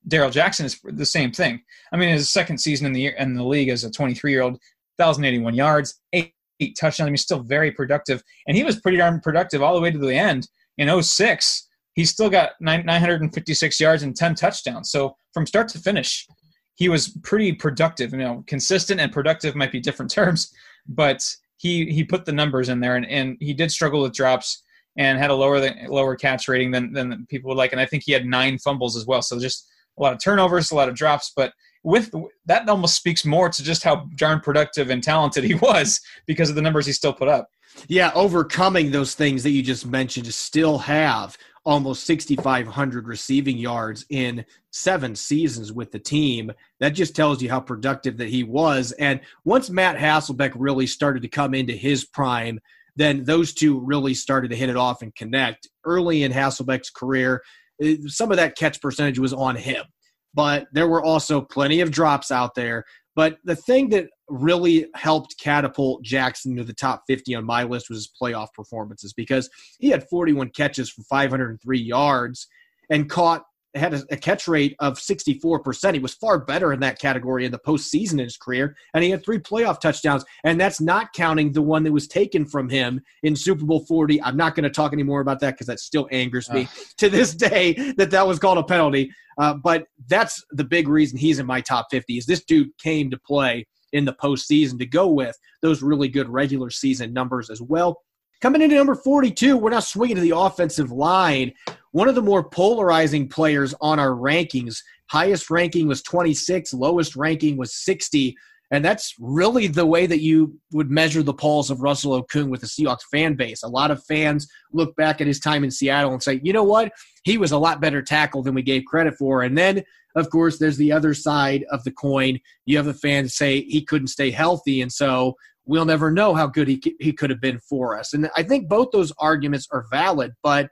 Darrell 0.08 0.30
Jackson 0.30 0.66
is 0.66 0.80
the 0.84 1.06
same 1.06 1.32
thing. 1.32 1.62
I 1.92 1.98
mean, 1.98 2.10
his 2.10 2.30
second 2.30 2.58
season 2.58 2.88
in 2.88 2.94
the 2.94 3.02
year, 3.02 3.16
in 3.18 3.34
the 3.34 3.44
league 3.44 3.70
as 3.70 3.84
a 3.84 3.92
23 3.92 4.32
year 4.32 4.42
old, 4.42 4.60
1,081 4.98 5.54
yards, 5.54 6.00
eight, 6.14 6.34
eight 6.60 6.78
touchdowns. 6.80 7.08
I 7.08 7.12
mean, 7.12 7.18
still 7.18 7.42
very 7.42 7.72
productive, 7.72 8.24
and 8.48 8.56
he 8.56 8.64
was 8.64 8.80
pretty 8.80 8.98
darn 8.98 9.20
productive 9.20 9.62
all 9.62 9.76
the 9.76 9.82
way 9.82 9.92
to 9.92 9.98
the 9.98 10.16
end 10.16 10.48
in 10.82 11.04
06, 11.04 11.68
he 11.94 12.06
still 12.06 12.30
got 12.30 12.52
956 12.60 13.80
yards 13.80 14.04
and 14.04 14.16
10 14.16 14.36
touchdowns. 14.36 14.90
So 14.90 15.16
from 15.34 15.46
start 15.46 15.68
to 15.70 15.80
finish, 15.80 16.28
he 16.76 16.90
was 16.90 17.10
pretty 17.24 17.54
productive. 17.54 18.12
You 18.12 18.20
know, 18.20 18.44
consistent 18.48 19.00
and 19.00 19.12
productive 19.12 19.56
might 19.56 19.72
be 19.72 19.80
different 19.80 20.12
terms, 20.20 20.52
but 20.88 21.24
he 21.58 21.86
he 21.92 22.04
put 22.04 22.26
the 22.26 22.32
numbers 22.32 22.70
in 22.70 22.80
there, 22.80 22.96
and, 22.96 23.06
and 23.06 23.38
he 23.40 23.54
did 23.54 23.72
struggle 23.72 24.02
with 24.02 24.14
drops 24.14 24.64
and 24.98 25.20
had 25.20 25.30
a 25.30 25.36
lower 25.36 25.60
than, 25.60 25.86
lower 25.88 26.16
catch 26.16 26.48
rating 26.48 26.72
than 26.72 26.92
than 26.92 27.28
people 27.30 27.50
would 27.50 27.58
like. 27.58 27.72
And 27.72 27.82
I 27.82 27.86
think 27.86 28.04
he 28.04 28.12
had 28.12 28.26
nine 28.26 28.58
fumbles 28.58 28.98
as 28.98 29.06
well. 29.06 29.22
So 29.22 29.40
just 29.40 29.70
a 30.00 30.02
lot 30.02 30.14
of 30.14 30.20
turnovers, 30.20 30.72
a 30.72 30.76
lot 30.76 30.90
of 30.90 30.96
drops, 30.96 31.32
but 31.36 31.54
with 31.84 32.14
that 32.46 32.68
almost 32.70 32.96
speaks 32.96 33.26
more 33.26 33.50
to 33.50 33.64
just 33.64 33.84
how 33.84 34.08
darn 34.16 34.40
productive 34.40 34.90
and 34.90 35.04
talented 35.04 35.44
he 35.44 35.56
was 35.62 36.02
because 36.26 36.50
of 36.50 36.56
the 36.56 36.62
numbers 36.62 36.86
he 36.86 36.94
still 36.94 37.14
put 37.14 37.28
up. 37.28 37.50
Yeah, 37.88 38.12
overcoming 38.16 38.92
those 38.92 39.16
things 39.16 39.44
that 39.44 39.52
you 39.52 39.64
just 39.64 39.86
mentioned 39.86 40.26
to 40.26 40.32
still 40.32 40.78
have 40.80 41.38
almost 41.64 42.06
6,500 42.06 43.08
receiving 43.08 43.58
yards 43.58 44.06
in 44.10 44.44
seven 44.72 45.16
seasons 45.16 45.72
with 45.72 45.92
the 45.92 46.00
team. 46.00 46.52
That 46.80 46.90
just 46.90 47.16
tells 47.16 47.42
you 47.42 47.50
how 47.50 47.60
productive 47.60 48.18
that 48.18 48.30
he 48.30 48.44
was. 48.44 48.92
And 48.94 49.22
once 49.46 49.70
Matt 49.70 49.98
Hasselbeck 49.98 50.54
really 50.56 50.88
started 50.88 51.22
to 51.22 51.30
come 51.30 51.54
into 51.54 51.74
his 51.74 52.06
prime, 52.06 52.60
then 52.96 53.24
those 53.24 53.54
two 53.54 53.80
really 53.80 54.14
started 54.14 54.50
to 54.50 54.58
hit 54.58 54.70
it 54.70 54.76
off 54.76 55.02
and 55.02 55.16
connect. 55.16 55.68
Early 55.86 56.24
in 56.24 56.32
Hasselbeck's 56.32 56.90
career, 56.90 57.42
eh, 57.82 57.98
some 58.08 58.32
of 58.32 58.38
that 58.38 58.58
catch 58.58 58.82
percentage 58.82 59.20
was 59.20 59.34
on 59.34 59.56
him, 59.56 59.86
but 60.34 60.68
there 60.72 60.88
were 60.88 61.04
also 61.04 61.42
plenty 61.42 61.82
of 61.82 61.92
drops 61.92 62.32
out 62.32 62.56
there. 62.56 62.86
But 63.16 63.38
the 63.44 63.56
thing 63.56 63.90
that 63.90 64.08
really 64.30 64.88
helped 64.96 65.36
catapult 65.40 66.04
Jackson 66.04 66.56
to 66.56 66.64
the 66.64 66.74
top 66.74 67.04
50 67.08 67.36
on 67.36 67.46
my 67.46 67.64
list 67.64 67.90
was 67.90 67.98
his 68.00 68.12
playoff 68.22 68.54
performances 68.54 69.14
because 69.14 69.50
he 69.80 69.90
had 69.90 70.08
41 70.10 70.52
catches 70.52 70.90
for 70.90 71.04
503 71.04 71.80
yards 71.80 72.48
and 72.90 73.10
caught 73.10 73.44
had 73.76 73.94
a, 73.94 74.04
a, 74.12 74.18
catch 74.18 74.48
rate 74.48 74.76
of 74.80 74.98
64%. 74.98 75.94
He 75.94 76.00
was 76.00 76.14
far 76.14 76.40
better 76.40 76.74
in 76.74 76.80
that 76.82 77.00
category 77.00 77.46
in 77.46 77.52
the 77.52 77.60
postseason 77.60 78.14
in 78.14 78.20
his 78.20 78.38
career, 78.38 78.76
and 78.94 79.04
he 79.04 79.10
had 79.10 79.24
three 79.24 79.40
playoff 79.40 79.80
touchdowns. 79.80 80.26
And 80.44 80.60
that's 80.60 80.82
not 80.82 81.14
counting 81.14 81.52
the 81.52 81.62
one 81.62 81.84
that 81.84 81.92
was 81.92 82.08
taken 82.08 82.46
from 82.46 82.70
him 82.70 83.02
in 83.24 83.36
Super 83.36 83.66
Bowl 83.66 83.86
40. 83.86 84.22
I'm 84.22 84.38
not 84.38 84.56
going 84.56 84.64
to 84.64 84.70
talk 84.70 84.94
anymore 84.94 85.22
about 85.22 85.40
that 85.40 85.52
because 85.52 85.68
that 85.68 85.80
still 85.80 86.08
angers 86.12 86.50
me 86.50 86.64
uh. 86.64 86.68
to 86.98 87.10
this 87.10 87.34
day 87.34 87.74
that 87.98 88.12
that 88.12 88.28
was 88.28 88.40
called 88.40 88.58
a 88.58 88.64
penalty. 88.64 89.12
Uh, 89.38 89.54
but 89.54 89.86
that's 90.08 90.44
the 90.52 90.64
big 90.64 90.88
reason 90.88 91.18
he's 91.18 91.40
in 91.40 91.46
my 91.46 91.62
top 91.62 91.88
50 91.92 92.18
is 92.18 92.26
this 92.26 92.44
dude 92.44 92.70
came 92.78 93.10
to 93.10 93.18
play 93.18 93.66
in 93.94 94.06
the 94.06 94.14
postseason 94.14 94.78
to 94.80 94.86
go 94.86 95.08
with 95.08 95.38
those 95.62 95.82
really 95.82 96.08
good 96.08 96.30
regular 96.30 96.70
season 96.70 97.14
numbers 97.14 97.50
as 97.50 97.62
well. 97.62 98.02
Coming 98.42 98.64
into 98.64 98.76
number 98.76 98.96
42, 98.96 99.56
we're 99.56 99.70
now 99.70 99.82
swinging 99.82 100.16
to 100.16 100.22
the 100.22 100.36
offensive 100.36 100.92
line. 100.92 101.54
One 101.92 102.10
of 102.10 102.16
the 102.16 102.24
more 102.24 102.44
polarizing 102.44 103.30
players 103.30 103.76
on 103.82 104.00
our 104.00 104.10
rankings. 104.10 104.78
Highest 105.12 105.52
ranking 105.52 105.88
was 105.88 106.02
26, 106.02 106.74
lowest 106.74 107.16
ranking 107.16 107.56
was 107.56 107.76
60. 107.76 108.36
And 108.72 108.84
that's 108.84 109.14
really 109.20 109.68
the 109.68 109.86
way 109.86 110.08
that 110.08 110.22
you 110.22 110.58
would 110.72 110.90
measure 110.90 111.22
the 111.22 111.36
pulse 111.36 111.70
of 111.70 111.82
Russell 111.82 112.20
Okung 112.24 112.50
with 112.50 112.62
the 112.62 112.68
Seahawks 112.68 113.04
fan 113.12 113.36
base. 113.36 113.62
A 113.62 113.68
lot 113.68 113.92
of 113.92 114.04
fans 114.06 114.48
look 114.74 114.96
back 114.96 115.22
at 115.22 115.28
his 115.28 115.40
time 115.40 115.64
in 115.64 115.70
Seattle 115.70 116.14
and 116.14 116.24
say, 116.24 116.40
you 116.42 116.52
know 116.52 116.64
what? 116.64 116.92
He 117.24 117.38
was 117.38 117.52
a 117.52 117.60
lot 117.60 117.80
better 117.80 118.02
tackle 118.02 118.42
than 118.42 118.56
we 118.56 118.64
gave 118.64 118.86
credit 118.86 119.16
for. 119.20 119.44
And 119.44 119.56
then, 119.56 119.84
of 120.16 120.32
course, 120.32 120.58
there's 120.58 120.78
the 120.78 120.92
other 120.92 121.14
side 121.14 121.64
of 121.70 121.84
the 121.84 121.92
coin. 121.92 122.40
You 122.66 122.78
have 122.78 122.88
the 122.88 122.94
fans 122.96 123.36
say 123.36 123.62
he 123.62 123.86
couldn't 123.86 124.08
stay 124.08 124.32
healthy. 124.32 124.82
And 124.82 124.92
so 124.92 125.36
we'll 125.66 125.86
never 125.86 126.12
know 126.12 126.34
how 126.34 126.48
good 126.48 126.68
he, 126.68 126.82
he 127.00 127.14
could 127.14 127.30
have 127.30 127.42
been 127.42 127.60
for 127.60 127.98
us. 127.98 128.14
And 128.14 128.30
I 128.36 128.44
think 128.44 128.68
both 128.68 128.90
those 128.92 129.14
arguments 129.20 129.68
are 129.72 129.86
valid. 129.92 130.34
But 130.44 130.70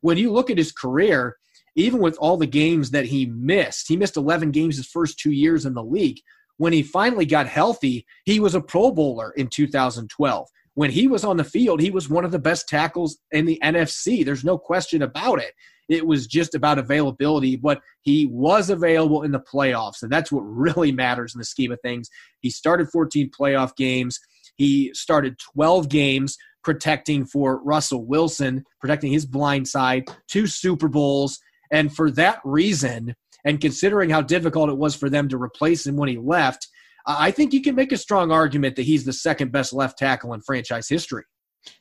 when 0.00 0.18
you 0.18 0.32
look 0.32 0.50
at 0.50 0.58
his 0.58 0.72
career, 0.72 1.36
even 1.76 2.00
with 2.00 2.16
all 2.18 2.36
the 2.36 2.46
games 2.46 2.90
that 2.90 3.06
he 3.06 3.26
missed, 3.26 3.88
he 3.88 3.96
missed 3.96 4.16
11 4.16 4.50
games 4.50 4.76
his 4.76 4.86
first 4.86 5.18
two 5.18 5.32
years 5.32 5.64
in 5.64 5.74
the 5.74 5.84
league 5.84 6.18
when 6.62 6.72
he 6.72 6.82
finally 6.84 7.26
got 7.26 7.48
healthy, 7.48 8.06
he 8.24 8.38
was 8.38 8.54
a 8.54 8.60
Pro 8.60 8.92
Bowler 8.92 9.32
in 9.32 9.48
2012. 9.48 10.48
When 10.74 10.90
he 10.92 11.08
was 11.08 11.24
on 11.24 11.36
the 11.36 11.42
field, 11.42 11.80
he 11.80 11.90
was 11.90 12.08
one 12.08 12.24
of 12.24 12.30
the 12.30 12.38
best 12.38 12.68
tackles 12.68 13.18
in 13.32 13.46
the 13.46 13.60
NFC. 13.64 14.24
There's 14.24 14.44
no 14.44 14.56
question 14.56 15.02
about 15.02 15.40
it. 15.40 15.54
It 15.88 16.06
was 16.06 16.26
just 16.26 16.54
about 16.54 16.78
availability, 16.78 17.56
but 17.56 17.80
he 18.02 18.26
was 18.26 18.70
available 18.70 19.22
in 19.22 19.32
the 19.32 19.40
playoffs, 19.40 20.02
and 20.02 20.10
that's 20.10 20.32
what 20.32 20.42
really 20.42 20.92
matters 20.92 21.34
in 21.34 21.38
the 21.38 21.44
scheme 21.44 21.72
of 21.72 21.80
things. 21.82 22.08
He 22.40 22.50
started 22.50 22.88
14 22.88 23.30
playoff 23.30 23.76
games. 23.76 24.18
He 24.56 24.92
started 24.94 25.38
12 25.54 25.88
games 25.88 26.36
protecting 26.62 27.26
for 27.26 27.62
Russell 27.62 28.04
Wilson, 28.04 28.64
protecting 28.80 29.12
his 29.12 29.26
blind 29.26 29.68
side, 29.68 30.04
two 30.28 30.46
Super 30.46 30.88
Bowls. 30.88 31.40
And 31.72 31.94
for 31.94 32.10
that 32.12 32.40
reason, 32.44 33.14
and 33.44 33.60
considering 33.60 34.10
how 34.10 34.22
difficult 34.22 34.70
it 34.70 34.76
was 34.76 34.94
for 34.94 35.10
them 35.10 35.28
to 35.28 35.36
replace 35.36 35.86
him 35.86 35.96
when 35.96 36.08
he 36.08 36.18
left, 36.18 36.68
I 37.06 37.32
think 37.32 37.52
you 37.52 37.62
can 37.62 37.74
make 37.74 37.90
a 37.90 37.96
strong 37.96 38.30
argument 38.30 38.76
that 38.76 38.82
he's 38.82 39.04
the 39.04 39.12
second 39.12 39.50
best 39.50 39.72
left 39.72 39.98
tackle 39.98 40.34
in 40.34 40.40
franchise 40.40 40.88
history. 40.88 41.24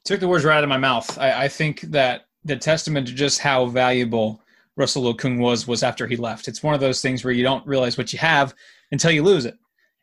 Took 0.06 0.20
the 0.20 0.28
words 0.28 0.45
right 0.45 0.58
out 0.58 0.64
of 0.64 0.70
my 0.70 0.78
mouth. 0.78 1.18
I, 1.18 1.45
I 1.45 1.47
think 1.47 1.82
that 1.82 2.24
the 2.44 2.56
testament 2.56 3.08
to 3.08 3.14
just 3.14 3.39
how 3.39 3.66
valuable 3.66 4.42
Russell 4.78 5.14
Okung 5.14 5.39
was 5.39 5.68
was 5.68 5.84
after 5.84 6.08
he 6.08 6.16
left. 6.16 6.48
It's 6.48 6.64
one 6.64 6.74
of 6.74 6.80
those 6.80 7.02
things 7.02 7.24
where 7.24 7.34
you 7.34 7.44
don't 7.44 7.66
realize 7.68 7.98
what 7.98 8.12
you 8.14 8.20
have 8.20 8.54
until 8.92 9.12
you 9.12 9.24
lose 9.24 9.46
it. 9.46 9.56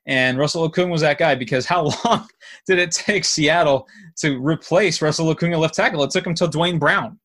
And 0.07 0.39
Russell 0.39 0.69
Okung 0.69 0.91
was 0.91 1.03
that 1.03 1.19
guy 1.19 1.35
because 1.35 1.67
how 1.67 1.91
long 2.05 2.29
did 2.67 2.79
it 2.79 2.93
take 2.93 3.25
Seattle 3.25 3.87
to 4.19 4.39
replace 4.39 5.03
Russell 5.03 5.35
Okung 5.35 5.53
at 5.53 5.59
left 5.59 5.75
tackle? 5.75 6.03
It 6.05 6.11
took 6.11 6.27
him 6.27 6.35
till 6.35 6.49
Duane 6.49 6.79
Brown 6.79 7.19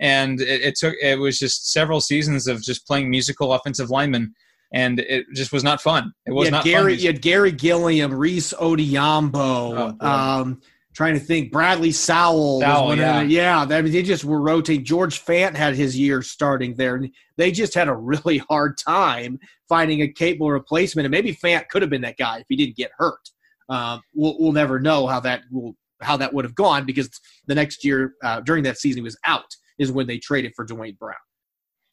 and 0.00 0.40
it, 0.40 0.62
it, 0.62 0.76
took 0.76 0.94
it 1.00 1.18
was 1.18 1.38
just 1.38 1.72
several 1.72 2.00
seasons 2.00 2.46
of 2.46 2.62
just 2.62 2.86
playing 2.86 3.10
musical 3.10 3.52
offensive 3.52 3.90
linemen 3.90 4.34
and 4.72 5.00
it 5.00 5.26
just 5.34 5.52
was 5.52 5.62
not 5.62 5.80
fun 5.80 6.12
it 6.26 6.32
was 6.32 6.50
not 6.50 6.64
gary 6.64 6.94
fun. 6.94 7.02
you 7.02 7.06
had 7.06 7.22
Garry 7.22 7.52
Gilliam 7.52 8.12
Rees 8.12 8.52
Odhiambo 8.60 9.96
oh, 10.00 10.06
um, 10.06 10.60
trying 10.94 11.14
to 11.14 11.20
think 11.20 11.52
bradley 11.52 11.92
sowell, 11.92 12.60
sowell 12.60 12.96
yeah, 12.96 13.22
yeah 13.22 13.60
I 13.60 13.82
mean, 13.82 13.92
they 13.92 14.02
just 14.02 14.24
were 14.24 14.40
rotating 14.40 14.84
george 14.84 15.24
fant 15.24 15.54
had 15.54 15.74
his 15.74 15.98
year 15.98 16.22
starting 16.22 16.74
there 16.74 16.96
and 16.96 17.10
they 17.36 17.50
just 17.50 17.74
had 17.74 17.88
a 17.88 17.94
really 17.94 18.38
hard 18.50 18.76
time 18.78 19.38
finding 19.68 20.02
a 20.02 20.08
capable 20.08 20.50
replacement 20.50 21.04
and 21.06 21.10
maybe 21.10 21.34
fant 21.34 21.68
could 21.68 21.82
have 21.82 21.90
been 21.90 22.02
that 22.02 22.16
guy 22.16 22.38
if 22.38 22.46
he 22.48 22.56
didn't 22.56 22.76
get 22.76 22.90
hurt 22.96 23.30
um, 23.68 24.00
we'll, 24.14 24.36
we'll 24.38 24.52
never 24.52 24.78
know 24.78 25.06
how 25.06 25.20
that 25.20 25.42
will 25.50 25.74
how 26.00 26.16
that 26.16 26.32
would 26.32 26.44
have 26.44 26.54
gone 26.54 26.84
because 26.84 27.08
the 27.46 27.54
next 27.54 27.84
year 27.84 28.14
uh, 28.22 28.40
during 28.40 28.62
that 28.64 28.78
season 28.78 28.98
he 28.98 29.02
was 29.02 29.18
out 29.26 29.54
is 29.78 29.90
when 29.90 30.06
they 30.06 30.18
traded 30.18 30.52
for 30.54 30.64
Duane 30.64 30.96
Brown. 30.98 31.16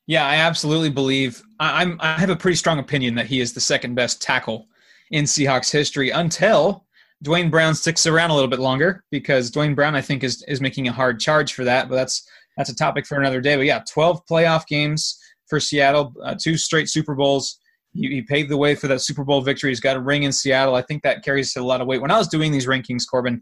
Yeah, 0.08 0.26
I 0.26 0.36
absolutely 0.36 0.90
believe 0.90 1.42
I'm. 1.60 1.98
I 2.02 2.20
have 2.20 2.30
a 2.30 2.36
pretty 2.36 2.58
strong 2.58 2.80
opinion 2.80 3.16
that 3.16 3.28
he 3.28 3.40
is 3.40 3.54
the 3.54 3.62
second 3.62 3.96
best 3.96 4.22
tackle 4.22 4.68
in 5.12 5.26
Seahawks 5.26 5.72
history 5.72 6.10
until 6.10 6.86
Duane 7.22 7.50
Brown 7.50 7.76
sticks 7.76 8.08
around 8.08 8.32
a 8.32 8.34
little 8.34 8.50
bit 8.50 8.60
longer 8.60 9.04
because 9.12 9.52
Duane 9.52 9.76
Brown 9.76 9.96
I 9.96 10.02
think 10.02 10.24
is 10.24 10.44
is 10.48 10.62
making 10.62 10.88
a 10.88 10.92
hard 10.92 11.20
charge 11.20 11.54
for 11.54 11.64
that. 11.64 11.90
But 11.90 11.96
that's 11.96 12.28
that's 12.58 12.70
a 12.70 12.76
topic 12.76 13.06
for 13.06 13.20
another 13.20 13.42
day. 13.42 13.56
But 13.56 13.66
yeah, 13.66 13.82
12 13.92 14.26
playoff 14.30 14.68
games 14.68 15.18
for 15.48 15.60
Seattle, 15.60 16.14
uh, 16.24 16.36
two 16.40 16.58
straight 16.58 16.90
Super 16.90 17.16
Bowls. 17.16 17.60
He, 17.94 18.08
he, 18.08 18.22
paved 18.22 18.50
the 18.50 18.58
way 18.58 18.74
for 18.74 18.88
that 18.88 19.02
Super 19.02 19.26
Bowl 19.26 19.42
victory. 19.42 19.70
He's 19.70 19.82
got 19.82 19.98
a 19.98 20.00
ring 20.00 20.24
in 20.24 20.32
Seattle. 20.32 20.76
I 20.76 20.82
think 20.82 21.04
that 21.04 21.26
carries 21.26 21.56
a 21.58 21.64
lot 21.64 21.82
of 21.82 21.88
weight. 21.88 22.02
When 22.02 22.12
I 22.12 22.18
was 22.18 22.30
doing 22.30 22.52
these 22.52 22.68
rankings, 22.68 23.04
Corbin, 23.10 23.42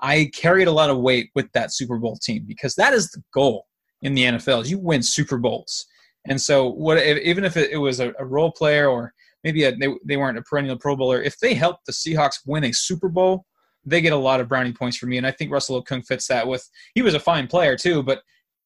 I 0.00 0.30
carried 0.34 0.66
a 0.66 0.72
lot 0.72 0.90
of 0.90 0.98
weight 0.98 1.30
with 1.36 1.50
that 1.52 1.72
Super 1.72 1.98
Bowl 1.98 2.16
team 2.16 2.44
because 2.46 2.74
that 2.74 2.92
is 2.92 3.10
the 3.10 3.22
goal 3.32 3.66
in 4.02 4.14
the 4.14 4.24
NFL 4.24 4.62
is 4.62 4.70
you 4.70 4.78
win 4.78 5.02
Super 5.02 5.38
Bowls. 5.38 5.86
And 6.26 6.40
so, 6.40 6.68
what 6.68 6.98
if, 6.98 7.18
even 7.18 7.44
if 7.44 7.56
it, 7.56 7.70
it 7.70 7.76
was 7.76 8.00
a, 8.00 8.12
a, 8.18 8.24
role 8.24 8.50
player 8.50 8.88
or 8.88 9.12
maybe 9.44 9.64
a, 9.64 9.76
they, 9.76 9.88
they 10.04 10.16
weren't 10.16 10.38
a 10.38 10.42
perennial 10.42 10.78
Pro 10.78 10.96
Bowler, 10.96 11.22
if 11.22 11.38
they 11.38 11.54
helped 11.54 11.86
the 11.86 11.92
Seahawks 11.92 12.40
win 12.46 12.64
a 12.64 12.72
Super 12.72 13.08
Bowl, 13.08 13.44
they 13.84 14.00
get 14.00 14.12
a 14.12 14.16
lot 14.16 14.40
of 14.40 14.48
brownie 14.48 14.72
points 14.72 14.96
for 14.96 15.06
me. 15.06 15.18
And 15.18 15.26
I 15.26 15.30
think 15.30 15.52
Russell 15.52 15.82
Okung 15.82 16.04
fits 16.04 16.26
that 16.28 16.48
with, 16.48 16.68
he 16.94 17.02
was 17.02 17.14
a 17.14 17.20
fine 17.20 17.46
player 17.46 17.76
too, 17.76 18.02
but 18.02 18.22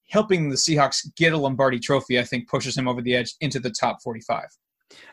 helping 0.09 0.49
the 0.49 0.57
Seahawks 0.57 1.07
get 1.17 1.33
a 1.33 1.37
Lombardi 1.37 1.79
trophy, 1.79 2.19
I 2.19 2.25
think 2.25 2.49
pushes 2.49 2.77
him 2.79 2.89
over 2.89 3.03
the 3.03 3.15
edge 3.15 3.35
into 3.41 3.59
the 3.59 3.71
top 3.71 4.01
45. 4.03 4.47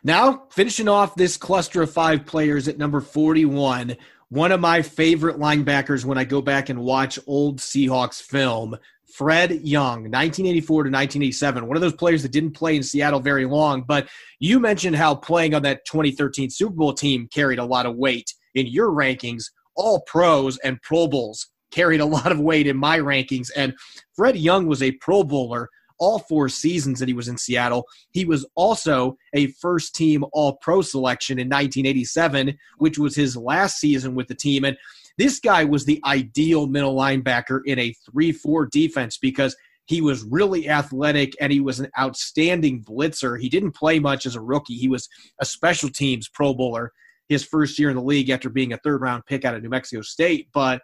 Now, 0.03 0.43
finishing 0.51 0.87
off 0.87 1.15
this 1.15 1.35
cluster 1.35 1.81
of 1.81 1.91
five 1.91 2.25
players 2.25 2.67
at 2.67 2.77
number 2.77 3.01
41, 3.01 3.97
one 4.29 4.51
of 4.51 4.59
my 4.59 4.81
favorite 4.81 5.37
linebackers 5.37 6.05
when 6.05 6.17
I 6.17 6.23
go 6.23 6.41
back 6.41 6.69
and 6.69 6.79
watch 6.79 7.19
old 7.27 7.59
Seahawks 7.59 8.21
film, 8.21 8.77
Fred 9.15 9.61
Young, 9.65 10.11
1984 10.11 10.67
to 10.67 10.89
1987, 10.89 11.65
one 11.65 11.77
of 11.77 11.81
those 11.81 11.95
players 11.95 12.21
that 12.21 12.33
didn't 12.33 12.51
play 12.51 12.75
in 12.75 12.83
Seattle 12.83 13.21
very 13.21 13.45
long. 13.45 13.81
But 13.87 14.09
you 14.39 14.59
mentioned 14.59 14.97
how 14.97 15.15
playing 15.15 15.53
on 15.53 15.61
that 15.61 15.85
2013 15.85 16.49
Super 16.49 16.75
Bowl 16.75 16.93
team 16.93 17.29
carried 17.33 17.59
a 17.59 17.63
lot 17.63 17.85
of 17.85 17.95
weight 17.95 18.33
in 18.55 18.67
your 18.67 18.89
rankings. 18.89 19.45
All 19.77 20.01
pros 20.01 20.57
and 20.65 20.81
Pro 20.81 21.07
Bowls 21.07 21.47
carried 21.71 22.01
a 22.01 22.05
lot 22.17 22.29
of 22.29 22.41
weight 22.41 22.67
in 22.67 22.75
my 22.75 22.99
rankings. 22.99 23.49
And 23.55 23.73
Fred 24.17 24.35
Young 24.35 24.67
was 24.67 24.83
a 24.83 24.91
Pro 24.91 25.23
Bowler 25.23 25.69
all 25.97 26.19
four 26.19 26.49
seasons 26.49 26.99
that 26.99 27.07
he 27.07 27.13
was 27.13 27.29
in 27.29 27.37
Seattle. 27.37 27.85
He 28.11 28.25
was 28.25 28.45
also 28.55 29.17
a 29.33 29.47
first 29.53 29.95
team 29.95 30.25
All 30.33 30.57
Pro 30.57 30.81
selection 30.81 31.39
in 31.39 31.47
1987, 31.47 32.57
which 32.79 32.99
was 32.99 33.15
his 33.15 33.37
last 33.37 33.77
season 33.77 34.13
with 34.13 34.27
the 34.27 34.35
team. 34.35 34.65
And 34.65 34.75
this 35.17 35.39
guy 35.39 35.63
was 35.63 35.85
the 35.85 36.01
ideal 36.05 36.67
middle 36.67 36.95
linebacker 36.95 37.61
in 37.65 37.79
a 37.79 37.93
3 38.11 38.31
4 38.31 38.65
defense 38.67 39.17
because 39.17 39.55
he 39.85 40.01
was 40.01 40.23
really 40.23 40.67
athletic 40.67 41.33
and 41.39 41.51
he 41.51 41.59
was 41.59 41.79
an 41.79 41.89
outstanding 41.99 42.83
blitzer. 42.83 43.39
He 43.39 43.49
didn't 43.49 43.73
play 43.73 43.99
much 43.99 44.25
as 44.25 44.35
a 44.35 44.41
rookie. 44.41 44.77
He 44.77 44.87
was 44.87 45.07
a 45.39 45.45
special 45.45 45.89
teams 45.89 46.27
Pro 46.27 46.53
Bowler 46.53 46.91
his 47.29 47.43
first 47.43 47.79
year 47.79 47.89
in 47.89 47.95
the 47.95 48.01
league 48.01 48.29
after 48.29 48.49
being 48.49 48.73
a 48.73 48.77
third 48.77 49.01
round 49.01 49.25
pick 49.25 49.45
out 49.45 49.55
of 49.55 49.63
New 49.63 49.69
Mexico 49.69 50.01
State. 50.01 50.47
But 50.53 50.81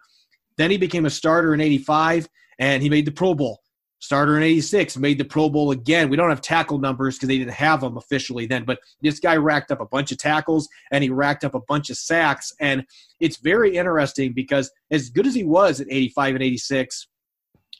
then 0.57 0.71
he 0.71 0.77
became 0.77 1.05
a 1.05 1.09
starter 1.09 1.53
in 1.53 1.61
85 1.61 2.27
and 2.59 2.82
he 2.82 2.89
made 2.89 3.05
the 3.05 3.11
Pro 3.11 3.34
Bowl 3.34 3.59
starter 4.02 4.36
in 4.36 4.43
86, 4.43 4.97
made 4.97 5.18
the 5.18 5.24
Pro 5.24 5.49
Bowl 5.49 5.72
again. 5.72 6.10
We 6.10 6.18
don't 6.18 6.30
have 6.30 6.41
tackle 6.41 6.80
numbers 6.80 7.16
because 7.16 7.30
they 7.30 7.38
didn't 7.38 7.54
have 7.54 7.82
them 7.82 7.97
officially 7.97 8.47
then, 8.47 8.66
but 8.66 8.80
this 9.02 9.20
guy 9.20 9.38
racked 9.38 9.72
up 9.72 9.80
a 9.80 9.86
bunch 9.86 10.12
of 10.12 10.18
tackles 10.18 10.68
and 10.91 11.04
he 11.04 11.10
racked 11.10 11.45
up 11.45 11.56
a 11.56 11.62
bunch 11.62 11.89
of 11.89 11.97
sacks. 11.97 12.52
And 12.60 12.84
it's 13.20 13.38
very 13.38 13.78
interesting 13.78 14.34
because 14.34 14.72
as 14.89 15.10
good 15.10 15.28
as 15.28 15.36
he 15.36 15.43
was 15.43 15.80
at 15.80 15.88
85 15.89 16.36
and 16.36 16.43
86, 16.43 17.08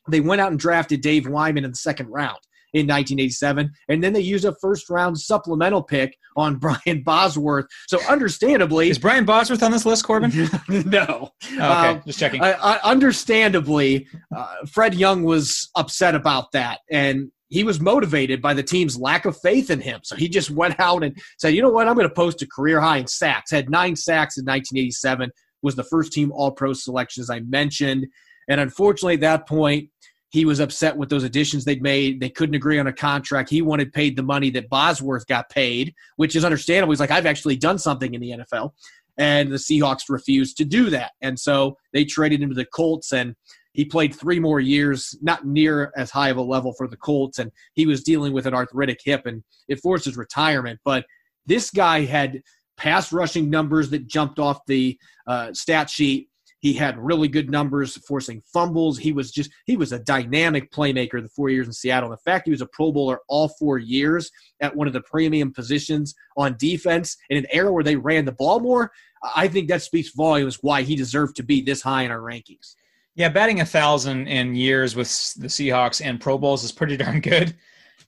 they 0.10 0.22
went 0.22 0.42
out 0.42 0.52
and 0.52 0.60
drafted 0.60 1.02
Dave 1.02 1.28
Wyman 1.28 1.66
in 1.66 1.72
the 1.72 1.78
second 1.78 2.08
round 2.08 2.40
in 2.74 2.88
1987. 2.88 3.72
And 3.90 4.04
then 4.04 4.14
they 4.14 4.22
used 4.22 4.46
a 4.46 4.56
first 4.62 4.90
round 4.90 5.20
supplemental 5.20 5.84
pick 5.84 6.18
on 6.36 6.56
Brian 6.60 7.04
Bosworth. 7.04 7.66
So, 7.88 8.00
understandably. 8.08 8.90
Is 8.90 9.00
Brian 9.00 9.26
Bosworth 9.26 9.64
on 9.64 9.72
this 9.72 9.86
list, 9.86 10.06
Corbin? 10.06 10.32
no. 10.70 11.08
Oh, 11.10 11.54
okay, 11.54 11.60
um, 11.60 12.02
just 12.06 12.20
checking. 12.20 12.42
Uh, 12.42 12.80
understandably, 12.84 14.08
uh, 14.36 14.56
Fred 14.68 14.94
Young 14.94 15.24
was 15.24 15.70
upset 15.76 16.16
about 16.16 16.52
that. 16.54 16.80
And 16.90 17.32
he 17.52 17.66
was 17.66 17.82
motivated 17.82 18.42
by 18.42 18.54
the 18.54 18.64
team's 18.64 18.98
lack 18.98 19.26
of 19.26 19.38
faith 19.38 19.70
in 19.70 19.82
him. 19.82 20.00
So 20.04 20.16
he 20.16 20.30
just 20.30 20.50
went 20.50 20.80
out 20.80 21.04
and 21.04 21.22
said, 21.38 21.54
you 21.54 21.62
know 21.62 21.70
what, 21.70 21.88
I'm 21.88 21.96
going 21.96 22.08
to 22.08 22.14
post 22.14 22.42
a 22.42 22.48
career 22.48 22.80
high 22.80 22.98
in 22.98 23.08
sacks. 23.08 23.52
Had 23.52 23.70
nine 23.70 23.98
sacks 23.98 24.38
in 24.38 24.46
1987, 24.46 25.30
was 25.62 25.76
the 25.76 25.84
first 25.84 26.14
team 26.14 26.32
All 26.32 26.52
Pro 26.52 26.72
selection, 26.72 27.22
as 27.22 27.30
I 27.30 27.42
mentioned. 27.42 28.08
And 28.48 28.62
unfortunately, 28.62 29.16
at 29.16 29.22
that 29.22 29.48
point, 29.48 29.90
he 30.32 30.46
was 30.46 30.62
upset 30.62 30.96
with 30.96 31.10
those 31.10 31.26
additions 31.26 31.66
they'd 31.66 31.82
made. 31.82 32.22
They 32.22 32.30
couldn't 32.30 32.56
agree 32.56 32.80
on 32.80 32.88
a 32.88 32.94
contract. 32.94 33.50
He 33.50 33.62
wanted 33.62 33.92
paid 33.92 34.16
the 34.16 34.24
money 34.24 34.50
that 34.52 34.70
Bosworth 34.70 35.28
got 35.28 35.50
paid, 35.50 35.94
which 36.16 36.38
is 36.38 36.46
understandable. 36.46 36.94
He's 36.94 37.02
like, 37.02 37.12
I've 37.12 37.26
actually 37.26 37.58
done 37.58 37.78
something 37.78 38.14
in 38.14 38.22
the 38.22 38.32
NFL. 38.32 38.72
And 39.18 39.52
the 39.52 39.58
Seahawks 39.58 40.04
refused 40.10 40.58
to 40.58 40.66
do 40.66 40.90
that. 40.90 41.12
And 41.22 41.38
so 41.38 41.78
they 41.92 42.06
traded 42.06 42.42
him 42.42 42.50
to 42.50 42.56
the 42.56 42.66
Colts, 42.66 43.12
and 43.12 43.36
he 43.74 43.84
played 43.84 44.16
three 44.16 44.40
more 44.40 44.62
years, 44.62 45.18
not 45.22 45.46
near 45.46 45.92
as 45.98 46.10
high 46.10 46.30
of 46.30 46.38
a 46.38 46.42
level 46.42 46.74
for 46.78 46.88
the 46.88 46.98
Colts. 46.98 47.38
And 47.38 47.52
he 47.74 47.86
was 47.86 48.02
dealing 48.02 48.32
with 48.32 48.48
an 48.48 48.54
arthritic 48.54 49.02
hip, 49.04 49.26
and 49.26 49.44
it 49.68 49.82
forced 49.82 50.06
his 50.06 50.16
retirement. 50.16 50.80
But 50.86 51.06
this 51.46 51.72
guy 51.72 52.06
had 52.06 52.42
pass 52.78 53.12
rushing 53.12 53.50
numbers 53.50 53.90
that 53.90 54.08
jumped 54.08 54.40
off 54.40 54.66
the 54.66 54.98
uh, 55.28 55.54
stat 55.54 55.90
sheet 55.90 56.30
He 56.62 56.74
had 56.74 56.98
really 57.00 57.28
good 57.28 57.50
numbers, 57.50 57.98
forcing 58.08 58.42
fumbles. 58.54 59.00
He 59.00 59.12
was 59.12 59.32
just 59.32 59.50
he 59.66 59.76
was 59.76 59.92
a 59.92 60.00
dynamic 60.00 60.72
playmaker 60.72 61.22
the 61.22 61.30
four 61.30 61.50
years 61.50 61.66
in 61.66 61.74
Seattle. 61.74 62.12
The 62.12 62.18
fact 62.18 62.46
he 62.46 62.52
was 62.52 62.62
a 62.62 62.68
Pro 62.68 62.92
Bowler 62.92 63.20
all 63.28 63.50
four 63.60 63.80
years 63.80 64.30
at 64.62 64.76
one 64.76 64.86
of 64.86 64.94
the 64.94 65.02
premium 65.02 65.52
positions 65.52 66.14
on 66.38 66.56
defense 66.60 67.18
in 67.32 67.38
an 67.38 67.48
era 67.52 67.74
where 67.74 67.84
they 67.84 67.96
ran 67.96 68.26
the 68.26 68.32
ball 68.32 68.60
more, 68.60 68.92
I 69.36 69.48
think 69.48 69.70
that 69.70 69.82
speaks 69.82 70.12
volumes 70.16 70.60
why 70.62 70.84
he 70.84 70.96
deserved 70.96 71.36
to 71.38 71.44
be 71.44 71.62
this 71.62 71.82
high 71.82 72.04
in 72.04 72.12
our 72.12 72.20
rankings. 72.20 72.76
Yeah, 73.16 73.30
batting 73.30 73.62
a 73.62 73.66
thousand 73.66 74.28
in 74.28 74.54
years 74.56 74.96
with 74.96 75.08
the 75.34 75.48
Seahawks 75.48 76.06
and 76.06 76.22
Pro 76.22 76.38
Bowls 76.38 76.64
is 76.64 76.72
pretty 76.72 76.96
darn 77.04 77.22
good. 77.22 77.56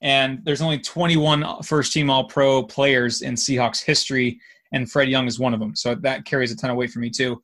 And 0.02 0.44
there's 0.44 0.62
only 0.62 0.78
21 0.78 1.64
first 1.64 1.92
team 1.92 2.12
All 2.12 2.26
Pro 2.26 2.62
players 2.62 3.24
in 3.24 3.34
Seahawks 3.34 3.84
history, 3.84 4.40
and 4.74 4.92
Fred 4.92 5.10
Young 5.10 5.26
is 5.26 5.40
one 5.40 5.56
of 5.56 5.60
them. 5.60 5.76
So 5.76 5.96
that 5.96 6.26
carries 6.26 6.52
a 6.52 6.56
ton 6.56 6.70
of 6.70 6.78
weight 6.78 6.92
for 6.92 7.00
me 7.00 7.10
too. 7.10 7.42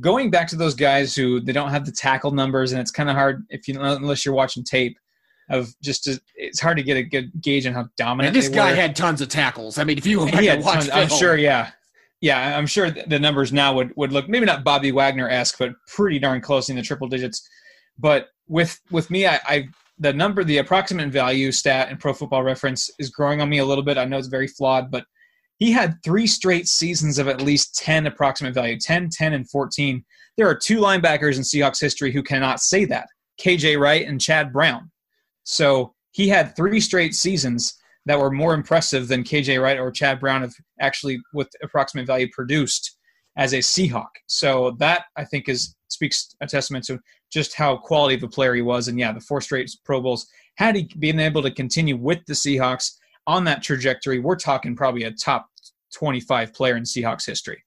Going 0.00 0.30
back 0.30 0.48
to 0.48 0.56
those 0.56 0.74
guys 0.74 1.14
who 1.14 1.40
they 1.40 1.52
don't 1.52 1.70
have 1.70 1.86
the 1.86 1.92
tackle 1.92 2.32
numbers, 2.32 2.72
and 2.72 2.80
it's 2.80 2.90
kind 2.90 3.08
of 3.08 3.14
hard 3.14 3.46
if 3.48 3.68
you 3.68 3.80
unless 3.80 4.24
you're 4.24 4.34
watching 4.34 4.64
tape 4.64 4.98
of 5.50 5.68
just 5.82 6.04
to, 6.04 6.20
it's 6.34 6.60
hard 6.60 6.76
to 6.76 6.82
get 6.82 6.96
a 6.96 7.02
good 7.02 7.30
gauge 7.40 7.66
on 7.66 7.72
how 7.72 7.88
dominant. 7.96 8.34
And 8.34 8.42
this 8.42 8.50
guy 8.50 8.70
were. 8.70 8.76
had 8.76 8.94
tons 8.94 9.20
of 9.20 9.28
tackles. 9.28 9.78
I 9.78 9.84
mean, 9.84 9.96
if 9.96 10.06
you 10.06 10.18
went 10.20 10.32
back 10.32 10.40
and 10.40 10.48
had 10.48 10.64
watched 10.64 10.94
I'm 10.94 11.08
sure, 11.08 11.36
yeah, 11.36 11.70
yeah, 12.20 12.58
I'm 12.58 12.66
sure 12.66 12.90
the 12.90 13.18
numbers 13.18 13.52
now 13.52 13.74
would 13.74 13.92
would 13.96 14.12
look 14.12 14.28
maybe 14.28 14.46
not 14.46 14.64
Bobby 14.64 14.92
Wagner 14.92 15.28
esque, 15.28 15.58
but 15.58 15.72
pretty 15.86 16.18
darn 16.18 16.40
close 16.40 16.68
in 16.68 16.76
the 16.76 16.82
triple 16.82 17.08
digits. 17.08 17.48
But 17.98 18.28
with 18.48 18.80
with 18.90 19.10
me, 19.10 19.26
I, 19.26 19.40
I 19.44 19.68
the 19.98 20.12
number, 20.12 20.44
the 20.44 20.58
approximate 20.58 21.10
value 21.10 21.52
stat 21.52 21.90
in 21.90 21.96
Pro 21.96 22.14
Football 22.14 22.42
Reference 22.42 22.90
is 22.98 23.10
growing 23.10 23.40
on 23.40 23.48
me 23.48 23.58
a 23.58 23.64
little 23.64 23.84
bit. 23.84 23.98
I 23.98 24.04
know 24.04 24.18
it's 24.18 24.28
very 24.28 24.46
flawed, 24.46 24.90
but 24.90 25.04
he 25.58 25.72
had 25.72 25.96
three 26.04 26.26
straight 26.26 26.68
seasons 26.68 27.18
of 27.18 27.28
at 27.28 27.42
least 27.42 27.76
10 27.76 28.06
approximate 28.06 28.54
value 28.54 28.78
10, 28.78 29.10
10, 29.10 29.34
and 29.34 29.50
14. 29.50 30.04
There 30.36 30.48
are 30.48 30.54
two 30.54 30.78
linebackers 30.78 31.36
in 31.36 31.42
Seahawks 31.42 31.80
history 31.80 32.12
who 32.12 32.22
cannot 32.22 32.60
say 32.60 32.84
that 32.86 33.08
KJ 33.40 33.78
Wright 33.78 34.06
and 34.06 34.20
Chad 34.20 34.52
Brown. 34.52 34.90
So 35.44 35.94
he 36.12 36.28
had 36.28 36.54
three 36.54 36.80
straight 36.80 37.14
seasons 37.14 37.74
that 38.06 38.18
were 38.18 38.30
more 38.30 38.54
impressive 38.54 39.08
than 39.08 39.24
KJ 39.24 39.60
Wright 39.60 39.78
or 39.78 39.90
Chad 39.90 40.20
Brown 40.20 40.42
have 40.42 40.54
actually, 40.80 41.18
with 41.34 41.48
approximate 41.62 42.06
value, 42.06 42.28
produced 42.32 42.96
as 43.36 43.52
a 43.52 43.58
Seahawk. 43.58 44.08
So 44.26 44.76
that 44.78 45.04
I 45.16 45.24
think 45.24 45.48
is 45.48 45.74
speaks 45.88 46.34
a 46.40 46.46
testament 46.46 46.84
to 46.84 47.00
just 47.32 47.54
how 47.54 47.76
quality 47.76 48.14
of 48.14 48.22
a 48.22 48.28
player 48.28 48.54
he 48.54 48.62
was. 48.62 48.88
And 48.88 48.98
yeah, 48.98 49.12
the 49.12 49.20
four 49.20 49.40
straight 49.40 49.70
Pro 49.84 50.00
Bowls. 50.00 50.26
Had 50.56 50.76
he 50.76 50.90
been 50.98 51.20
able 51.20 51.42
to 51.42 51.50
continue 51.50 51.96
with 51.96 52.18
the 52.26 52.34
Seahawks 52.34 52.92
on 53.28 53.44
that 53.44 53.62
trajectory, 53.62 54.18
we're 54.18 54.36
talking 54.36 54.74
probably 54.74 55.04
a 55.04 55.12
top 55.12 55.50
25 55.94 56.54
player 56.54 56.76
in 56.76 56.82
Seahawks 56.82 57.26
history. 57.26 57.62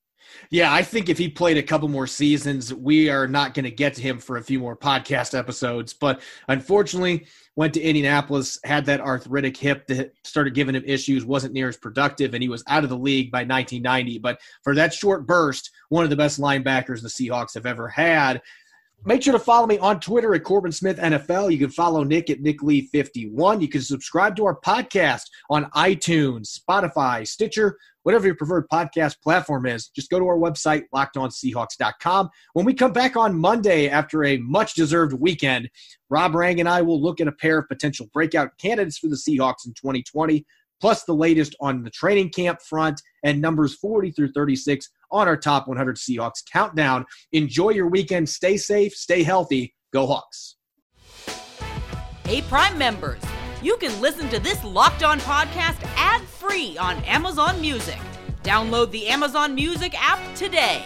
Yeah, 0.50 0.74
I 0.74 0.82
think 0.82 1.08
if 1.08 1.18
he 1.18 1.30
played 1.30 1.58
a 1.58 1.64
couple 1.64 1.88
more 1.88 2.08
seasons, 2.08 2.74
we 2.74 3.10
are 3.10 3.28
not 3.28 3.54
going 3.54 3.66
to 3.66 3.72
get 3.72 3.94
to 3.96 4.02
him 4.02 4.18
for 4.18 4.38
a 4.38 4.44
few 4.44 4.60
more 4.60 4.76
podcast 4.76 5.38
episodes. 5.38 5.94
But 5.94 6.22
unfortunately, 6.48 7.28
went 7.56 7.74
to 7.76 7.82
Indianapolis, 7.82 8.58
had 8.64 8.86
that 8.86 9.02
arthritic 9.02 9.56
hip 9.56 9.86
that 9.88 10.14
started 10.24 10.56
giving 10.56 10.74
him 10.74 10.84
issues, 10.86 11.26
wasn't 11.26 11.54
near 11.54 11.70
as 11.70 11.78
productive, 11.78 12.34
and 12.34 12.42
he 12.42 12.50
was 12.50 12.64
out 12.68 12.84
of 12.84 12.90
the 12.90 12.98
league 12.98 13.32
by 13.32 13.40
1990. 13.40 14.20
But 14.20 14.40
for 14.64 14.74
that 14.74 14.94
short 14.94 15.28
burst, 15.28 15.70
one 15.90 16.04
of 16.04 16.10
the 16.10 16.16
best 16.16 16.40
linebackers 16.40 17.02
the 17.02 17.10
Seahawks 17.10 17.54
have 17.54 17.66
ever 17.66 17.88
had. 17.88 18.42
Make 19.04 19.24
sure 19.24 19.34
to 19.34 19.40
follow 19.40 19.66
me 19.66 19.80
on 19.80 20.00
Twitter 20.00 20.36
at 20.36 20.44
Corbin 20.44 20.72
Smith 20.72 21.00
NFL. 21.00 21.52
You 21.52 21.58
can 21.58 21.72
follow 21.72 22.04
Nick 22.04 22.30
at 22.30 22.42
Nick 22.42 22.62
Lee 22.62 22.82
51. 22.82 23.60
You 23.60 23.68
can 23.68 23.82
subscribe 23.82 24.36
to 24.36 24.46
our 24.46 24.60
podcast 24.60 25.24
on 25.50 25.66
iTunes, 25.72 26.56
Spotify, 26.56 27.28
Stitcher, 27.28 27.80
whatever 28.04 28.28
your 28.28 28.36
preferred 28.36 28.70
podcast 28.70 29.20
platform 29.24 29.66
is. 29.66 29.88
Just 29.88 30.12
go 30.12 30.20
to 30.20 30.28
our 30.28 30.38
website, 30.38 30.84
lockedonseahawks.com. 30.94 32.30
When 32.54 32.64
we 32.64 32.76
come 32.76 32.94
back 32.94 33.18
on 33.18 33.40
Monday 33.40 33.90
after 33.90 34.24
a 34.24 34.38
much 34.38 34.76
deserved 34.76 35.14
weekend, 35.14 35.72
Rob 36.12 36.36
Rang 36.36 36.60
and 36.60 36.70
I 36.70 36.84
will 36.84 37.02
look 37.02 37.20
at 37.20 37.28
a 37.28 37.32
pair 37.32 37.58
of 37.58 37.68
potential 37.68 38.08
breakout 38.14 38.56
candidates 38.60 39.00
for 39.00 39.08
the 39.08 39.16
Seahawks 39.16 39.66
in 39.66 39.74
2020, 39.74 40.46
plus 40.80 41.06
the 41.06 41.16
latest 41.16 41.56
on 41.60 41.82
the 41.84 41.90
training 41.90 42.30
camp 42.30 42.62
front 42.62 43.02
and 43.24 43.42
numbers 43.42 43.74
40 43.74 44.12
through 44.12 44.32
36 44.32 44.88
on 45.12 45.28
our 45.28 45.38
top 45.38 45.68
100 45.68 45.98
Seahawks 45.98 46.44
countdown. 46.52 47.06
Enjoy 47.32 47.70
your 47.70 47.88
weekend. 47.88 48.30
Stay 48.30 48.58
safe, 48.58 48.94
stay 48.94 49.24
healthy. 49.24 49.74
Go 49.94 50.08
Hawks. 50.08 50.56
Hey, 52.24 52.42
Prime 52.44 52.78
members, 52.78 53.22
you 53.62 53.78
can 53.78 54.00
listen 54.00 54.30
to 54.30 54.40
this 54.40 54.64
Locked 54.64 55.04
On 55.04 55.20
podcast 55.20 55.82
ad 55.98 56.22
free 56.22 56.78
on 56.78 56.98
Amazon 57.04 57.60
Music. 57.60 58.00
Download 58.44 58.90
the 58.92 59.08
Amazon 59.08 59.54
Music 59.54 59.94
app 59.98 60.20
today. 60.36 60.86